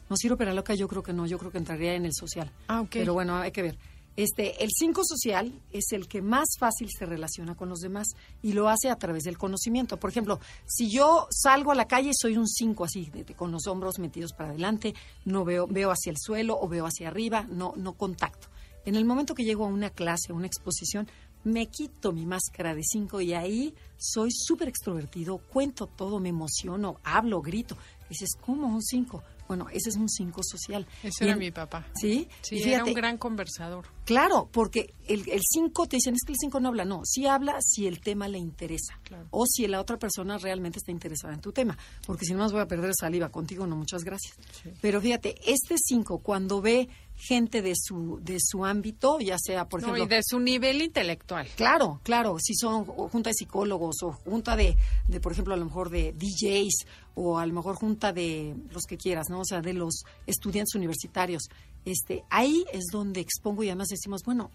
No 0.10 0.15
sirvo 0.15 0.38
para 0.38 0.54
loca, 0.54 0.74
yo 0.74 0.88
creo 0.88 1.04
que 1.04 1.12
no, 1.12 1.26
yo 1.28 1.38
creo 1.38 1.52
que 1.52 1.58
entraría 1.58 1.96
en 1.96 2.06
el 2.06 2.13
social. 2.13 2.50
Ah. 2.70 2.86
Pero 2.89 3.13
bueno, 3.13 3.36
hay 3.36 3.52
que 3.52 3.62
ver. 3.62 3.78
Este, 4.17 4.63
el 4.63 4.71
5 4.75 5.03
social 5.06 5.53
es 5.71 5.91
el 5.91 6.08
que 6.08 6.23
más 6.23 6.47
fácil 6.60 6.89
se 6.89 7.06
relaciona 7.06 7.56
con 7.56 7.69
los 7.69 7.80
demás 7.80 8.08
y 8.41 8.53
lo 8.53 8.67
hace 8.67 8.89
a 8.89 8.95
través 8.95 9.23
del 9.23 9.38
conocimiento. 9.38 9.97
Por 9.97 10.10
ejemplo, 10.10 10.39
si 10.65 10.89
yo 10.89 11.27
salgo 11.30 11.71
a 11.71 11.75
la 11.75 11.88
calle 11.88 12.12
soy 12.19 12.36
un 12.36 12.47
5 12.47 12.84
así, 12.84 13.12
con 13.36 13.51
los 13.51 13.67
hombros 13.67 13.99
metidos 13.99 14.34
para 14.34 14.49
adelante, 14.49 14.95
no 15.23 15.45
veo 15.45 15.67
veo 15.67 15.91
hacia 15.91 16.10
el 16.10 16.17
suelo 16.19 16.58
o 16.60 16.67
veo 16.67 16.88
hacia 16.88 17.10
arriba, 17.10 17.45
no 17.47 17.73
no 17.77 17.93
contacto. 17.93 18.47
En 18.86 18.95
el 18.95 19.06
momento 19.06 19.36
que 19.36 19.43
llego 19.43 19.65
a 19.65 19.67
una 19.67 19.91
clase, 19.91 20.32
a 20.32 20.36
una 20.36 20.47
exposición, 20.47 21.08
me 21.43 21.67
quito 21.67 22.12
mi 22.12 22.25
máscara 22.25 22.73
de 22.73 22.84
5 22.84 23.21
y 23.21 23.34
ahí 23.34 23.73
soy 23.97 24.32
súper 24.32 24.67
extrovertido, 24.67 25.38
cuento 25.38 25.88
todo, 25.88 26.19
me 26.19 26.30
emociono, 26.30 26.99
hablo, 27.03 27.41
grito. 27.41 27.77
Dices, 28.10 28.30
¿cómo 28.39 28.67
un 28.67 28.82
5? 28.82 29.24
Bueno, 29.48 29.67
ese 29.70 29.89
es 29.89 29.96
un 29.96 30.10
5 30.10 30.41
social. 30.43 30.86
Ese 31.04 31.24
Y 31.24 31.28
era 31.28 31.34
en- 31.34 31.39
mi 31.39 31.52
papá. 31.52 31.88
¿Sí? 31.96 32.28
Sí, 32.41 32.58
Y 32.58 32.63
era 32.70 32.84
un 32.84 32.93
gran 32.93 33.17
conversador. 33.17 33.86
Claro, 34.04 34.50
porque 34.52 34.93
el 35.08 35.24
5 35.41 35.88
te 35.88 35.96
dicen, 35.98 36.15
es 36.15 36.24
que 36.26 36.34
el 36.34 36.38
5 36.38 36.60
no 36.60 36.67
habla. 36.67 36.84
No, 36.84 37.02
sí 37.06 37.28
habla 37.28 37.56
si 37.62 37.88
el 37.88 38.02
tema 38.02 38.28
le 38.28 38.39
interesa. 38.39 39.00
Claro. 39.04 39.28
O 39.32 39.46
si 39.46 39.65
la 39.67 39.80
otra 39.80 39.98
persona 39.98 40.38
realmente 40.38 40.80
está 40.80 40.91
interesada 40.91 41.34
en 41.34 41.39
tu 41.39 41.54
tema. 41.54 41.78
Porque 42.06 42.26
si 42.26 42.34
no 42.34 42.39
más 42.39 42.52
voy 42.52 42.60
a 42.62 42.67
perder 42.67 42.91
saliva 43.00 43.30
contigo, 43.30 43.65
no, 43.67 43.78
muchas 43.78 44.04
gracias. 44.04 44.36
Pero 44.82 45.00
fíjate, 45.00 45.36
este 45.50 45.76
5, 45.78 46.20
cuando 46.20 46.62
ve 46.62 46.89
gente 47.17 47.62
de 47.62 47.73
su, 47.75 48.19
de 48.21 48.38
su 48.39 48.63
ámbito, 48.63 49.19
ya 49.19 49.38
sea, 49.39 49.67
por 49.67 49.82
No, 49.82 49.88
ejemplo... 49.88 50.06
y 50.06 50.17
de 50.17 50.21
su 50.23 50.39
nivel 50.39 50.82
intelectual. 50.82 51.47
Claro, 51.56 51.99
claro, 52.03 52.38
si 52.39 52.53
son 52.56 52.86
junta 52.86 53.32
de 53.32 53.34
psicólogos 53.34 54.03
o 54.03 54.12
junta 54.12 54.56
de, 54.56 54.77
de, 55.08 55.19
por 55.19 55.32
ejemplo, 55.32 55.53
a 55.53 55.58
lo 55.58 55.65
mejor 55.65 55.89
de 55.89 56.13
DJs 56.13 56.86
o 57.15 57.39
a 57.39 57.45
lo 57.45 57.53
mejor 57.53 57.75
junta 57.75 58.13
de 58.13 58.56
los 58.71 58.84
que 58.84 58.97
quieras, 58.97 59.30
¿no? 59.30 59.39
O 59.39 59.45
sea, 59.45 59.62
de 59.62 59.73
los 59.73 60.03
estudiantes 60.27 60.75
universitarios. 60.75 61.43
Este, 61.86 62.23
ahí 62.30 62.65
es 62.71 62.86
donde 62.91 63.21
expongo 63.21 63.63
y 63.63 63.69
además 63.69 63.88
decimos, 63.88 64.21
bueno, 64.23 64.51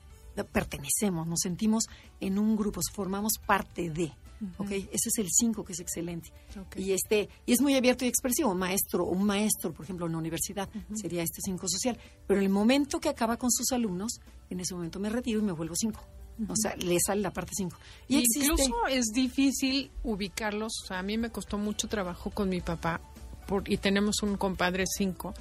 pertenecemos, 0.53 1.27
nos 1.27 1.41
sentimos 1.41 1.85
en 2.21 2.39
un 2.39 2.57
grupo, 2.57 2.81
formamos 2.95 3.35
parte 3.45 3.91
de. 3.91 4.13
¿Ok? 4.59 4.71
Ese 4.71 5.09
es 5.09 5.19
el 5.19 5.29
5 5.31 5.65
que 5.65 5.73
es 5.73 5.81
excelente. 5.81 6.31
Y 6.77 6.93
este 6.93 7.29
y 7.47 7.53
es 7.53 7.61
muy 7.61 7.75
abierto 7.77 8.05
y 8.05 8.09
expresivo. 8.09 8.51
Un 8.51 8.59
maestro, 8.59 9.05
un 9.05 9.25
maestro, 9.25 9.73
por 9.73 9.85
ejemplo, 9.85 10.07
en 10.07 10.13
la 10.13 10.19
universidad, 10.19 10.69
sería 10.95 11.23
este 11.23 11.41
5 11.45 11.69
social. 11.69 11.99
Pero 12.27 12.41
en 12.41 12.47
el 12.47 12.53
momento 12.53 13.01
que 13.01 13.09
acaba 13.09 13.37
con 13.37 13.51
sus 13.51 13.71
alumnos, 13.73 14.21
en 14.51 14.61
ese 14.61 14.75
momento 14.75 14.99
me 15.01 15.09
retiro 15.11 15.41
y 15.41 15.43
me 15.43 15.53
vuelvo 15.53 15.75
5. 15.77 16.01
O 16.49 16.57
sea, 16.57 16.75
le 16.77 16.97
sale 16.99 17.21
la 17.21 17.31
parte 17.33 17.53
5. 17.57 17.77
Y 18.09 18.17
existe... 18.19 18.47
Incluso 18.47 18.87
es 18.89 19.07
difícil 19.15 19.91
ubicarlos. 20.03 20.73
O 20.83 20.87
sea, 20.87 20.99
a 20.99 21.03
mí 21.03 21.19
me 21.19 21.31
costó 21.31 21.59
mucho 21.59 21.89
trabajo 21.89 22.31
con 22.31 22.49
mi 22.49 22.61
papá 22.61 23.01
por- 23.47 23.71
y 23.71 23.77
tenemos 23.77 24.23
un 24.23 24.37
compadre 24.37 24.85
5, 24.87 25.35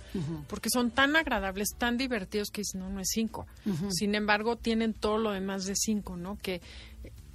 porque 0.48 0.70
son 0.72 0.92
tan 0.92 1.16
agradables, 1.16 1.70
tan 1.78 1.98
divertidos 1.98 2.50
que 2.52 2.62
dicen, 2.62 2.82
no, 2.82 2.90
no 2.90 3.00
es 3.00 3.08
5. 3.14 3.48
Sin 3.90 4.16
embargo, 4.16 4.58
tienen 4.58 4.94
todo 4.94 5.18
lo 5.18 5.32
demás 5.32 5.66
de 5.66 5.76
5, 5.76 6.18
¿no? 6.18 6.38
Que 6.38 6.62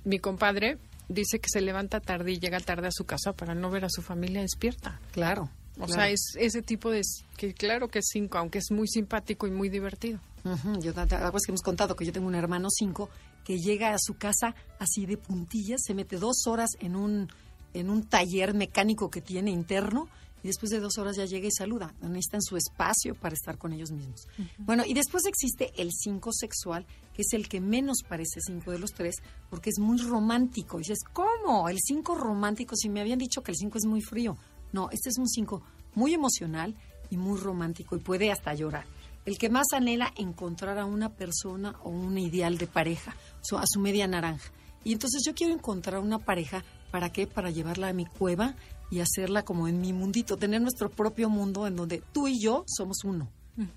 mi 0.04 0.18
compadre 0.18 0.78
dice 1.08 1.38
que 1.38 1.48
se 1.48 1.60
levanta 1.60 2.00
tarde 2.00 2.32
y 2.32 2.38
llega 2.38 2.60
tarde 2.60 2.88
a 2.88 2.92
su 2.92 3.04
casa 3.04 3.32
para 3.32 3.54
no 3.54 3.70
ver 3.70 3.84
a 3.84 3.90
su 3.90 4.02
familia 4.02 4.42
despierta. 4.42 5.00
Claro. 5.12 5.50
O 5.78 5.84
claro. 5.86 5.92
sea, 5.92 6.08
es 6.08 6.34
ese 6.38 6.62
tipo 6.62 6.90
de... 6.90 7.02
que 7.36 7.52
claro 7.52 7.88
que 7.88 7.98
es 7.98 8.06
5, 8.10 8.38
aunque 8.38 8.58
es 8.58 8.70
muy 8.70 8.88
simpático 8.88 9.46
y 9.46 9.50
muy 9.50 9.68
divertido. 9.68 10.20
Ujú, 10.44 10.80
Yo, 10.80 10.92
algo 10.96 11.36
es 11.38 11.44
que 11.44 11.50
hemos 11.50 11.62
contado 11.62 11.96
que 11.96 12.06
yo 12.06 12.12
tengo 12.12 12.28
un 12.28 12.34
hermano 12.34 12.68
5 12.70 13.10
que 13.44 13.58
llega 13.58 13.92
a 13.94 13.98
su 13.98 14.16
casa 14.16 14.54
así 14.78 15.06
de 15.06 15.16
puntillas, 15.16 15.82
se 15.84 15.94
mete 15.94 16.16
dos 16.16 16.46
horas 16.46 16.70
en 16.80 16.96
un, 16.96 17.28
en 17.74 17.90
un 17.90 18.04
taller 18.04 18.54
mecánico 18.54 19.10
que 19.10 19.20
tiene 19.20 19.50
interno 19.50 20.08
y 20.46 20.48
después 20.48 20.70
de 20.70 20.78
dos 20.78 20.96
horas 20.98 21.16
ya 21.16 21.24
llega 21.24 21.48
y 21.48 21.50
saluda. 21.50 21.92
Necesitan 22.00 22.40
su 22.40 22.56
espacio 22.56 23.16
para 23.16 23.34
estar 23.34 23.58
con 23.58 23.72
ellos 23.72 23.90
mismos. 23.90 24.28
Bueno, 24.58 24.84
y 24.86 24.94
después 24.94 25.26
existe 25.26 25.72
el 25.76 25.90
5 25.90 26.30
sexual, 26.32 26.86
que 27.12 27.22
es 27.22 27.32
el 27.32 27.48
que 27.48 27.60
menos 27.60 28.04
parece 28.08 28.38
5 28.40 28.70
de 28.70 28.78
los 28.78 28.92
tres, 28.92 29.16
porque 29.50 29.70
es 29.70 29.80
muy 29.80 29.98
romántico. 29.98 30.78
Y 30.78 30.82
dices, 30.82 31.00
¿cómo? 31.12 31.68
El 31.68 31.78
5 31.80 32.14
romántico, 32.14 32.76
si 32.76 32.88
me 32.88 33.00
habían 33.00 33.18
dicho 33.18 33.42
que 33.42 33.50
el 33.50 33.56
5 33.56 33.78
es 33.78 33.86
muy 33.86 34.02
frío. 34.02 34.36
No, 34.72 34.88
este 34.92 35.08
es 35.08 35.18
un 35.18 35.26
5 35.26 35.64
muy 35.96 36.14
emocional 36.14 36.76
y 37.10 37.16
muy 37.16 37.40
romántico 37.40 37.96
y 37.96 37.98
puede 37.98 38.30
hasta 38.30 38.54
llorar. 38.54 38.84
El 39.24 39.38
que 39.38 39.50
más 39.50 39.72
anhela 39.72 40.12
encontrar 40.14 40.78
a 40.78 40.84
una 40.84 41.08
persona 41.08 41.74
o 41.82 41.90
un 41.90 42.18
ideal 42.18 42.56
de 42.56 42.68
pareja, 42.68 43.16
a 43.58 43.66
su 43.66 43.80
media 43.80 44.06
naranja. 44.06 44.52
Y 44.84 44.92
entonces 44.92 45.24
yo 45.26 45.34
quiero 45.34 45.52
encontrar 45.52 45.98
una 45.98 46.20
pareja, 46.20 46.62
¿para 46.92 47.10
qué? 47.10 47.26
Para 47.26 47.50
llevarla 47.50 47.88
a 47.88 47.92
mi 47.92 48.06
cueva 48.06 48.54
y 48.90 49.00
hacerla 49.00 49.44
como 49.44 49.68
en 49.68 49.80
mi 49.80 49.92
mundito, 49.92 50.36
tener 50.36 50.60
nuestro 50.60 50.90
propio 50.90 51.28
mundo 51.28 51.66
en 51.66 51.76
donde 51.76 52.02
tú 52.12 52.28
y 52.28 52.40
yo 52.40 52.64
somos 52.66 53.04
uno. 53.04 53.30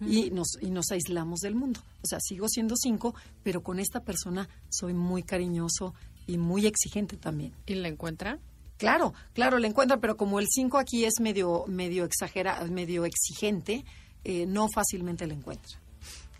Y 0.05 0.29
nos, 0.31 0.57
y 0.59 0.71
nos 0.71 0.91
aislamos 0.91 1.39
del 1.39 1.55
mundo. 1.55 1.79
O 2.03 2.05
sea, 2.05 2.19
sigo 2.19 2.49
siendo 2.49 2.75
cinco, 2.75 3.15
pero 3.43 3.63
con 3.63 3.79
esta 3.79 4.01
persona 4.01 4.49
soy 4.69 4.93
muy 4.93 5.23
cariñoso 5.23 5.93
y 6.27 6.37
muy 6.37 6.65
exigente 6.65 7.15
también. 7.15 7.53
¿Y 7.65 7.75
la 7.75 7.87
encuentra? 7.87 8.39
Claro, 8.77 9.13
claro, 9.33 9.57
le 9.57 9.67
encuentran, 9.67 9.99
pero 9.99 10.15
como 10.15 10.39
el 10.39 10.47
5 10.49 10.77
aquí 10.77 11.03
es 11.03 11.15
medio, 11.19 11.65
medio 11.67 12.05
exagera, 12.05 12.63
medio 12.65 13.03
exigente, 13.03 13.83
eh, 14.23 14.45
no 14.45 14.69
fácilmente 14.69 15.27
le 15.27 15.35
encuentra. 15.35 15.79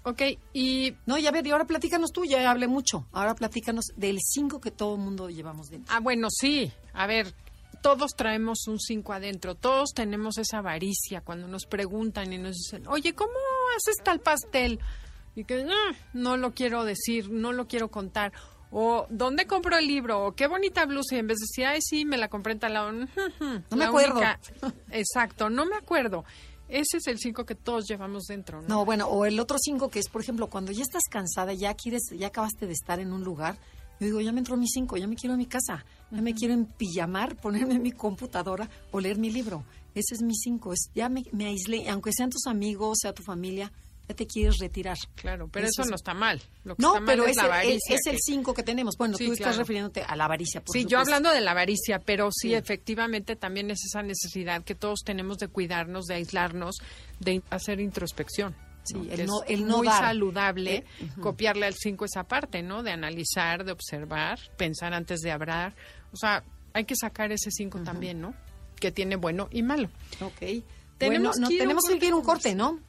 Ok, 0.04 0.22
y 0.54 0.96
No, 1.06 1.18
ya 1.18 1.32
ver, 1.32 1.46
y 1.46 1.52
ahora 1.52 1.66
platícanos 1.66 2.12
tú, 2.14 2.24
ya 2.24 2.50
hablé 2.50 2.68
mucho. 2.68 3.06
Ahora 3.12 3.36
platícanos 3.36 3.86
del 3.98 4.20
5 4.22 4.62
que 4.62 4.72
todo 4.72 4.96
mundo 4.96 5.30
llevamos 5.30 5.70
dentro. 5.70 5.94
Ah, 5.94 6.00
bueno, 6.00 6.30
sí. 6.32 6.72
A 6.94 7.08
ver, 7.08 7.34
todos 7.82 8.12
traemos 8.16 8.68
un 8.68 8.80
5 8.80 9.14
adentro. 9.14 9.56
Todos 9.56 9.90
tenemos 9.94 10.38
esa 10.38 10.60
avaricia 10.60 11.22
cuando 11.22 11.48
nos 11.48 11.66
preguntan 11.66 12.32
y 12.34 12.38
nos 12.38 12.56
dicen, 12.56 12.88
oye, 12.88 13.14
¿cómo 13.16 13.32
haces 13.78 13.96
tal 14.04 14.20
pastel? 14.20 14.80
Y 15.36 15.44
que 15.46 15.64
"Ah, 15.70 15.96
no 16.14 16.38
lo 16.38 16.54
quiero 16.54 16.84
decir, 16.84 17.30
no 17.30 17.52
lo 17.54 17.68
quiero 17.68 17.90
contar. 17.90 18.34
O, 18.72 19.08
¿dónde 19.10 19.48
compro 19.48 19.78
el 19.78 19.88
libro? 19.88 20.26
O, 20.26 20.36
qué 20.36 20.48
bonita 20.48 20.86
blusa. 20.86 21.16
Y 21.16 21.20
en 21.20 21.28
vez 21.28 21.38
de 21.40 21.44
decir, 21.46 21.66
ay, 21.66 21.80
sí, 21.82 22.06
me 22.06 22.18
la 22.18 22.28
compré 22.28 22.54
en 22.54 22.60
tal 22.60 22.74
lado. 22.74 22.92
No 23.40 23.64
La 23.72 23.76
me 23.78 23.86
acuerdo. 23.86 24.16
única- 24.16 24.40
Exacto, 24.92 25.50
no 25.50 25.66
me 25.66 25.76
acuerdo. 25.76 26.24
Ese 26.68 26.98
es 26.98 27.08
el 27.08 27.18
5 27.18 27.46
que 27.48 27.56
todos 27.56 27.86
llevamos 27.88 28.26
dentro, 28.26 28.62
¿no? 28.62 28.68
No, 28.68 28.86
bueno, 28.86 29.08
o 29.08 29.26
el 29.26 29.40
otro 29.40 29.58
5 29.60 29.90
que 29.90 29.98
es, 29.98 30.08
por 30.08 30.22
ejemplo, 30.22 30.48
cuando 30.48 30.72
ya 30.72 30.84
estás 30.84 31.04
cansada, 31.10 31.54
ya 31.54 31.74
quieres, 31.74 32.04
ya 32.16 32.28
acabaste 32.28 32.68
de 32.68 32.74
estar 32.74 33.00
en 33.00 33.12
un 33.12 33.24
lugar, 33.24 33.58
yo 34.00 34.06
digo, 34.06 34.22
ya 34.22 34.32
me 34.32 34.40
entró 34.40 34.56
mi 34.58 34.68
5, 34.68 34.98
ya 34.98 35.08
me 35.08 35.16
quiero 35.16 35.34
a 35.34 35.38
mi 35.38 35.46
casa, 35.46 35.86
ya 36.12 36.22
me 36.22 36.34
quiero 36.34 36.54
empillamar, 36.54 37.36
ponerme 37.42 37.76
en 37.76 37.82
mi 37.84 37.92
computadora 37.92 38.70
o 38.92 39.00
leer 39.00 39.18
mi 39.18 39.32
libro. 39.32 39.64
Ese 39.96 40.16
es 40.16 40.22
mi 40.22 40.36
5, 40.36 40.74
es, 40.74 40.90
ya 40.96 41.10
me, 41.10 41.24
me 41.32 41.48
aislé, 41.48 41.90
aunque 41.90 42.12
sean 42.14 42.30
tus 42.30 42.46
amigos, 42.48 43.00
sea 43.02 43.12
tu 43.14 43.24
familia, 43.24 43.72
ya 44.08 44.16
te 44.16 44.26
quieres 44.26 44.58
retirar. 44.60 44.98
Claro, 45.16 45.50
pero 45.52 45.66
Eso 45.66 45.82
eso, 45.82 45.82
es- 45.84 45.90
no 45.90 45.96
está 45.96 46.14
mal. 46.14 46.42
Lo 46.64 46.76
que 46.76 46.82
No, 46.82 46.90
está 46.96 47.00
mal 47.02 47.06
pero 47.08 47.24
es 47.26 47.32
es, 47.32 47.36
la 47.38 47.44
el- 47.44 47.50
avaricia. 47.52 47.96
es 47.96 48.06
el 48.08 48.14
que- 48.14 48.20
5 48.24 48.54
que 48.54 48.64
tenemos. 48.64 48.96
Bueno, 48.98 49.18
Sí, 49.18 49.26
tú 49.28 49.34
estás 49.34 49.48
claro. 49.50 49.60
refiriéndote 49.60 50.04
a 50.04 50.16
la 50.16 50.26
avaricia, 50.26 50.62
por 50.64 50.74
Sí, 50.76 50.86
yo 50.86 51.00
hablando 51.00 51.32
de 51.32 51.42
la 51.42 51.52
avaricia, 51.52 52.00
pero 52.00 52.30
sí, 52.32 52.50
Sí. 52.50 52.54
efectivamente 52.56 53.36
también 53.36 53.70
es 53.72 53.84
esa 53.86 54.02
necesidad 54.02 54.64
que 54.64 54.74
todos 54.76 55.00
tenemos 55.04 55.38
de 55.38 55.48
cuidarnos, 55.48 56.06
de 56.06 56.16
aislarnos, 56.16 56.78
de 57.20 57.42
hacer 57.50 57.80
introspección. 57.80 58.56
Sí, 58.84 58.96
¿no? 58.96 59.04
el 59.14 59.26
no- 59.28 59.44
es 59.44 59.50
el 59.52 59.68
no 59.68 59.78
muy 59.78 59.88
dar. 59.88 60.02
saludable 60.02 60.76
Eh, 60.78 60.86
ujú. 61.12 61.22
copiarle 61.22 61.66
al 61.66 61.74
5 61.76 62.06
esa 62.06 62.24
parte, 62.24 62.64
¿no? 62.64 62.82
De 62.84 62.92
analizar, 62.92 63.64
de 63.64 63.72
observar, 63.72 64.40
pensar 64.58 64.94
antes 64.94 65.20
de 65.22 65.32
hablar. 65.32 65.76
O 66.12 66.18
sea, 66.18 66.44
hay 66.74 66.86
que 66.86 66.96
sacar 66.96 67.32
ese 67.32 67.52
5 67.52 67.80
también, 67.80 68.20
¿no? 68.22 68.34
Que 68.80 68.92
tiene 68.92 69.16
bueno 69.16 69.48
y 69.52 69.62
malo. 69.64 69.90
Ok. 70.22 70.64
Tenemos 70.98 71.36
bueno, 71.38 71.42
no, 71.42 71.48
que 71.48 71.54
ir 71.56 71.60
tenemos 71.62 71.84
que 71.86 72.06
ir 72.06 72.14
un 72.14 72.24
corte, 72.24 72.56
¿no? 72.56 72.80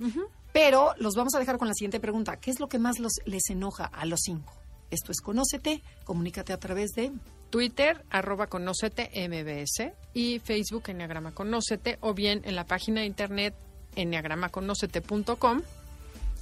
Pero 0.52 0.94
los 0.98 1.14
vamos 1.14 1.34
a 1.34 1.38
dejar 1.38 1.58
con 1.58 1.68
la 1.68 1.74
siguiente 1.74 2.00
pregunta. 2.00 2.36
¿Qué 2.40 2.50
es 2.50 2.58
lo 2.60 2.68
que 2.68 2.78
más 2.78 2.98
los, 2.98 3.12
les 3.24 3.48
enoja 3.50 3.84
a 3.84 4.04
los 4.06 4.20
cinco? 4.24 4.52
Esto 4.90 5.12
es 5.12 5.20
Conócete, 5.20 5.82
comunícate 6.04 6.52
a 6.52 6.58
través 6.58 6.90
de... 6.92 7.12
Twitter, 7.50 8.04
arroba 8.10 8.46
conócete 8.46 9.10
MBS 9.28 9.92
y 10.14 10.38
Facebook, 10.38 10.84
Enneagrama 10.88 11.32
Conócete, 11.32 11.98
o 12.00 12.14
bien 12.14 12.42
en 12.44 12.54
la 12.54 12.64
página 12.64 13.00
de 13.00 13.06
internet 13.06 13.54
enneagramaconócete.com 13.96 15.62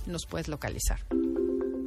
nos 0.09 0.26
puedes 0.26 0.48
localizar. 0.48 1.00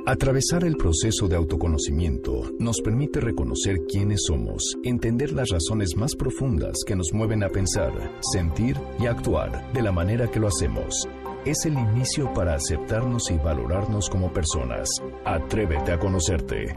Atravesar 0.08 0.64
el 0.64 0.78
proceso 0.78 1.28
de 1.28 1.36
autoconocimiento 1.36 2.52
nos 2.58 2.82
permite 2.82 3.20
reconocer 3.20 3.82
quiénes 3.88 4.22
somos, 4.26 4.76
entender 4.84 5.32
las 5.32 5.50
razones 5.50 5.96
más 5.96 6.16
profundas 6.16 6.78
que 6.88 6.96
nos 6.96 7.14
mueven 7.14 7.44
a 7.44 7.50
pensar, 7.50 7.92
sentir 8.34 8.78
y 9.00 9.06
actuar 9.06 9.72
de 9.74 9.84
la 9.84 9.92
manera 9.92 10.32
que 10.32 10.40
lo 10.40 10.48
hacemos. 10.48 11.08
Es 11.46 11.66
el 11.66 11.74
inicio 11.74 12.34
para 12.34 12.56
aceptarnos 12.56 13.30
y 13.30 13.38
valorarnos 13.38 14.10
como 14.10 14.34
personas. 14.34 14.90
Atrévete 15.24 15.92
a 15.92 16.00
conocerte. 16.00 16.76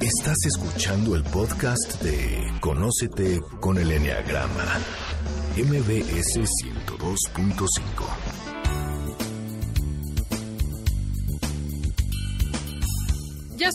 Estás 0.00 0.36
escuchando 0.44 1.16
el 1.16 1.24
podcast 1.24 2.02
de 2.02 2.52
Conócete 2.60 3.40
con 3.60 3.78
el 3.78 3.90
Enneagrama, 3.90 4.78
MBS 5.56 6.36
102.5. 6.36 8.43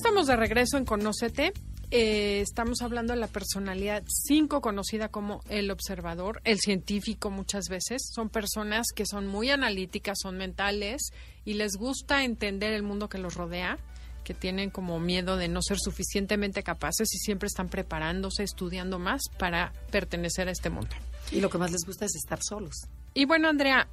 estamos 0.09 0.25
de 0.25 0.35
regreso 0.37 0.77
en 0.77 0.85
Conócete. 0.85 1.53
Eh, 1.91 2.41
estamos 2.41 2.81
hablando 2.81 3.13
de 3.13 3.19
la 3.19 3.27
personalidad 3.27 4.01
5, 4.07 4.59
conocida 4.59 5.09
como 5.09 5.43
el 5.49 5.69
observador, 5.69 6.41
el 6.45 6.59
científico 6.59 7.29
muchas 7.29 7.65
veces. 7.69 8.09
Son 8.11 8.29
personas 8.29 8.87
que 8.95 9.05
son 9.05 9.27
muy 9.27 9.51
analíticas, 9.51 10.17
son 10.19 10.35
mentales 10.35 11.11
y 11.45 11.53
les 11.53 11.73
gusta 11.77 12.23
entender 12.23 12.73
el 12.73 12.81
mundo 12.81 13.07
que 13.07 13.19
los 13.19 13.35
rodea, 13.35 13.77
que 14.23 14.33
tienen 14.33 14.71
como 14.71 14.99
miedo 14.99 15.37
de 15.37 15.47
no 15.47 15.61
ser 15.61 15.77
suficientemente 15.79 16.63
capaces 16.63 17.13
y 17.13 17.19
siempre 17.19 17.45
están 17.45 17.69
preparándose, 17.69 18.41
estudiando 18.41 18.97
más 18.97 19.21
para 19.37 19.73
pertenecer 19.91 20.47
a 20.47 20.51
este 20.51 20.71
mundo. 20.71 20.95
Y 21.31 21.39
lo 21.39 21.51
que 21.51 21.59
más 21.59 21.71
les 21.71 21.85
gusta 21.85 22.05
es 22.05 22.15
estar 22.15 22.39
solos. 22.41 22.73
Y 23.13 23.25
bueno, 23.25 23.47
Andrea, 23.47 23.87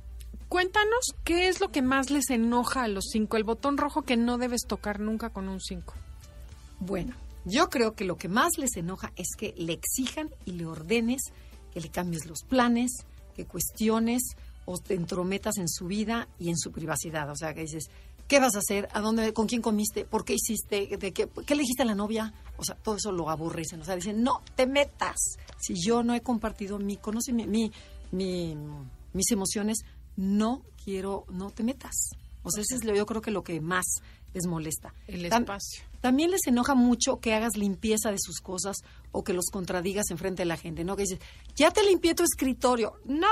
cuéntanos 0.48 1.14
qué 1.24 1.48
es 1.48 1.60
lo 1.60 1.68
que 1.68 1.82
más 1.82 2.08
les 2.08 2.30
enoja 2.30 2.84
a 2.84 2.88
los 2.88 3.04
5, 3.12 3.36
el 3.36 3.44
botón 3.44 3.76
rojo 3.76 4.00
que 4.00 4.16
no 4.16 4.38
debes 4.38 4.62
tocar 4.66 4.98
nunca 4.98 5.28
con 5.28 5.50
un 5.50 5.60
5. 5.60 5.92
Bueno, 6.80 7.14
yo 7.44 7.68
creo 7.70 7.94
que 7.94 8.04
lo 8.04 8.16
que 8.16 8.28
más 8.28 8.52
les 8.58 8.76
enoja 8.76 9.12
es 9.16 9.28
que 9.36 9.54
le 9.56 9.72
exijan 9.72 10.30
y 10.44 10.52
le 10.52 10.66
ordenes, 10.66 11.22
que 11.72 11.80
le 11.80 11.90
cambies 11.90 12.26
los 12.26 12.42
planes, 12.42 12.90
que 13.34 13.44
cuestiones 13.46 14.22
o 14.64 14.78
te 14.78 14.94
entrometas 14.94 15.58
en 15.58 15.68
su 15.68 15.86
vida 15.86 16.28
y 16.38 16.48
en 16.50 16.56
su 16.58 16.72
privacidad. 16.72 17.30
O 17.30 17.36
sea, 17.36 17.54
que 17.54 17.60
dices, 17.62 17.88
¿qué 18.28 18.40
vas 18.40 18.56
a 18.56 18.58
hacer? 18.58 18.88
¿A 18.92 19.00
dónde? 19.00 19.32
¿Con 19.32 19.46
quién 19.46 19.62
comiste? 19.62 20.04
¿Por 20.04 20.24
qué 20.24 20.34
hiciste? 20.34 20.96
¿De 20.96 21.12
qué, 21.12 21.28
¿Qué 21.46 21.54
le 21.54 21.60
dijiste 21.62 21.82
a 21.82 21.86
la 21.86 21.94
novia? 21.94 22.34
O 22.56 22.64
sea, 22.64 22.74
todo 22.76 22.96
eso 22.96 23.12
lo 23.12 23.30
aborrecen. 23.30 23.80
O 23.80 23.84
sea, 23.84 23.94
dicen, 23.94 24.22
no 24.22 24.42
te 24.56 24.66
metas. 24.66 25.16
Si 25.60 25.74
yo 25.80 26.02
no 26.02 26.14
he 26.14 26.20
compartido 26.22 26.78
mi 26.78 26.96
conocimiento, 26.96 27.50
mi, 27.52 27.70
mi- 28.10 28.56
mis 29.12 29.30
emociones, 29.30 29.78
no 30.16 30.62
quiero, 30.82 31.24
no 31.30 31.50
te 31.50 31.62
metas. 31.62 31.94
O 32.42 32.50
sea, 32.50 32.62
eso 32.62 32.74
es 32.76 32.84
lo, 32.84 32.94
yo 32.94 33.06
creo 33.06 33.20
que 33.22 33.30
lo 33.30 33.42
que 33.44 33.60
más 33.60 33.84
les 34.34 34.46
molesta. 34.46 34.94
El 35.06 35.24
espacio. 35.24 35.82
también 36.00 36.30
les 36.30 36.46
enoja 36.46 36.74
mucho 36.74 37.20
que 37.20 37.34
hagas 37.34 37.56
limpieza 37.56 38.10
de 38.10 38.18
sus 38.18 38.40
cosas 38.40 38.76
o 39.12 39.24
que 39.24 39.32
los 39.32 39.46
contradigas 39.50 40.10
en 40.10 40.18
frente 40.18 40.42
de 40.42 40.46
la 40.46 40.56
gente, 40.56 40.84
¿no? 40.84 40.96
Que 40.96 41.02
dices, 41.02 41.20
ya 41.54 41.70
te 41.70 41.82
limpié 41.82 42.14
tu 42.14 42.22
escritorio. 42.22 42.94
No, 43.04 43.28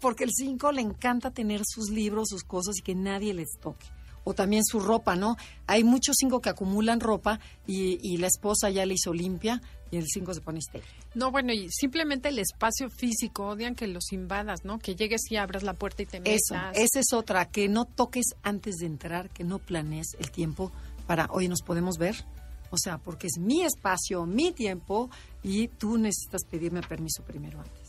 porque 0.00 0.24
el 0.24 0.30
5 0.30 0.72
le 0.72 0.82
encanta 0.82 1.30
tener 1.30 1.62
sus 1.64 1.90
libros, 1.90 2.28
sus 2.28 2.44
cosas 2.44 2.76
y 2.78 2.82
que 2.82 2.94
nadie 2.94 3.34
les 3.34 3.58
toque. 3.60 3.86
O 4.24 4.34
también 4.34 4.64
su 4.64 4.78
ropa, 4.78 5.16
¿no? 5.16 5.36
Hay 5.66 5.84
muchos 5.84 6.16
5 6.18 6.40
que 6.40 6.50
acumulan 6.50 7.00
ropa 7.00 7.40
y, 7.66 7.98
y 8.02 8.18
la 8.18 8.28
esposa 8.28 8.70
ya 8.70 8.86
le 8.86 8.94
hizo 8.94 9.12
limpia 9.12 9.60
y 9.92 9.98
el 9.98 10.06
5 10.08 10.34
se 10.34 10.40
pone 10.40 10.58
estéril. 10.58 10.88
No, 11.14 11.30
bueno, 11.30 11.52
y 11.52 11.68
simplemente 11.70 12.30
el 12.30 12.38
espacio 12.38 12.88
físico, 12.90 13.46
odian 13.46 13.74
que 13.74 13.86
los 13.86 14.10
invadas, 14.10 14.64
¿no? 14.64 14.78
Que 14.78 14.96
llegues 14.96 15.20
y 15.30 15.36
abras 15.36 15.62
la 15.62 15.74
puerta 15.74 16.02
y 16.02 16.06
te 16.06 16.18
metas. 16.18 16.40
Eso, 16.50 16.54
esa 16.72 17.00
es 17.00 17.12
otra, 17.12 17.44
que 17.50 17.68
no 17.68 17.84
toques 17.84 18.24
antes 18.42 18.76
de 18.76 18.86
entrar, 18.86 19.28
que 19.28 19.44
no 19.44 19.58
planees 19.58 20.16
el 20.18 20.30
tiempo 20.30 20.72
para, 21.06 21.26
oye, 21.30 21.48
nos 21.48 21.60
podemos 21.60 21.98
ver. 21.98 22.16
O 22.70 22.78
sea, 22.78 22.96
porque 22.96 23.26
es 23.26 23.38
mi 23.38 23.64
espacio, 23.64 24.24
mi 24.24 24.50
tiempo 24.50 25.10
y 25.42 25.68
tú 25.68 25.98
necesitas 25.98 26.42
pedirme 26.50 26.80
permiso 26.80 27.22
primero 27.22 27.60
antes. 27.60 27.81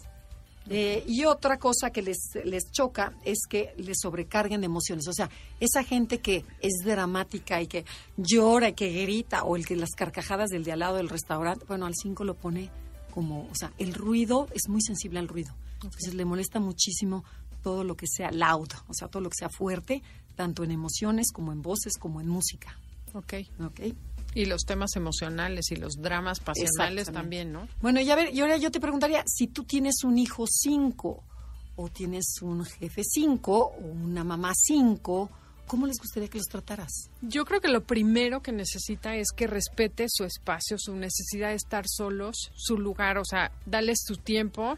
Eh, 0.70 1.03
y 1.07 1.26
otra 1.26 1.57
cosa 1.57 1.89
que 1.91 2.01
les, 2.01 2.18
les 2.45 2.72
choca 2.72 3.14
es 3.26 3.39
que 3.49 3.74
les 3.78 3.99
sobrecarguen 3.99 4.61
de 4.61 4.66
emociones. 4.66 5.07
O 5.07 5.14
sea, 5.14 5.30
esa 5.59 5.84
gente 5.84 6.20
que 6.20 6.45
es 6.61 6.86
dramática 6.86 7.61
y 7.61 7.68
que 7.68 7.86
llora 8.18 8.70
y 8.70 8.74
que 8.74 8.89
grita, 9.03 9.43
o 9.43 9.55
el 9.55 9.66
que 9.66 9.76
las 9.76 9.91
carcajadas 9.91 10.49
del 10.49 10.64
de 10.64 10.72
al 10.72 10.80
lado 10.80 10.97
del 10.97 11.09
restaurante, 11.09 11.66
bueno, 11.68 11.86
al 11.86 11.95
5 11.95 12.24
lo 12.24 12.36
pone 12.36 12.70
como, 13.14 13.47
o 13.49 13.55
sea, 13.55 13.72
el 13.78 13.93
ruido 13.93 14.47
es 14.53 14.70
muy 14.70 14.82
sensible 14.82 15.20
al 15.20 15.28
ruido. 15.28 15.53
Entonces 15.84 16.14
le 16.14 16.26
molesta 16.26 16.59
muchísimo 16.59 17.24
todo 17.61 17.84
lo 17.84 17.95
que 17.95 18.07
sea 18.07 18.32
loud, 18.32 18.70
o 18.88 18.93
sea, 18.93 19.07
todo 19.07 19.22
lo 19.22 19.30
que 19.30 19.38
sea 19.38 19.49
fuerte, 19.49 20.01
tanto 20.36 20.64
en 20.64 20.72
emociones 20.72 21.32
como 21.32 21.51
en 21.51 21.61
voces, 21.61 21.97
como 21.97 22.22
en 22.22 22.28
música. 22.28 22.78
Ok. 23.14 23.34
¿Ok? 23.59 23.80
Y 24.36 24.45
los 24.45 24.63
temas 24.65 24.95
emocionales 24.95 25.71
y 25.71 25.75
los 25.75 26.01
dramas 26.01 26.39
pasionales 26.39 27.11
también, 27.11 27.51
¿no? 27.51 27.67
Bueno, 27.81 28.01
y 28.01 28.09
a 28.09 28.15
ver, 28.15 28.34
y 28.34 28.41
ahora 28.41 28.57
yo 28.57 28.71
te 28.71 28.79
preguntaría, 28.79 29.23
si 29.27 29.47
tú 29.47 29.63
tienes 29.63 30.03
un 30.03 30.17
hijo 30.17 30.45
5 30.47 31.23
o 31.75 31.89
tienes 31.89 32.41
un 32.41 32.65
jefe 32.65 33.03
5 33.03 33.57
o 33.57 33.77
una 33.79 34.23
mamá 34.23 34.53
5, 34.55 35.29
¿cómo 35.67 35.88
les 35.88 35.97
gustaría 35.97 36.29
que 36.29 36.38
los 36.38 36.47
trataras? 36.47 37.09
Yo 37.21 37.45
creo 37.45 37.61
que 37.61 37.67
lo 37.67 37.84
primero 37.84 38.41
que 38.41 38.51
necesita 38.51 39.15
es 39.15 39.27
que 39.36 39.47
respete 39.47 40.05
su 40.07 40.23
espacio, 40.23 40.77
su 40.77 40.95
necesidad 40.95 41.49
de 41.49 41.55
estar 41.55 41.86
solos, 41.88 42.51
su 42.55 42.77
lugar, 42.77 43.17
o 43.17 43.25
sea, 43.25 43.51
darles 43.65 44.03
su 44.05 44.17
tiempo 44.17 44.77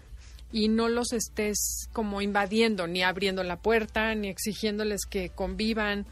y 0.51 0.69
no 0.69 0.87
los 0.87 1.11
estés 1.11 1.89
como 1.91 2.21
invadiendo, 2.21 2.87
ni 2.87 3.03
abriendo 3.03 3.43
la 3.43 3.57
puerta, 3.57 4.15
ni 4.15 4.29
exigiéndoles 4.29 5.05
que 5.05 5.29
convivan. 5.29 6.05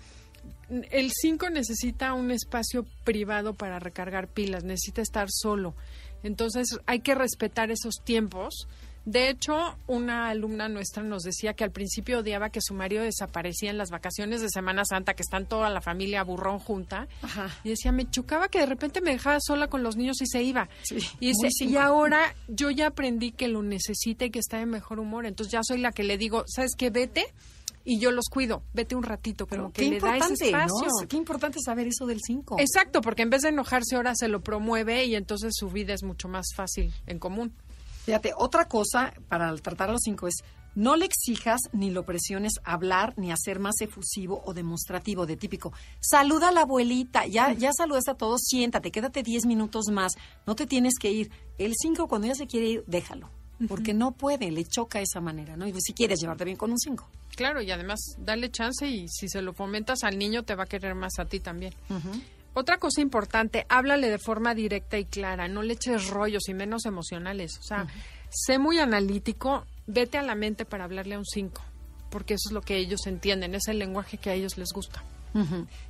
El 0.69 1.11
5 1.11 1.49
necesita 1.49 2.13
un 2.13 2.31
espacio 2.31 2.85
privado 3.03 3.53
para 3.53 3.79
recargar 3.79 4.27
pilas, 4.27 4.63
necesita 4.63 5.01
estar 5.01 5.27
solo. 5.29 5.75
Entonces 6.23 6.79
hay 6.85 6.99
que 7.01 7.15
respetar 7.15 7.71
esos 7.71 8.01
tiempos. 8.03 8.67
De 9.05 9.29
hecho, 9.29 9.77
una 9.85 10.29
alumna 10.29 10.69
nuestra 10.69 11.03
nos 11.03 11.23
decía 11.23 11.53
que 11.55 11.65
al 11.65 11.71
principio 11.71 12.19
odiaba 12.19 12.49
que 12.49 12.61
su 12.61 12.73
marido 12.73 13.03
desaparecía 13.03 13.69
en 13.69 13.77
las 13.77 13.89
vacaciones 13.89 14.41
de 14.41 14.47
Semana 14.49 14.85
Santa, 14.85 15.13
que 15.13 15.23
están 15.23 15.45
toda 15.45 15.69
la 15.69 15.81
familia 15.81 16.23
burrón 16.23 16.59
junta. 16.59 17.09
Ajá. 17.21 17.49
Y 17.65 17.69
decía, 17.69 17.91
me 17.91 18.09
chocaba 18.09 18.47
que 18.47 18.59
de 18.59 18.65
repente 18.65 19.01
me 19.01 19.11
dejaba 19.11 19.39
sola 19.41 19.67
con 19.67 19.83
los 19.83 19.97
niños 19.97 20.21
y 20.21 20.27
se 20.27 20.41
iba. 20.41 20.69
Sí, 20.83 20.95
y, 21.19 21.33
dice, 21.33 21.65
y 21.65 21.75
ahora 21.75 22.33
yo 22.47 22.71
ya 22.71 22.87
aprendí 22.87 23.33
que 23.33 23.49
lo 23.49 23.61
necesita 23.61 24.23
y 24.23 24.31
que 24.31 24.39
está 24.39 24.59
de 24.59 24.67
mejor 24.67 24.99
humor. 24.99 25.25
Entonces 25.25 25.51
ya 25.51 25.63
soy 25.63 25.79
la 25.79 25.91
que 25.91 26.03
le 26.03 26.17
digo, 26.17 26.45
¿sabes 26.47 26.71
qué? 26.77 26.89
Vete 26.89 27.25
y 27.83 27.99
yo 27.99 28.11
los 28.11 28.25
cuido. 28.29 28.63
Vete 28.73 28.95
un 28.95 29.03
ratito, 29.03 29.45
Pero 29.45 29.63
como 29.63 29.73
qué 29.73 29.83
que 29.83 29.89
le 29.91 29.99
da 29.99 30.17
ese 30.17 30.33
espacio. 30.45 30.87
¿no? 31.01 31.07
Qué 31.07 31.17
importante 31.17 31.59
saber 31.63 31.87
eso 31.87 32.05
del 32.05 32.19
5. 32.21 32.57
Exacto, 32.59 33.01
porque 33.01 33.23
en 33.23 33.29
vez 33.29 33.41
de 33.41 33.49
enojarse 33.49 33.95
ahora 33.95 34.13
se 34.15 34.27
lo 34.27 34.41
promueve 34.41 35.05
y 35.05 35.15
entonces 35.15 35.53
su 35.55 35.69
vida 35.69 35.93
es 35.93 36.03
mucho 36.03 36.27
más 36.27 36.47
fácil 36.55 36.93
en 37.07 37.19
común. 37.19 37.53
Fíjate, 38.05 38.33
otra 38.35 38.67
cosa 38.67 39.13
para 39.29 39.55
tratar 39.57 39.89
a 39.89 39.93
los 39.93 40.01
5 40.03 40.27
es 40.27 40.43
no 40.75 40.95
le 40.95 41.05
exijas 41.05 41.59
ni 41.71 41.91
lo 41.91 42.03
presiones 42.03 42.53
a 42.63 42.73
hablar 42.73 43.13
ni 43.15 43.31
a 43.31 43.37
ser 43.37 43.59
más 43.59 43.79
efusivo 43.81 44.41
o 44.45 44.53
demostrativo, 44.53 45.25
de 45.25 45.37
típico. 45.37 45.71
Saluda 45.99 46.49
a 46.49 46.51
la 46.51 46.61
abuelita, 46.61 47.27
ya, 47.27 47.53
ya 47.53 47.71
saludaste 47.73 48.11
a 48.11 48.15
todos, 48.15 48.41
siéntate, 48.43 48.91
quédate 48.91 49.21
10 49.21 49.45
minutos 49.45 49.85
más, 49.91 50.13
no 50.47 50.55
te 50.55 50.65
tienes 50.65 50.95
que 50.99 51.11
ir. 51.11 51.31
El 51.59 51.73
5, 51.79 52.07
cuando 52.07 52.27
ya 52.27 52.35
se 52.35 52.47
quiere 52.47 52.67
ir, 52.67 52.83
déjalo, 52.87 53.29
porque 53.67 53.93
no 53.93 54.11
puede, 54.11 54.51
le 54.51 54.65
choca 54.65 54.99
esa 54.99 55.21
manera, 55.21 55.55
¿no? 55.55 55.67
Y 55.67 55.71
pues, 55.71 55.83
si 55.85 55.93
quieres 55.93 56.19
llevarte 56.19 56.45
bien 56.45 56.57
con 56.57 56.71
un 56.71 56.79
5. 56.79 57.07
Claro, 57.35 57.61
y 57.61 57.71
además 57.71 57.99
dale 58.19 58.51
chance 58.51 58.87
y 58.87 59.07
si 59.07 59.27
se 59.27 59.41
lo 59.41 59.53
fomentas 59.53 60.03
al 60.03 60.17
niño 60.17 60.43
te 60.43 60.55
va 60.55 60.63
a 60.63 60.67
querer 60.67 60.95
más 60.95 61.19
a 61.19 61.25
ti 61.25 61.39
también. 61.39 61.73
Otra 62.53 62.77
cosa 62.77 63.01
importante, 63.01 63.65
háblale 63.69 64.11
de 64.11 64.19
forma 64.19 64.53
directa 64.53 64.99
y 64.99 65.05
clara, 65.05 65.47
no 65.47 65.63
le 65.63 65.73
eches 65.73 66.09
rollos 66.09 66.47
y 66.47 66.53
menos 66.53 66.85
emocionales. 66.85 67.57
O 67.57 67.63
sea, 67.63 67.87
sé 68.29 68.59
muy 68.59 68.77
analítico, 68.77 69.65
vete 69.87 70.19
a 70.19 70.21
la 70.21 70.35
mente 70.35 70.65
para 70.65 70.83
hablarle 70.83 71.15
a 71.15 71.17
un 71.17 71.25
5, 71.25 71.61
porque 72.11 72.35
eso 72.35 72.49
es 72.49 72.53
lo 72.53 72.61
que 72.61 72.77
ellos 72.77 73.07
entienden, 73.07 73.55
es 73.55 73.67
el 73.67 73.79
lenguaje 73.79 74.17
que 74.17 74.29
a 74.29 74.33
ellos 74.33 74.57
les 74.57 74.69
gusta. 74.71 75.03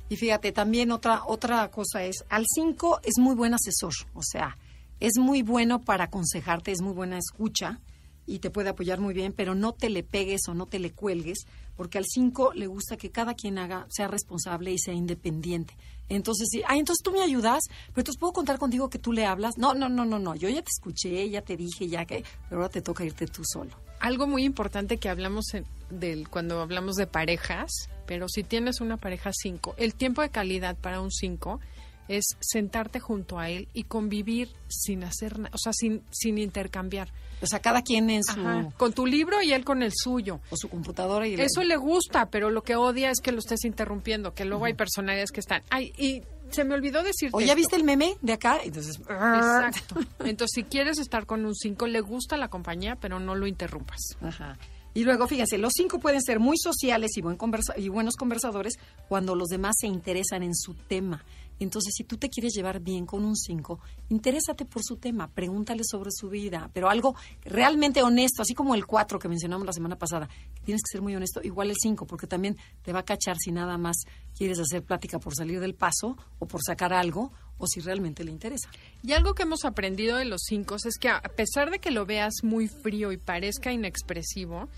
Y 0.08 0.16
fíjate, 0.16 0.52
también 0.52 0.90
otra, 0.90 1.24
otra 1.26 1.70
cosa 1.70 2.02
es, 2.02 2.24
al 2.30 2.46
5 2.48 3.00
es 3.02 3.18
muy 3.18 3.34
buen 3.34 3.52
asesor, 3.52 3.92
o 4.14 4.22
sea, 4.22 4.56
es 5.00 5.18
muy 5.18 5.42
bueno 5.42 5.80
para 5.80 6.04
aconsejarte, 6.04 6.72
es 6.72 6.80
muy 6.82 6.92
buena 6.92 7.18
escucha 7.18 7.80
y 8.26 8.38
te 8.38 8.50
puede 8.50 8.70
apoyar 8.70 9.00
muy 9.00 9.12
bien, 9.12 9.32
pero 9.36 9.54
no 9.54 9.72
te 9.72 9.90
le 9.90 10.02
pegues 10.02 10.42
o 10.48 10.54
no 10.54 10.64
te 10.66 10.78
le 10.78 10.90
cuelgues, 10.92 11.40
porque 11.76 11.98
al 11.98 12.04
5 12.06 12.52
le 12.54 12.66
gusta 12.66 12.96
que 12.96 13.10
cada 13.10 13.34
quien 13.34 13.58
haga, 13.58 13.86
sea 13.90 14.08
responsable 14.08 14.72
y 14.72 14.78
sea 14.78 14.94
independiente. 14.94 15.76
Entonces, 16.08 16.48
sí, 16.50 16.62
ay, 16.66 16.78
entonces 16.78 17.02
tú 17.02 17.12
me 17.12 17.20
ayudas, 17.22 17.60
pero 17.88 18.00
entonces 18.00 18.18
puedo 18.18 18.32
contar 18.32 18.58
contigo 18.58 18.88
que 18.88 18.98
tú 18.98 19.12
le 19.12 19.26
hablas. 19.26 19.58
No, 19.58 19.74
no, 19.74 19.88
no, 19.90 20.04
no, 20.06 20.18
no, 20.18 20.34
yo 20.36 20.48
ya 20.48 20.62
te 20.62 20.70
escuché, 20.74 21.28
ya 21.28 21.42
te 21.42 21.56
dije, 21.56 21.86
ya 21.88 22.06
que, 22.06 22.24
pero 22.48 22.62
ahora 22.62 22.70
te 22.72 22.80
toca 22.82 23.04
irte 23.04 23.26
tú 23.26 23.42
solo. 23.44 23.72
Algo 24.00 24.26
muy 24.26 24.44
importante 24.44 24.96
que 24.98 25.08
hablamos 25.10 25.52
en- 25.54 25.66
del, 25.90 26.28
cuando 26.28 26.60
hablamos 26.60 26.96
de 26.96 27.06
parejas, 27.06 27.70
pero 28.06 28.28
si 28.28 28.42
tienes 28.42 28.80
una 28.80 28.96
pareja 28.96 29.30
5, 29.34 29.74
el 29.76 29.94
tiempo 29.94 30.22
de 30.22 30.30
calidad 30.30 30.76
para 30.76 31.00
un 31.00 31.10
5 31.10 31.60
es 32.08 32.24
sentarte 32.40 33.00
junto 33.00 33.38
a 33.38 33.48
él 33.50 33.68
y 33.72 33.84
convivir 33.84 34.50
sin 34.68 35.04
hacer 35.04 35.38
nada, 35.38 35.50
o 35.54 35.58
sea, 35.58 35.72
sin, 35.72 36.02
sin 36.10 36.38
intercambiar. 36.38 37.12
O 37.42 37.46
sea, 37.46 37.60
cada 37.60 37.82
quien 37.82 38.10
en 38.10 38.22
su, 38.24 38.40
Ajá, 38.40 38.68
Con 38.76 38.92
tu 38.92 39.06
libro 39.06 39.42
y 39.42 39.52
él 39.52 39.64
con 39.64 39.82
el 39.82 39.92
suyo. 39.94 40.40
o 40.50 40.56
su 40.56 40.68
computadora 40.68 41.26
y 41.26 41.34
Eso 41.34 41.62
le 41.62 41.76
gusta, 41.76 42.26
pero 42.30 42.50
lo 42.50 42.62
que 42.62 42.76
odia 42.76 43.10
es 43.10 43.20
que 43.20 43.32
lo 43.32 43.38
estés 43.38 43.64
interrumpiendo, 43.64 44.34
que 44.34 44.44
luego 44.44 44.64
hay 44.66 44.74
personalidades 44.74 45.30
que 45.30 45.40
están, 45.40 45.62
ay, 45.70 45.92
y 45.98 46.22
se 46.50 46.64
me 46.64 46.74
olvidó 46.74 47.02
decirte 47.02 47.36
O 47.36 47.40
ya 47.40 47.46
esto". 47.46 47.56
viste 47.56 47.76
el 47.76 47.84
meme 47.84 48.14
de 48.22 48.32
acá, 48.34 48.58
entonces 48.62 48.98
Exacto. 48.98 49.96
Entonces, 50.24 50.50
si 50.54 50.64
quieres 50.64 50.98
estar 50.98 51.26
con 51.26 51.44
un 51.44 51.54
5, 51.54 51.86
le 51.86 52.00
gusta 52.00 52.36
la 52.36 52.48
compañía, 52.48 52.96
pero 52.96 53.18
no 53.18 53.34
lo 53.34 53.46
interrumpas. 53.46 54.00
Ajá. 54.20 54.58
Y 54.96 55.02
luego, 55.02 55.26
fíjense, 55.26 55.58
los 55.58 55.72
cinco 55.74 55.98
pueden 55.98 56.22
ser 56.22 56.38
muy 56.38 56.56
sociales 56.56 57.16
y, 57.16 57.20
buen 57.20 57.36
conversa- 57.36 57.74
y 57.76 57.88
buenos 57.88 58.14
conversadores 58.14 58.74
cuando 59.08 59.34
los 59.34 59.48
demás 59.48 59.74
se 59.80 59.88
interesan 59.88 60.44
en 60.44 60.54
su 60.54 60.74
tema. 60.74 61.24
Entonces, 61.60 61.94
si 61.96 62.04
tú 62.04 62.16
te 62.16 62.28
quieres 62.28 62.52
llevar 62.54 62.80
bien 62.80 63.06
con 63.06 63.24
un 63.24 63.36
cinco, 63.36 63.80
interésate 64.08 64.64
por 64.64 64.82
su 64.82 64.96
tema, 64.96 65.28
pregúntale 65.28 65.82
sobre 65.84 66.10
su 66.10 66.28
vida, 66.28 66.70
pero 66.72 66.88
algo 66.90 67.14
realmente 67.44 68.02
honesto, 68.02 68.42
así 68.42 68.54
como 68.54 68.74
el 68.74 68.86
cuatro 68.86 69.18
que 69.18 69.28
mencionamos 69.28 69.66
la 69.66 69.72
semana 69.72 69.96
pasada, 69.96 70.28
tienes 70.64 70.82
que 70.82 70.92
ser 70.92 71.02
muy 71.02 71.14
honesto, 71.14 71.40
igual 71.42 71.70
el 71.70 71.76
cinco, 71.80 72.06
porque 72.06 72.26
también 72.26 72.56
te 72.82 72.92
va 72.92 73.00
a 73.00 73.04
cachar 73.04 73.36
si 73.38 73.52
nada 73.52 73.78
más 73.78 73.96
quieres 74.36 74.58
hacer 74.58 74.82
plática 74.82 75.18
por 75.18 75.34
salir 75.34 75.60
del 75.60 75.74
paso 75.74 76.16
o 76.38 76.46
por 76.46 76.60
sacar 76.62 76.92
algo 76.92 77.32
o 77.58 77.66
si 77.66 77.80
realmente 77.80 78.24
le 78.24 78.32
interesa. 78.32 78.68
Y 79.02 79.12
algo 79.12 79.34
que 79.34 79.44
hemos 79.44 79.64
aprendido 79.64 80.16
de 80.16 80.24
los 80.24 80.42
5 80.46 80.76
es 80.84 80.98
que 80.98 81.08
a 81.08 81.20
pesar 81.22 81.70
de 81.70 81.78
que 81.78 81.90
lo 81.90 82.04
veas 82.04 82.34
muy 82.42 82.68
frío 82.68 83.12
y 83.12 83.16
parezca 83.16 83.72
inexpresivo, 83.72 84.68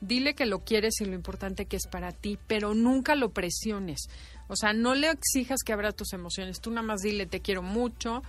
dile 0.00 0.34
que 0.34 0.46
lo 0.46 0.60
quieres 0.60 1.00
y 1.00 1.06
lo 1.06 1.14
importante 1.14 1.66
que 1.66 1.76
es 1.76 1.86
para 1.86 2.12
ti, 2.12 2.38
pero 2.46 2.74
nunca 2.74 3.14
lo 3.14 3.30
presiones. 3.30 4.08
O 4.48 4.56
sea, 4.56 4.72
no 4.72 4.94
le 4.94 5.10
exijas 5.10 5.60
que 5.64 5.72
abra 5.72 5.92
tus 5.92 6.12
emociones. 6.12 6.60
Tú 6.60 6.70
nada 6.70 6.86
más 6.86 7.00
dile 7.00 7.26
te 7.26 7.40
quiero 7.40 7.62
mucho. 7.62 8.22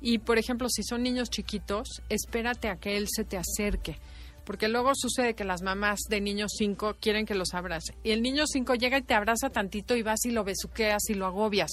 Y, 0.00 0.18
por 0.18 0.38
ejemplo, 0.38 0.68
si 0.68 0.82
son 0.82 1.02
niños 1.02 1.30
chiquitos, 1.30 2.02
espérate 2.08 2.68
a 2.68 2.76
que 2.76 2.96
él 2.96 3.06
se 3.08 3.24
te 3.24 3.36
acerque. 3.38 3.98
Porque 4.44 4.68
luego 4.68 4.92
sucede 4.94 5.34
que 5.34 5.44
las 5.44 5.62
mamás 5.62 6.00
de 6.10 6.20
niños 6.20 6.52
5 6.58 6.96
quieren 7.00 7.24
que 7.24 7.34
los 7.34 7.54
abrace. 7.54 7.94
Y 8.04 8.10
el 8.10 8.20
niño 8.20 8.44
5 8.46 8.74
llega 8.74 8.98
y 8.98 9.02
te 9.02 9.14
abraza 9.14 9.48
tantito 9.48 9.96
y 9.96 10.02
vas 10.02 10.24
y 10.26 10.30
lo 10.32 10.44
besuqueas 10.44 11.08
y 11.08 11.14
lo 11.14 11.24
agobias. 11.26 11.70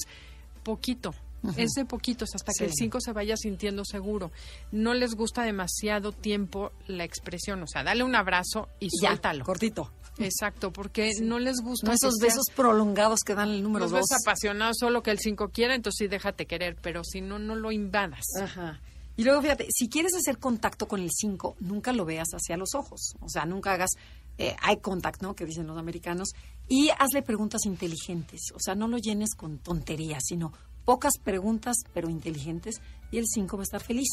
Poquito. 0.64 1.14
Es 1.58 1.72
de 1.72 1.86
poquitos 1.86 2.30
hasta 2.36 2.54
que 2.56 2.66
el 2.66 2.70
Sí. 2.70 2.84
5 2.84 3.02
se 3.02 3.14
vaya 3.14 3.36
sintiendo 3.36 3.84
seguro. 3.84 4.32
No 4.72 4.94
les 4.94 5.16
gusta 5.16 5.42
demasiado 5.44 6.12
tiempo 6.12 6.72
la 6.88 7.04
expresión. 7.04 7.64
O 7.64 7.68
sea, 7.68 7.84
dale 7.84 8.04
un 8.04 8.16
abrazo 8.16 8.70
y 8.80 8.86
Ya, 9.02 9.10
suéltalo. 9.10 9.44
cortito. 9.44 9.92
Exacto, 10.18 10.72
porque 10.72 11.12
no 11.22 11.40
les 11.40 11.62
gusta. 11.62 11.88
No 11.88 11.94
esos 11.94 12.16
besos 12.20 12.46
prolongados 12.56 13.22
que 13.22 13.34
dan 13.34 13.50
el 13.50 13.64
número 13.64 13.86
los 13.86 13.92
dos. 13.92 14.02
ves 14.02 14.20
apasionados, 14.26 14.78
solo 14.80 15.02
que 15.02 15.12
el 15.12 15.20
5 15.20 15.50
quiera, 15.50 15.76
entonces 15.76 15.98
sí 16.00 16.08
déjate 16.08 16.46
querer, 16.46 16.76
pero 16.82 17.04
si 17.04 17.22
no, 17.22 17.40
no 17.40 17.56
lo 17.56 17.72
invadas. 17.72 18.26
Ajá. 18.42 18.80
Y 19.18 19.24
luego, 19.24 19.42
fíjate, 19.42 19.68
si 19.70 19.90
quieres 19.90 20.14
hacer 20.16 20.38
contacto 20.38 20.88
con 20.88 21.02
el 21.02 21.10
5, 21.12 21.58
nunca 21.60 21.94
lo 21.94 22.06
veas 22.06 22.30
hacia 22.34 22.58
los 22.58 22.76
ojos. 22.76 23.16
O 23.20 23.30
sea, 23.30 23.46
nunca 23.46 23.74
hagas 23.74 23.92
eh, 24.38 24.56
eye 24.68 24.80
contact, 24.80 25.22
¿no? 25.22 25.36
Que 25.36 25.46
dicen 25.46 25.68
los 25.68 25.78
americanos. 25.78 26.30
Y 26.68 26.90
hazle 26.98 27.22
preguntas 27.22 27.66
inteligentes. 27.66 28.42
O 28.56 28.60
sea, 28.60 28.76
no 28.76 28.88
lo 28.88 28.98
llenes 28.98 29.36
con 29.36 29.60
tonterías, 29.60 30.24
sino 30.26 30.54
pocas 30.86 31.14
preguntas, 31.24 31.76
pero 31.94 32.10
inteligentes. 32.10 32.82
Y 33.12 33.18
el 33.18 33.26
5 33.28 33.58
va 33.58 33.64
a 33.64 33.66
estar 33.66 33.84
feliz. 33.84 34.10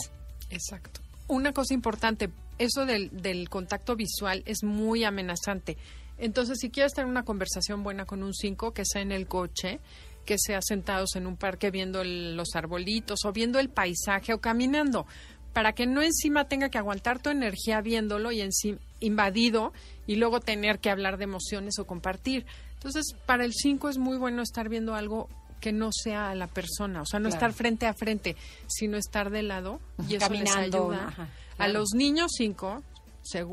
Exacto. 0.50 1.00
Una 1.28 1.52
cosa 1.52 1.74
importante, 1.74 2.30
eso 2.58 2.86
del, 2.86 3.48
contacto 3.48 3.96
visual 3.96 4.42
es 4.46 4.64
muy 4.64 5.04
amenazante. 5.04 5.76
Entonces, 6.16 6.58
si 6.58 6.70
quieres 6.70 6.94
tener 6.94 7.08
una 7.08 7.24
conversación 7.24 7.82
buena 7.82 8.06
con 8.06 8.22
un 8.22 8.34
5, 8.34 8.72
que 8.72 8.84
sea 8.84 9.02
en 9.02 9.12
el 9.12 9.28
coche, 9.28 9.78
que 10.24 10.36
sea 10.38 10.60
sentados 10.62 11.16
en 11.16 11.26
un 11.26 11.36
parque 11.36 11.70
viendo 11.70 12.02
los 12.02 12.54
arbolitos 12.54 13.20
o 13.24 13.32
viendo 13.32 13.58
el 13.58 13.68
paisaje 13.68 14.32
o 14.32 14.40
caminando, 14.40 15.06
para 15.52 15.74
que 15.74 15.86
no 15.86 16.02
encima 16.02 16.48
tenga 16.48 16.70
que 16.70 16.78
aguantar 16.78 17.20
tu 17.20 17.30
energía 17.30 17.80
viéndolo 17.80 18.32
y 18.32 18.40
encima 18.40 18.78
invadido 19.00 19.72
y 20.06 20.16
luego 20.16 20.40
tener 20.40 20.80
que 20.80 20.90
hablar 20.90 21.18
de 21.18 21.24
emociones 21.24 21.78
o 21.78 21.86
compartir. 21.86 22.46
Entonces, 22.74 23.14
para 23.26 23.44
el 23.44 23.52
5 23.52 23.88
es 23.88 23.98
muy 23.98 24.16
bueno 24.16 24.42
estar 24.42 24.68
viendo 24.68 24.94
algo 24.94 25.28
que 25.60 25.72
no 25.72 25.90
sea 25.92 26.30
a 26.30 26.34
la 26.34 26.46
persona, 26.46 27.02
o 27.02 27.06
sea, 27.06 27.20
no 27.20 27.28
Claro. 27.28 27.36
estar 27.46 27.52
frente 27.54 27.86
a 27.86 27.94
frente, 27.94 28.36
sino 28.68 28.96
estar 28.96 29.30
de 29.30 29.42
lado 29.42 29.80
y 30.08 30.14
eso 30.16 30.32
les 30.32 30.44
Caminando, 30.50 30.84
ayuda. 30.90 31.08
ajá, 31.08 31.28
A 31.58 31.68
los 31.68 31.90
niños 31.94 32.30
cinco, 32.36 32.82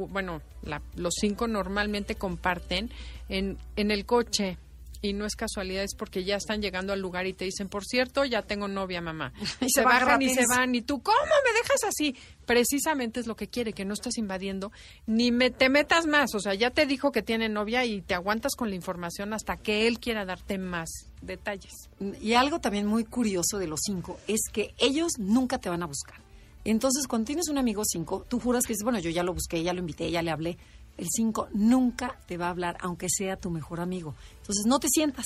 bueno, 0.09 0.41
la- 0.63 0.81
los 0.95 1.13
cinco 1.19 1.47
normalmente 1.47 2.15
comparten 2.15 2.89
en, 3.29 3.57
en 3.75 3.91
el 3.91 4.05
coche 4.05 4.57
y 5.01 5.13
no 5.13 5.25
es 5.25 5.35
casualidad, 5.35 5.83
es 5.83 5.93
porque 5.95 6.23
ya 6.23 6.35
están 6.35 6.61
llegando 6.63 6.91
al 6.91 6.99
lugar 6.99 7.27
y 7.27 7.33
te 7.33 7.45
dicen, 7.45 7.67
por 7.69 7.83
cierto, 7.85 8.25
ya 8.25 8.41
tengo 8.41 8.67
novia, 8.67 9.01
mamá. 9.01 9.33
Y 9.61 9.65
se 9.69 9.81
se 9.81 9.83
bajan 9.83 10.21
y 10.21 10.33
se 10.33 10.45
van 10.47 10.73
y 10.73 10.81
tú, 10.81 11.01
¿cómo 11.03 11.17
me 11.45 11.51
dejas 11.53 11.83
así? 11.87 12.15
Precisamente 12.47 13.19
es 13.19 13.27
lo 13.27 13.35
que 13.35 13.47
quiere, 13.47 13.73
que 13.73 13.85
no 13.85 13.93
estés 13.93 14.17
invadiendo, 14.17 14.71
ni 15.05 15.31
me, 15.31 15.51
te 15.51 15.69
metas 15.69 16.07
más. 16.07 16.33
O 16.33 16.39
sea, 16.39 16.53
ya 16.55 16.71
te 16.71 16.85
dijo 16.87 17.11
que 17.11 17.21
tiene 17.21 17.49
novia 17.49 17.85
y 17.85 18.01
te 18.01 18.15
aguantas 18.15 18.53
con 18.55 18.69
la 18.69 18.75
información 18.75 19.33
hasta 19.33 19.57
que 19.57 19.87
él 19.87 19.99
quiera 19.99 20.25
darte 20.25 20.57
más 20.57 20.89
detalles. 21.25 21.73
Y 22.21 22.33
algo 22.33 22.59
también 22.59 22.85
muy 22.85 23.03
curioso 23.03 23.57
de 23.57 23.67
los 23.67 23.81
cinco 23.83 24.17
es 24.27 24.41
que 24.51 24.73
ellos 24.77 25.13
nunca 25.17 25.57
te 25.59 25.69
van 25.69 25.83
a 25.83 25.87
buscar. 25.87 26.19
Entonces, 26.63 27.07
cuando 27.07 27.27
tienes 27.27 27.47
un 27.47 27.57
amigo 27.57 27.83
cinco, 27.85 28.25
tú 28.27 28.39
juras 28.39 28.65
que 28.65 28.73
dices, 28.73 28.83
bueno, 28.83 28.99
yo 28.99 29.09
ya 29.11 29.23
lo 29.23 29.33
busqué, 29.33 29.61
ya 29.61 29.73
lo 29.73 29.79
invité, 29.79 30.09
ya 30.09 30.21
le 30.21 30.31
hablé. 30.31 30.57
El 30.97 31.07
cinco 31.09 31.47
nunca 31.53 32.17
te 32.25 32.37
va 32.37 32.47
a 32.47 32.49
hablar, 32.49 32.77
aunque 32.79 33.07
sea 33.09 33.37
tu 33.37 33.51
mejor 33.51 33.79
amigo. 33.79 34.15
Entonces, 34.39 34.65
no 34.65 34.79
te 34.79 34.87
sientas. 34.89 35.25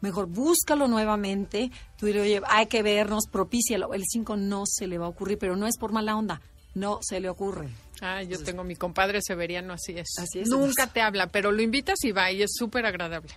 Mejor 0.00 0.26
búscalo 0.26 0.88
nuevamente. 0.88 1.70
Tú 1.98 2.06
dile, 2.06 2.22
oye, 2.22 2.40
hay 2.48 2.66
que 2.66 2.82
vernos, 2.82 3.24
propícialo. 3.30 3.92
El 3.92 4.04
cinco 4.06 4.36
no 4.36 4.62
se 4.64 4.86
le 4.86 4.96
va 4.96 5.06
a 5.06 5.10
ocurrir, 5.10 5.38
pero 5.38 5.56
no 5.56 5.66
es 5.66 5.76
por 5.76 5.92
mala 5.92 6.16
onda. 6.16 6.40
No 6.74 7.00
se 7.02 7.20
le 7.20 7.28
ocurre. 7.28 7.68
Ah, 8.00 8.22
yo 8.22 8.42
tengo 8.42 8.64
mi 8.64 8.76
compadre 8.76 9.20
Severiano, 9.20 9.74
así 9.74 9.92
es. 9.92 10.08
Así 10.18 10.40
es, 10.40 10.48
Nunca 10.48 10.86
te 10.86 11.02
habla, 11.02 11.26
pero 11.26 11.52
lo 11.52 11.60
invitas 11.60 12.02
y 12.04 12.12
va 12.12 12.30
y 12.32 12.42
es 12.42 12.52
súper 12.54 12.86
agradable. 12.86 13.30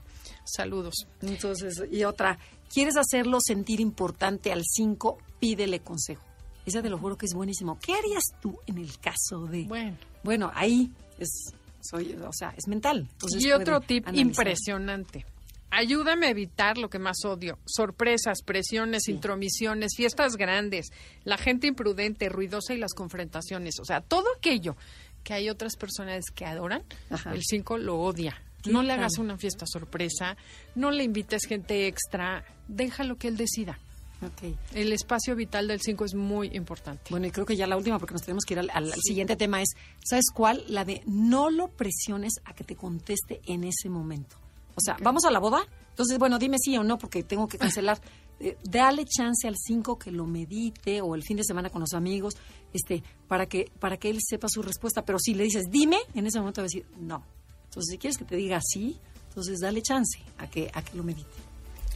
Saludos. 0.46 1.08
Entonces, 1.22 1.84
y 1.92 2.04
otra, 2.04 2.38
¿quieres 2.74 2.98
hacerlo 2.98 3.40
sentir 3.42 3.80
importante 3.80 4.52
al 4.52 4.64
5? 4.64 5.18
Pídele 5.40 5.80
consejo. 5.80 6.24
Esa 6.66 6.82
te 6.82 6.90
lo 6.90 6.98
juro 6.98 7.18
que 7.18 7.26
es 7.26 7.34
buenísimo. 7.34 7.78
¿Qué 7.80 7.94
harías 7.94 8.24
tú 8.42 8.58
en 8.68 8.78
el 8.78 8.98
caso 9.00 9.46
de... 9.48 9.64
Bueno. 9.64 9.98
Bueno, 10.24 10.52
ahí 10.56 10.92
es, 11.20 11.54
soy, 11.82 12.14
o 12.14 12.32
sea, 12.32 12.54
es 12.58 12.68
mental. 12.68 13.10
Entonces 13.12 13.44
y 13.44 13.52
otro 13.52 13.82
tip 13.82 14.08
analizar. 14.08 14.28
impresionante. 14.28 15.26
Ayúdame 15.70 16.28
a 16.28 16.30
evitar 16.30 16.78
lo 16.78 16.90
que 16.90 17.00
más 17.00 17.26
odio. 17.26 17.58
Sorpresas, 17.66 18.44
presiones, 18.44 19.08
intromisiones, 19.10 19.94
fiestas 19.98 20.38
grandes, 20.38 20.92
la 21.24 21.38
gente 21.38 21.68
imprudente, 21.68 22.30
ruidosa 22.30 22.74
y 22.74 22.78
las 22.78 22.94
confrontaciones. 22.94 23.80
O 23.80 23.86
sea, 23.86 24.02
todo 24.02 24.28
aquello 24.38 24.78
que 25.24 25.34
hay 25.34 25.50
otras 25.50 25.76
personas 25.76 26.26
que 26.34 26.46
adoran, 26.46 26.84
Ajá. 27.10 27.34
el 27.34 27.42
5 27.44 27.80
lo 27.80 28.00
odia. 28.00 28.40
¿Qué 28.64 28.72
No 28.72 28.82
le 28.82 28.94
hagas 28.94 29.18
una 29.18 29.38
fiesta 29.38 29.66
sorpresa, 29.68 30.36
no 30.76 30.90
le 30.90 31.04
invites 31.04 31.46
gente 31.46 31.86
extra, 31.88 32.44
déjalo 32.68 33.18
que 33.18 33.28
él 33.28 33.38
decida. 33.38 33.78
Ok. 34.22 34.56
El 34.74 34.94
espacio 34.94 35.36
vital 35.36 35.68
del 35.68 35.82
5 35.82 36.06
es 36.06 36.16
muy 36.16 36.48
importante. 36.54 37.04
Bueno, 37.10 37.28
y 37.28 37.32
creo 37.32 37.46
que 37.46 37.58
ya 37.58 37.68
la 37.68 37.76
última, 37.76 38.00
porque 38.00 38.14
nos 38.14 38.22
tenemos 38.24 38.46
que 38.46 38.54
ir 38.54 38.60
al, 38.60 38.70
al- 38.74 38.94
al 38.94 39.02
siguiente 39.02 39.36
tema, 39.36 39.62
es, 39.62 39.70
¿sabes 40.06 40.26
cuál? 40.34 40.64
La 40.70 40.86
de 40.86 41.04
no 41.06 41.50
lo 41.50 41.68
presiones 41.68 42.34
a 42.46 42.54
que 42.54 42.64
te 42.64 42.76
conteste 42.78 43.42
en 43.46 43.66
ese 43.66 43.90
momento. 43.90 44.38
O 44.76 44.82
sea, 44.82 44.96
¿vamos 45.04 45.26
a 45.26 45.32
la 45.32 45.40
boda? 45.40 45.68
Entonces, 45.90 46.18
bueno, 46.18 46.40
dime 46.40 46.58
sí 46.58 46.78
o 46.78 46.84
no, 46.86 46.98
porque 46.98 47.22
tengo 47.24 47.48
que 47.50 47.58
cancelar. 47.60 48.00
Eh, 48.40 48.58
dale 48.64 49.04
chance 49.06 49.46
al 49.48 49.56
5 49.58 50.00
que 50.00 50.10
lo 50.12 50.26
medite 50.26 51.02
o 51.02 51.16
el 51.16 51.24
fin 51.24 51.36
de 51.38 51.44
semana 51.44 51.70
con 51.70 51.82
los 51.82 51.94
amigos, 51.94 52.36
este, 52.74 53.04
para 53.28 53.46
que, 53.48 53.70
para 53.80 53.98
que 53.98 54.10
él 54.10 54.20
sepa 54.22 54.48
su 54.48 54.62
respuesta. 54.62 55.04
Pero 55.04 55.20
si 55.20 55.34
le 55.34 55.44
dices, 55.44 55.66
dime, 55.70 55.98
en 56.16 56.28
ese 56.28 56.40
momento 56.40 56.62
va 56.62 56.64
a 56.64 56.68
decir, 56.72 56.86
no. 56.98 57.26
Entonces, 57.74 57.94
si 57.94 57.98
quieres 57.98 58.20
que 58.20 58.26
te 58.26 58.36
diga 58.36 58.60
sí, 58.62 59.00
entonces 59.30 59.60
dale 59.60 59.82
chance 59.82 60.20
a 60.38 60.48
que, 60.48 60.70
a 60.72 60.84
que 60.84 60.96
lo 60.96 61.04
medite. 61.04 61.28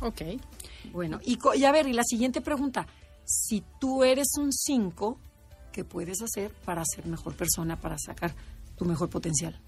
Ok. 0.01 0.21
Bueno, 0.91 1.19
y, 1.23 1.37
y 1.55 1.65
a 1.65 1.71
ver, 1.71 1.87
y 1.87 1.93
la 1.93 2.03
siguiente 2.03 2.41
pregunta. 2.41 2.87
Si 3.25 3.63
tú 3.79 4.03
eres 4.03 4.25
un 4.39 4.51
5, 4.51 5.19
¿qué 5.71 5.83
puedes 5.83 6.23
hacer 6.23 6.51
para 6.65 6.83
ser 6.83 7.05
mejor 7.05 7.35
persona, 7.35 7.79
para 7.79 7.95
sacar 7.99 8.33
tu 8.75 8.85
mejor 8.85 9.11
potencial? 9.11 9.59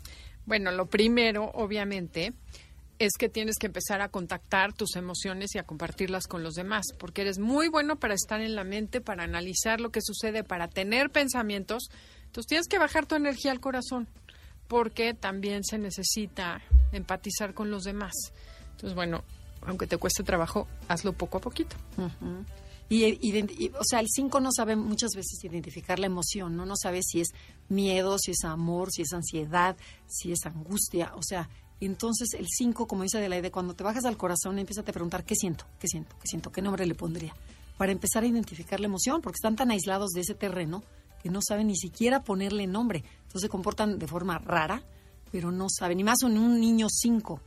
Bueno, 0.47 0.72
lo 0.72 0.88
primero, 0.88 1.51
obviamente, 1.53 2.34
es 2.97 3.12
que 3.20 3.30
tienes 3.30 3.57
que 3.60 3.68
empezar 3.68 4.01
a 4.01 4.10
contactar 4.10 4.74
tus 4.74 4.95
emociones 4.95 5.53
y 5.53 5.60
a 5.60 5.64
compartirlas 5.64 6.26
con 6.26 6.41
los 6.41 6.55
demás, 6.55 6.86
porque 6.97 7.22
eres 7.22 7.38
muy 7.38 7.68
bueno 7.68 7.99
para 7.99 8.16
estar 8.16 8.41
en 8.41 8.55
la 8.55 8.64
mente, 8.64 8.99
para 8.99 9.26
analizar 9.26 9.80
lo 9.80 9.91
que 9.91 10.01
sucede, 10.01 10.43
para 10.43 10.70
tener 10.70 11.12
pensamientos. 11.12 11.91
Entonces 12.26 12.47
tienes 12.47 12.68
que 12.68 12.80
bajar 12.80 13.05
tu 13.05 13.14
energía 13.14 13.51
al 13.51 13.60
corazón, 13.60 14.07
porque 14.70 15.16
también 15.16 15.64
se 15.66 15.78
necesita 15.80 16.62
empatizar 16.94 17.54
con 17.54 17.72
los 17.72 17.84
demás. 17.84 18.14
Entonces, 18.72 18.96
bueno, 18.96 19.24
aunque 19.64 19.88
te 19.88 19.98
cueste 19.98 20.24
trabajo, 20.24 20.68
hazlo 20.88 21.12
poco 21.12 21.40
a 21.40 21.42
poquito. 21.42 21.76
Y, 22.88 23.70
o 23.70 23.84
sea, 23.84 24.00
el 24.00 24.08
5 24.08 24.40
no 24.40 24.52
sabe 24.52 24.76
muchas 24.76 25.12
veces 25.16 25.44
identificar 25.44 26.00
la 26.00 26.06
emoción, 26.06 26.56
¿no? 26.56 26.66
No 26.66 26.76
sabe 26.76 27.02
si 27.04 27.20
es 27.20 27.30
miedo, 27.68 28.18
si 28.20 28.32
es 28.32 28.44
amor, 28.44 28.92
si 28.92 29.02
es 29.02 29.12
ansiedad, 29.12 29.76
si 30.08 30.32
es 30.32 30.46
angustia. 30.46 31.14
O 31.16 31.24
sea, 31.24 31.50
entonces 31.82 32.36
el 32.36 32.48
5, 32.48 32.88
como 32.88 33.04
dice 33.04 33.18
Adelaide, 33.18 33.52
cuando 33.52 33.74
te 33.74 33.84
bajas 33.84 34.06
al 34.06 34.18
corazón, 34.18 34.60
empieza 34.60 34.82
a 34.82 34.86
preguntar 34.86 35.24
qué 35.24 35.36
siento, 35.36 35.66
qué 35.80 35.88
siento, 35.88 36.16
qué 36.22 36.28
siento, 36.28 36.52
qué 36.52 36.62
nombre 36.62 36.86
le 36.86 36.94
pondría. 36.94 37.36
Para 37.78 37.92
empezar 37.92 38.22
a 38.24 38.28
identificar 38.28 38.80
la 38.80 38.86
emoción, 38.86 39.22
porque 39.22 39.38
están 39.38 39.56
tan 39.56 39.72
aislados 39.72 40.12
de 40.12 40.22
ese 40.22 40.36
terreno 40.36 40.84
que 41.22 41.30
no 41.30 41.40
saben 41.42 41.68
ni 41.68 41.76
siquiera 41.76 42.24
ponerle 42.24 42.68
nombre. 42.68 43.04
Entonces 43.24 43.42
se 43.44 43.50
comportan 43.50 44.00
de 44.00 44.08
forma 44.08 44.38
rara, 44.40 44.84
pero 45.32 45.52
no 45.52 45.68
saben. 45.70 46.00
Y 46.00 46.04
más 46.04 46.22
en 46.24 46.38
un 46.38 46.60
niño 46.60 46.88
5. 46.90 47.40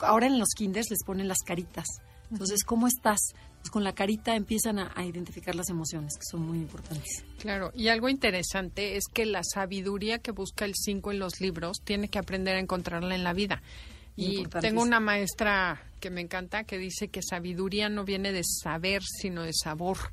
Ahora 0.00 0.26
en 0.26 0.38
los 0.38 0.50
kinders 0.56 0.90
les 0.90 1.02
ponen 1.04 1.28
las 1.28 1.38
caritas. 1.38 1.86
Entonces, 2.30 2.62
¿cómo 2.64 2.86
estás? 2.86 3.18
Pues 3.60 3.70
con 3.70 3.84
la 3.84 3.94
carita 3.94 4.36
empiezan 4.36 4.78
a, 4.78 4.92
a 4.94 5.04
identificar 5.04 5.54
las 5.54 5.70
emociones, 5.70 6.14
que 6.16 6.24
son 6.30 6.42
muy 6.46 6.58
importantes. 6.58 7.24
Claro, 7.38 7.72
y 7.74 7.88
algo 7.88 8.08
interesante 8.08 8.96
es 8.96 9.04
que 9.12 9.24
la 9.24 9.42
sabiduría 9.42 10.18
que 10.18 10.30
busca 10.30 10.66
el 10.66 10.74
5 10.74 11.12
en 11.12 11.18
los 11.18 11.40
libros 11.40 11.78
tiene 11.82 12.08
que 12.08 12.18
aprender 12.18 12.56
a 12.56 12.60
encontrarla 12.60 13.14
en 13.14 13.24
la 13.24 13.32
vida. 13.32 13.62
Y 14.18 14.44
tengo 14.46 14.82
una 14.82 14.98
maestra 14.98 15.80
que 16.00 16.10
me 16.10 16.20
encanta 16.20 16.64
que 16.64 16.76
dice 16.76 17.06
que 17.06 17.22
sabiduría 17.22 17.88
no 17.88 18.04
viene 18.04 18.32
de 18.32 18.42
saber, 18.42 19.02
sino 19.04 19.42
de 19.42 19.52
sabor. 19.52 20.12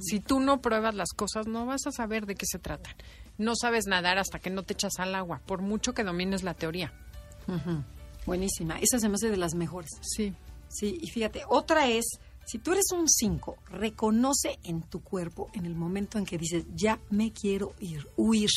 Si 0.00 0.20
tú 0.20 0.40
no 0.40 0.60
pruebas 0.60 0.94
las 0.94 1.10
cosas, 1.10 1.46
no 1.46 1.66
vas 1.66 1.86
a 1.86 1.92
saber 1.92 2.26
de 2.26 2.34
qué 2.34 2.46
se 2.46 2.58
tratan. 2.58 2.94
No 3.38 3.54
sabes 3.56 3.86
nadar 3.86 4.18
hasta 4.18 4.38
que 4.38 4.50
no 4.50 4.62
te 4.62 4.74
echas 4.74 4.98
al 4.98 5.14
agua, 5.14 5.40
por 5.46 5.62
mucho 5.62 5.92
que 5.94 6.04
domines 6.04 6.42
la 6.42 6.54
teoría. 6.54 6.92
Buenísima. 8.26 8.78
Esa 8.78 8.98
se 8.98 9.08
me 9.08 9.16
hace 9.16 9.30
de 9.30 9.36
las 9.36 9.54
mejores. 9.54 9.90
Sí. 10.02 10.34
Sí, 10.68 10.98
y 11.00 11.08
fíjate, 11.08 11.42
otra 11.48 11.88
es, 11.88 12.04
si 12.46 12.58
tú 12.58 12.72
eres 12.72 12.90
un 12.92 13.08
5, 13.08 13.58
reconoce 13.70 14.58
en 14.64 14.82
tu 14.82 15.00
cuerpo 15.02 15.48
en 15.52 15.66
el 15.66 15.74
momento 15.76 16.18
en 16.18 16.24
que 16.24 16.36
dices, 16.36 16.64
ya 16.74 16.98
me 17.10 17.32
quiero 17.32 17.74
ir, 17.78 18.08
huir, 18.16 18.50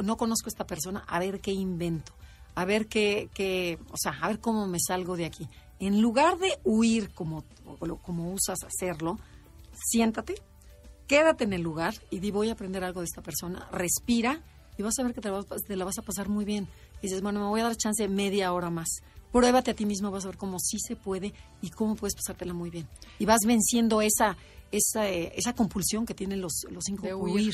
no 0.00 0.16
conozco 0.16 0.46
a 0.46 0.50
esta 0.50 0.66
persona, 0.66 1.04
a 1.08 1.18
ver 1.18 1.40
qué 1.40 1.50
invento, 1.52 2.12
a 2.54 2.64
ver 2.64 2.86
qué, 2.86 3.30
qué 3.34 3.80
o 3.90 3.96
sea, 3.96 4.12
a 4.12 4.28
ver 4.28 4.38
cómo 4.38 4.68
me 4.68 4.78
salgo 4.78 5.16
de 5.16 5.24
aquí. 5.24 5.48
En 5.80 6.00
lugar 6.00 6.38
de 6.38 6.58
huir 6.62 7.12
como, 7.12 7.42
como, 7.78 7.98
como 7.98 8.32
usas 8.32 8.58
hacerlo, 8.62 9.18
siéntate, 9.74 10.36
quédate 11.06 11.44
en 11.44 11.52
el 11.52 11.62
lugar 11.62 11.94
y 12.10 12.20
di, 12.20 12.30
voy 12.30 12.48
a 12.48 12.52
aprender 12.52 12.84
algo 12.84 13.00
de 13.00 13.06
esta 13.06 13.22
persona, 13.22 13.68
respira 13.72 14.42
y 14.78 14.82
vas 14.82 14.98
a 14.98 15.02
ver 15.02 15.14
que 15.14 15.20
te 15.20 15.30
la 15.30 15.36
vas, 15.36 15.46
te 15.66 15.76
la 15.76 15.84
vas 15.84 15.98
a 15.98 16.02
pasar 16.02 16.28
muy 16.28 16.44
bien. 16.44 16.68
Y 17.00 17.08
dices, 17.08 17.22
bueno, 17.22 17.40
me 17.40 17.46
voy 17.46 17.60
a 17.60 17.64
dar 17.64 17.76
chance 17.76 18.06
media 18.08 18.52
hora 18.52 18.70
más. 18.70 18.88
Pruébate 19.32 19.72
a 19.72 19.74
ti 19.74 19.84
mismo, 19.84 20.10
vas 20.10 20.24
a 20.24 20.28
ver 20.28 20.36
cómo 20.36 20.58
sí 20.58 20.78
se 20.78 20.96
puede 20.96 21.34
y 21.60 21.70
cómo 21.70 21.96
puedes 21.96 22.14
pasártela 22.14 22.54
muy 22.54 22.70
bien. 22.70 22.88
Y 23.18 23.26
vas 23.26 23.40
venciendo 23.46 24.00
esa, 24.00 24.36
esa, 24.72 25.08
eh, 25.08 25.32
esa 25.36 25.54
compulsión 25.54 26.06
que 26.06 26.14
tienen 26.14 26.40
los, 26.40 26.66
los 26.70 26.84
cinco 26.84 27.06
de 27.06 27.14
huir. 27.14 27.52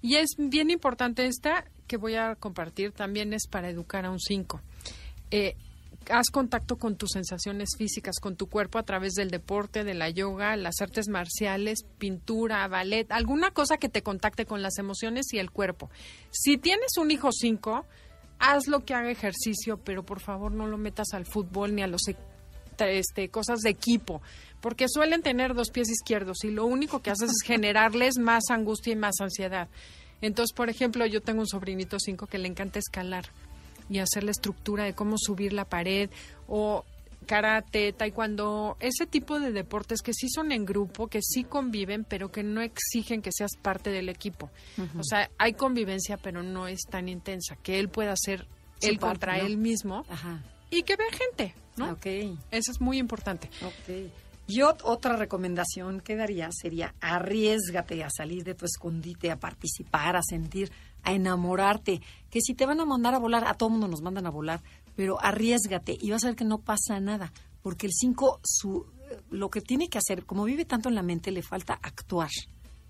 Y 0.00 0.16
es 0.16 0.30
bien 0.36 0.70
importante 0.70 1.26
esta 1.26 1.64
que 1.86 1.96
voy 1.96 2.14
a 2.14 2.34
compartir, 2.36 2.92
también 2.92 3.32
es 3.32 3.46
para 3.46 3.68
educar 3.68 4.04
a 4.04 4.10
un 4.10 4.20
5. 4.20 4.60
Eh, 5.30 5.56
haz 6.10 6.30
contacto 6.30 6.76
con 6.76 6.96
tus 6.96 7.10
sensaciones 7.10 7.70
físicas, 7.76 8.18
con 8.20 8.36
tu 8.36 8.48
cuerpo 8.48 8.78
a 8.78 8.82
través 8.82 9.14
del 9.14 9.30
deporte, 9.30 9.84
de 9.84 9.94
la 9.94 10.10
yoga, 10.10 10.56
las 10.56 10.80
artes 10.80 11.08
marciales, 11.08 11.84
pintura, 11.98 12.66
ballet, 12.68 13.10
alguna 13.10 13.50
cosa 13.50 13.76
que 13.76 13.88
te 13.88 14.02
contacte 14.02 14.46
con 14.46 14.62
las 14.62 14.78
emociones 14.78 15.32
y 15.32 15.38
el 15.38 15.50
cuerpo. 15.50 15.90
Si 16.30 16.58
tienes 16.58 16.96
un 16.98 17.10
hijo 17.10 17.30
5, 17.32 17.84
haz 18.38 18.66
lo 18.66 18.84
que 18.84 18.94
haga 18.94 19.10
ejercicio, 19.10 19.78
pero 19.78 20.04
por 20.04 20.20
favor 20.20 20.52
no 20.52 20.66
lo 20.66 20.78
metas 20.78 21.08
al 21.12 21.26
fútbol 21.26 21.74
ni 21.74 21.82
a 21.82 21.86
los 21.86 22.08
e- 22.08 22.16
este, 22.78 23.28
cosas 23.28 23.60
de 23.60 23.70
equipo, 23.70 24.22
porque 24.60 24.86
suelen 24.88 25.22
tener 25.22 25.54
dos 25.54 25.70
pies 25.70 25.88
izquierdos 25.88 26.44
y 26.44 26.50
lo 26.50 26.66
único 26.66 27.00
que 27.00 27.10
haces 27.10 27.30
es 27.30 27.42
generarles 27.46 28.18
más 28.18 28.44
angustia 28.50 28.92
y 28.92 28.96
más 28.96 29.20
ansiedad. 29.20 29.68
Entonces, 30.20 30.54
por 30.54 30.70
ejemplo, 30.70 31.04
yo 31.06 31.20
tengo 31.20 31.40
un 31.40 31.48
sobrinito 31.48 31.98
5 31.98 32.26
que 32.26 32.38
le 32.38 32.48
encanta 32.48 32.78
escalar 32.78 33.26
y 33.88 33.98
hacer 33.98 34.24
la 34.24 34.30
estructura 34.30 34.84
de 34.84 34.94
cómo 34.94 35.16
subir 35.18 35.52
la 35.52 35.64
pared 35.64 36.10
o 36.48 36.84
karate, 37.26 37.92
taekwondo, 37.92 38.76
ese 38.80 39.06
tipo 39.06 39.38
de 39.38 39.52
deportes 39.52 40.02
que 40.02 40.12
sí 40.12 40.28
son 40.28 40.50
en 40.50 40.64
grupo, 40.64 41.06
que 41.06 41.20
sí 41.22 41.44
conviven, 41.44 42.04
pero 42.04 42.32
que 42.32 42.42
no 42.42 42.60
exigen 42.62 43.22
que 43.22 43.30
seas 43.32 43.52
parte 43.60 43.90
del 43.90 44.08
equipo. 44.08 44.50
O 44.98 45.04
sea, 45.04 45.30
hay 45.38 45.52
convivencia, 45.52 46.16
pero 46.16 46.42
no 46.42 46.66
es 46.66 46.80
tan 46.90 47.08
intensa, 47.08 47.56
que 47.62 47.78
él 47.78 47.88
pueda 47.88 48.12
hacer 48.12 48.46
Su 48.80 48.88
él 48.88 48.98
parte, 48.98 49.12
contra 49.26 49.38
¿no? 49.38 49.46
él 49.46 49.56
mismo 49.56 50.04
Ajá. 50.08 50.42
y 50.68 50.82
que 50.82 50.96
vea 50.96 51.06
gente, 51.12 51.54
¿no? 51.76 51.92
Ok, 51.92 52.06
Eso 52.50 52.72
es 52.72 52.80
muy 52.80 52.98
importante. 52.98 53.48
ok. 53.64 54.10
Yo 54.48 54.76
otra 54.82 55.14
recomendación 55.16 56.00
que 56.00 56.16
daría 56.16 56.48
sería 56.50 56.92
arriesgate 57.00 58.02
a 58.02 58.10
salir 58.10 58.42
de 58.42 58.54
tu 58.56 58.64
escondite, 58.66 59.30
a 59.30 59.38
participar, 59.38 60.16
a 60.16 60.22
sentir, 60.22 60.72
a 61.02 61.12
enamorarte. 61.12 62.00
Que 62.30 62.40
si 62.40 62.54
te 62.54 62.66
van 62.66 62.80
a 62.80 62.84
mandar 62.84 63.14
a 63.14 63.18
volar, 63.18 63.44
a 63.46 63.54
todo 63.54 63.70
mundo 63.70 63.88
nos 63.88 64.02
mandan 64.02 64.26
a 64.26 64.30
volar, 64.30 64.62
pero 64.96 65.22
arriesgate 65.22 65.96
y 66.00 66.10
vas 66.10 66.24
a 66.24 66.28
ver 66.28 66.36
que 66.36 66.44
no 66.44 66.58
pasa 66.58 67.00
nada, 67.00 67.32
porque 67.62 67.86
el 67.86 67.92
5 67.92 68.40
su 68.44 68.86
lo 69.30 69.50
que 69.50 69.60
tiene 69.60 69.88
que 69.88 69.98
hacer, 69.98 70.24
como 70.24 70.44
vive 70.44 70.64
tanto 70.64 70.88
en 70.88 70.94
la 70.94 71.02
mente, 71.02 71.30
le 71.32 71.42
falta 71.42 71.78
actuar. 71.82 72.30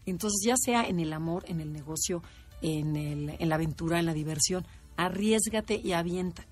Entonces, 0.06 0.40
ya 0.44 0.54
sea 0.56 0.84
en 0.84 1.00
el 1.00 1.12
amor, 1.12 1.44
en 1.48 1.60
el 1.60 1.72
negocio, 1.72 2.22
en, 2.60 2.94
el, 2.96 3.30
en 3.38 3.48
la 3.48 3.56
aventura, 3.56 3.98
en 3.98 4.06
la 4.06 4.14
diversión, 4.14 4.64
arriesgate 4.96 5.80
y 5.82 5.92
aviéntate. 5.92 6.46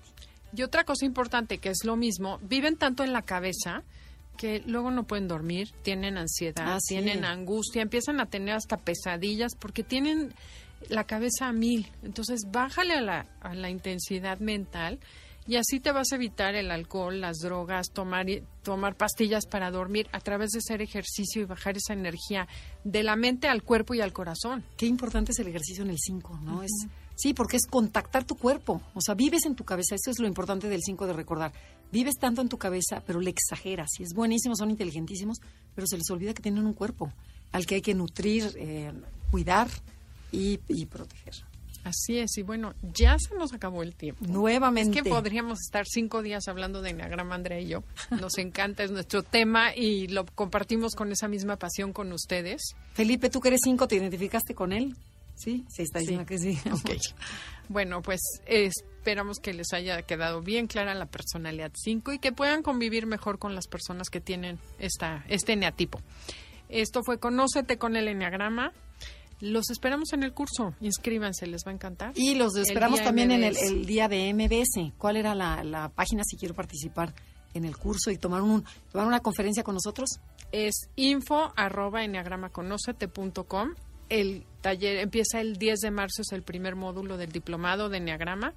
Y 0.53 0.63
otra 0.63 0.83
cosa 0.83 1.05
importante 1.05 1.57
que 1.59 1.69
es 1.69 1.85
lo 1.85 1.95
mismo, 1.95 2.37
viven 2.43 2.75
tanto 2.75 3.03
en 3.05 3.13
la 3.13 3.21
cabeza 3.21 3.83
que 4.37 4.61
luego 4.65 4.91
no 4.91 5.03
pueden 5.05 5.27
dormir, 5.29 5.71
tienen 5.83 6.17
ansiedad, 6.17 6.65
Ah, 6.75 6.77
sí. 6.81 6.95
tienen 6.95 7.23
angustia, 7.23 7.81
empiezan 7.81 8.19
a 8.19 8.25
tener 8.25 8.55
hasta 8.55 8.75
pesadillas 8.77 9.55
porque 9.57 9.83
tienen 9.83 10.33
la 10.89 11.05
cabeza 11.05 11.47
a 11.47 11.53
mil. 11.53 11.91
Entonces, 12.03 12.41
bájale 12.51 12.93
a 12.93 13.01
la, 13.01 13.27
a 13.41 13.53
la 13.53 13.69
intensidad 13.69 14.39
mental 14.39 14.99
y 15.47 15.55
así 15.55 15.79
te 15.79 15.91
vas 15.91 16.11
a 16.11 16.15
evitar 16.15 16.55
el 16.55 16.69
alcohol, 16.69 17.19
las 17.19 17.39
drogas, 17.39 17.91
tomar, 17.91 18.27
tomar 18.61 18.95
pastillas 18.95 19.47
para 19.47 19.71
dormir 19.71 20.07
a 20.11 20.19
través 20.19 20.51
de 20.51 20.59
hacer 20.59 20.81
ejercicio 20.81 21.41
y 21.41 21.45
bajar 21.45 21.77
esa 21.77 21.93
energía 21.93 22.47
de 22.83 23.03
la 23.03 23.15
mente 23.15 23.47
al 23.47 23.63
cuerpo 23.63 23.95
y 23.95 24.01
al 24.01 24.13
corazón. 24.13 24.63
Qué 24.77 24.85
importante 24.85 25.31
es 25.31 25.39
el 25.39 25.47
ejercicio 25.47 25.83
en 25.83 25.89
el 25.89 25.97
5, 25.97 26.39
¿no? 26.43 26.61
es, 26.61 26.71
sí, 27.15 27.33
porque 27.33 27.57
es 27.57 27.65
contactar 27.65 28.23
tu 28.23 28.35
cuerpo. 28.35 28.81
O 28.93 29.01
sea, 29.01 29.15
vives 29.15 29.45
en 29.45 29.55
tu 29.55 29.63
cabeza. 29.63 29.95
Eso 29.95 30.11
es 30.11 30.19
lo 30.19 30.27
importante 30.27 30.69
del 30.69 30.81
5 30.83 31.07
de 31.07 31.13
recordar. 31.13 31.51
Vives 31.91 32.15
tanto 32.19 32.41
en 32.41 32.47
tu 32.47 32.57
cabeza, 32.57 33.01
pero 33.05 33.19
le 33.19 33.31
exageras. 33.31 33.89
Y 33.99 34.03
es 34.03 34.13
buenísimo, 34.13 34.55
son 34.55 34.69
inteligentísimos, 34.69 35.39
pero 35.73 35.87
se 35.87 35.97
les 35.97 36.09
olvida 36.11 36.35
que 36.35 36.43
tienen 36.43 36.67
un 36.67 36.73
cuerpo 36.73 37.11
al 37.51 37.65
que 37.65 37.75
hay 37.75 37.81
que 37.81 37.95
nutrir, 37.95 38.53
eh, 38.57 38.93
cuidar 39.31 39.69
y, 40.31 40.59
y 40.67 40.85
proteger. 40.85 41.33
Así 41.83 42.19
es, 42.19 42.37
y 42.37 42.43
bueno, 42.43 42.75
ya 42.93 43.17
se 43.17 43.35
nos 43.35 43.53
acabó 43.53 43.81
el 43.81 43.95
tiempo. 43.95 44.23
Nuevamente. 44.27 44.99
Es 44.99 45.03
que 45.03 45.09
podríamos 45.09 45.59
estar 45.61 45.85
cinco 45.87 46.21
días 46.21 46.47
hablando 46.47 46.81
de 46.81 46.91
Enneagrama, 46.91 47.33
Andrea 47.35 47.59
y 47.59 47.67
yo. 47.67 47.83
Nos 48.19 48.37
encanta, 48.37 48.83
es 48.83 48.91
nuestro 48.91 49.23
tema 49.23 49.75
y 49.75 50.07
lo 50.07 50.25
compartimos 50.25 50.93
con 50.93 51.11
esa 51.11 51.27
misma 51.27 51.55
pasión 51.55 51.91
con 51.91 52.11
ustedes. 52.11 52.61
Felipe, 52.93 53.29
tú 53.29 53.41
que 53.41 53.47
eres 53.49 53.61
5, 53.63 53.87
¿te 53.87 53.95
identificaste 53.95 54.53
con 54.53 54.73
él? 54.73 54.95
Sí, 55.35 55.65
sí, 55.69 55.81
está 55.81 55.99
diciendo 55.99 56.25
que 56.25 56.37
sí. 56.37 56.59
Bueno, 57.67 58.01
pues 58.01 58.19
esperamos 58.45 59.39
que 59.39 59.53
les 59.53 59.73
haya 59.73 60.03
quedado 60.03 60.41
bien 60.41 60.67
clara 60.67 60.93
la 60.93 61.07
personalidad 61.07 61.71
5 61.73 62.13
y 62.13 62.19
que 62.19 62.31
puedan 62.31 62.61
convivir 62.61 63.07
mejor 63.07 63.39
con 63.39 63.55
las 63.55 63.67
personas 63.67 64.09
que 64.09 64.21
tienen 64.21 64.59
esta, 64.77 65.25
este 65.29 65.53
eneatipo. 65.53 65.99
Esto 66.69 67.01
fue 67.03 67.17
Conócete 67.17 67.77
con 67.77 67.95
el 67.95 68.07
Enneagrama. 68.07 68.71
Los 69.41 69.69
esperamos 69.69 70.13
en 70.13 70.23
el 70.23 70.33
curso. 70.33 70.73
Inscríbanse, 70.79 71.47
les 71.47 71.65
va 71.65 71.71
a 71.71 71.73
encantar. 71.73 72.13
Y 72.15 72.35
los 72.35 72.55
esperamos 72.55 72.99
día 72.99 73.05
también 73.05 73.31
en 73.31 73.43
el, 73.43 73.53
MBS. 73.53 73.61
el 73.63 73.85
día 73.85 74.07
de 74.07 74.33
MBS. 74.33 74.93
¿Cuál 74.97 75.17
era 75.17 75.35
la, 75.35 75.63
la 75.63 75.89
página 75.89 76.23
si 76.23 76.37
quiero 76.37 76.55
participar 76.55 77.13
en 77.53 77.65
el 77.65 77.75
curso 77.75 78.11
y 78.11 78.17
tomar, 78.17 78.41
un, 78.41 78.63
tomar 78.91 79.07
una 79.07 79.19
conferencia 79.19 79.63
con 79.63 79.75
nosotros? 79.75 80.19
es 80.51 80.89
info 80.95 81.53
arroba 81.55 82.03
enneagramaconócete.com. 82.03 83.75
El 84.09 84.45
taller 84.61 84.97
empieza 84.97 85.39
el 85.39 85.55
10 85.55 85.79
de 85.79 85.91
marzo, 85.91 86.21
es 86.21 86.31
el 86.33 86.43
primer 86.43 86.75
módulo 86.75 87.17
del 87.17 87.31
diplomado 87.31 87.89
de 87.89 87.97
Enneagrama. 87.97 88.53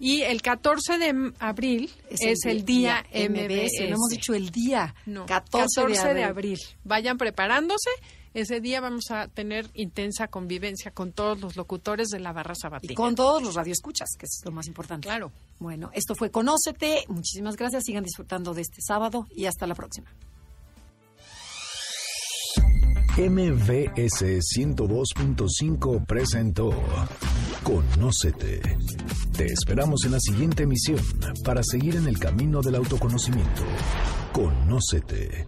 Y 0.00 0.22
el 0.22 0.42
14 0.42 0.98
de 0.98 1.32
abril 1.38 1.90
es, 2.08 2.44
el, 2.46 2.64
día, 2.64 3.04
MBS. 3.12 3.80
No 3.80 3.96
hemos 3.96 4.08
dicho 4.10 4.34
el 4.34 4.50
día. 4.50 4.94
No, 5.06 5.26
14, 5.26 5.82
14 5.82 6.14
de 6.14 6.24
abril. 6.24 6.58
Vayan 6.84 7.16
preparándose. 7.16 7.90
Ese 8.34 8.60
día 8.60 8.80
vamos 8.80 9.12
a 9.12 9.28
tener 9.28 9.70
intensa 9.74 10.26
convivencia 10.26 10.90
con 10.90 11.12
todos 11.12 11.40
los 11.40 11.56
locutores 11.56 12.08
de 12.08 12.18
la 12.18 12.32
barra 12.32 12.54
Y 12.56 12.60
sabatina. 12.60 12.94
con 12.96 13.14
todos 13.14 13.40
los 13.40 13.54
radioescuchas, 13.54 14.08
que 14.18 14.26
es 14.26 14.42
lo 14.44 14.50
más 14.50 14.66
importante. 14.66 15.06
Claro. 15.06 15.30
Bueno, 15.60 15.90
esto 15.94 16.16
fue 16.16 16.30
Conócete. 16.32 17.04
Muchísimas 17.08 17.56
gracias. 17.56 17.84
Sigan 17.84 18.02
disfrutando 18.02 18.52
de 18.52 18.62
este 18.62 18.82
sábado 18.82 19.26
y 19.30 19.46
hasta 19.46 19.68
la 19.68 19.76
próxima. 19.76 20.12
MVS 23.16 24.40
102.5 24.40 26.04
presentó 26.04 26.72
Conócete. 27.62 28.60
Te 29.36 29.46
esperamos 29.46 30.04
en 30.04 30.10
la 30.10 30.18
siguiente 30.18 30.64
emisión 30.64 30.98
para 31.44 31.62
seguir 31.62 31.94
en 31.94 32.08
el 32.08 32.18
camino 32.18 32.60
del 32.60 32.74
autoconocimiento. 32.74 33.62
Conócete. 34.32 35.46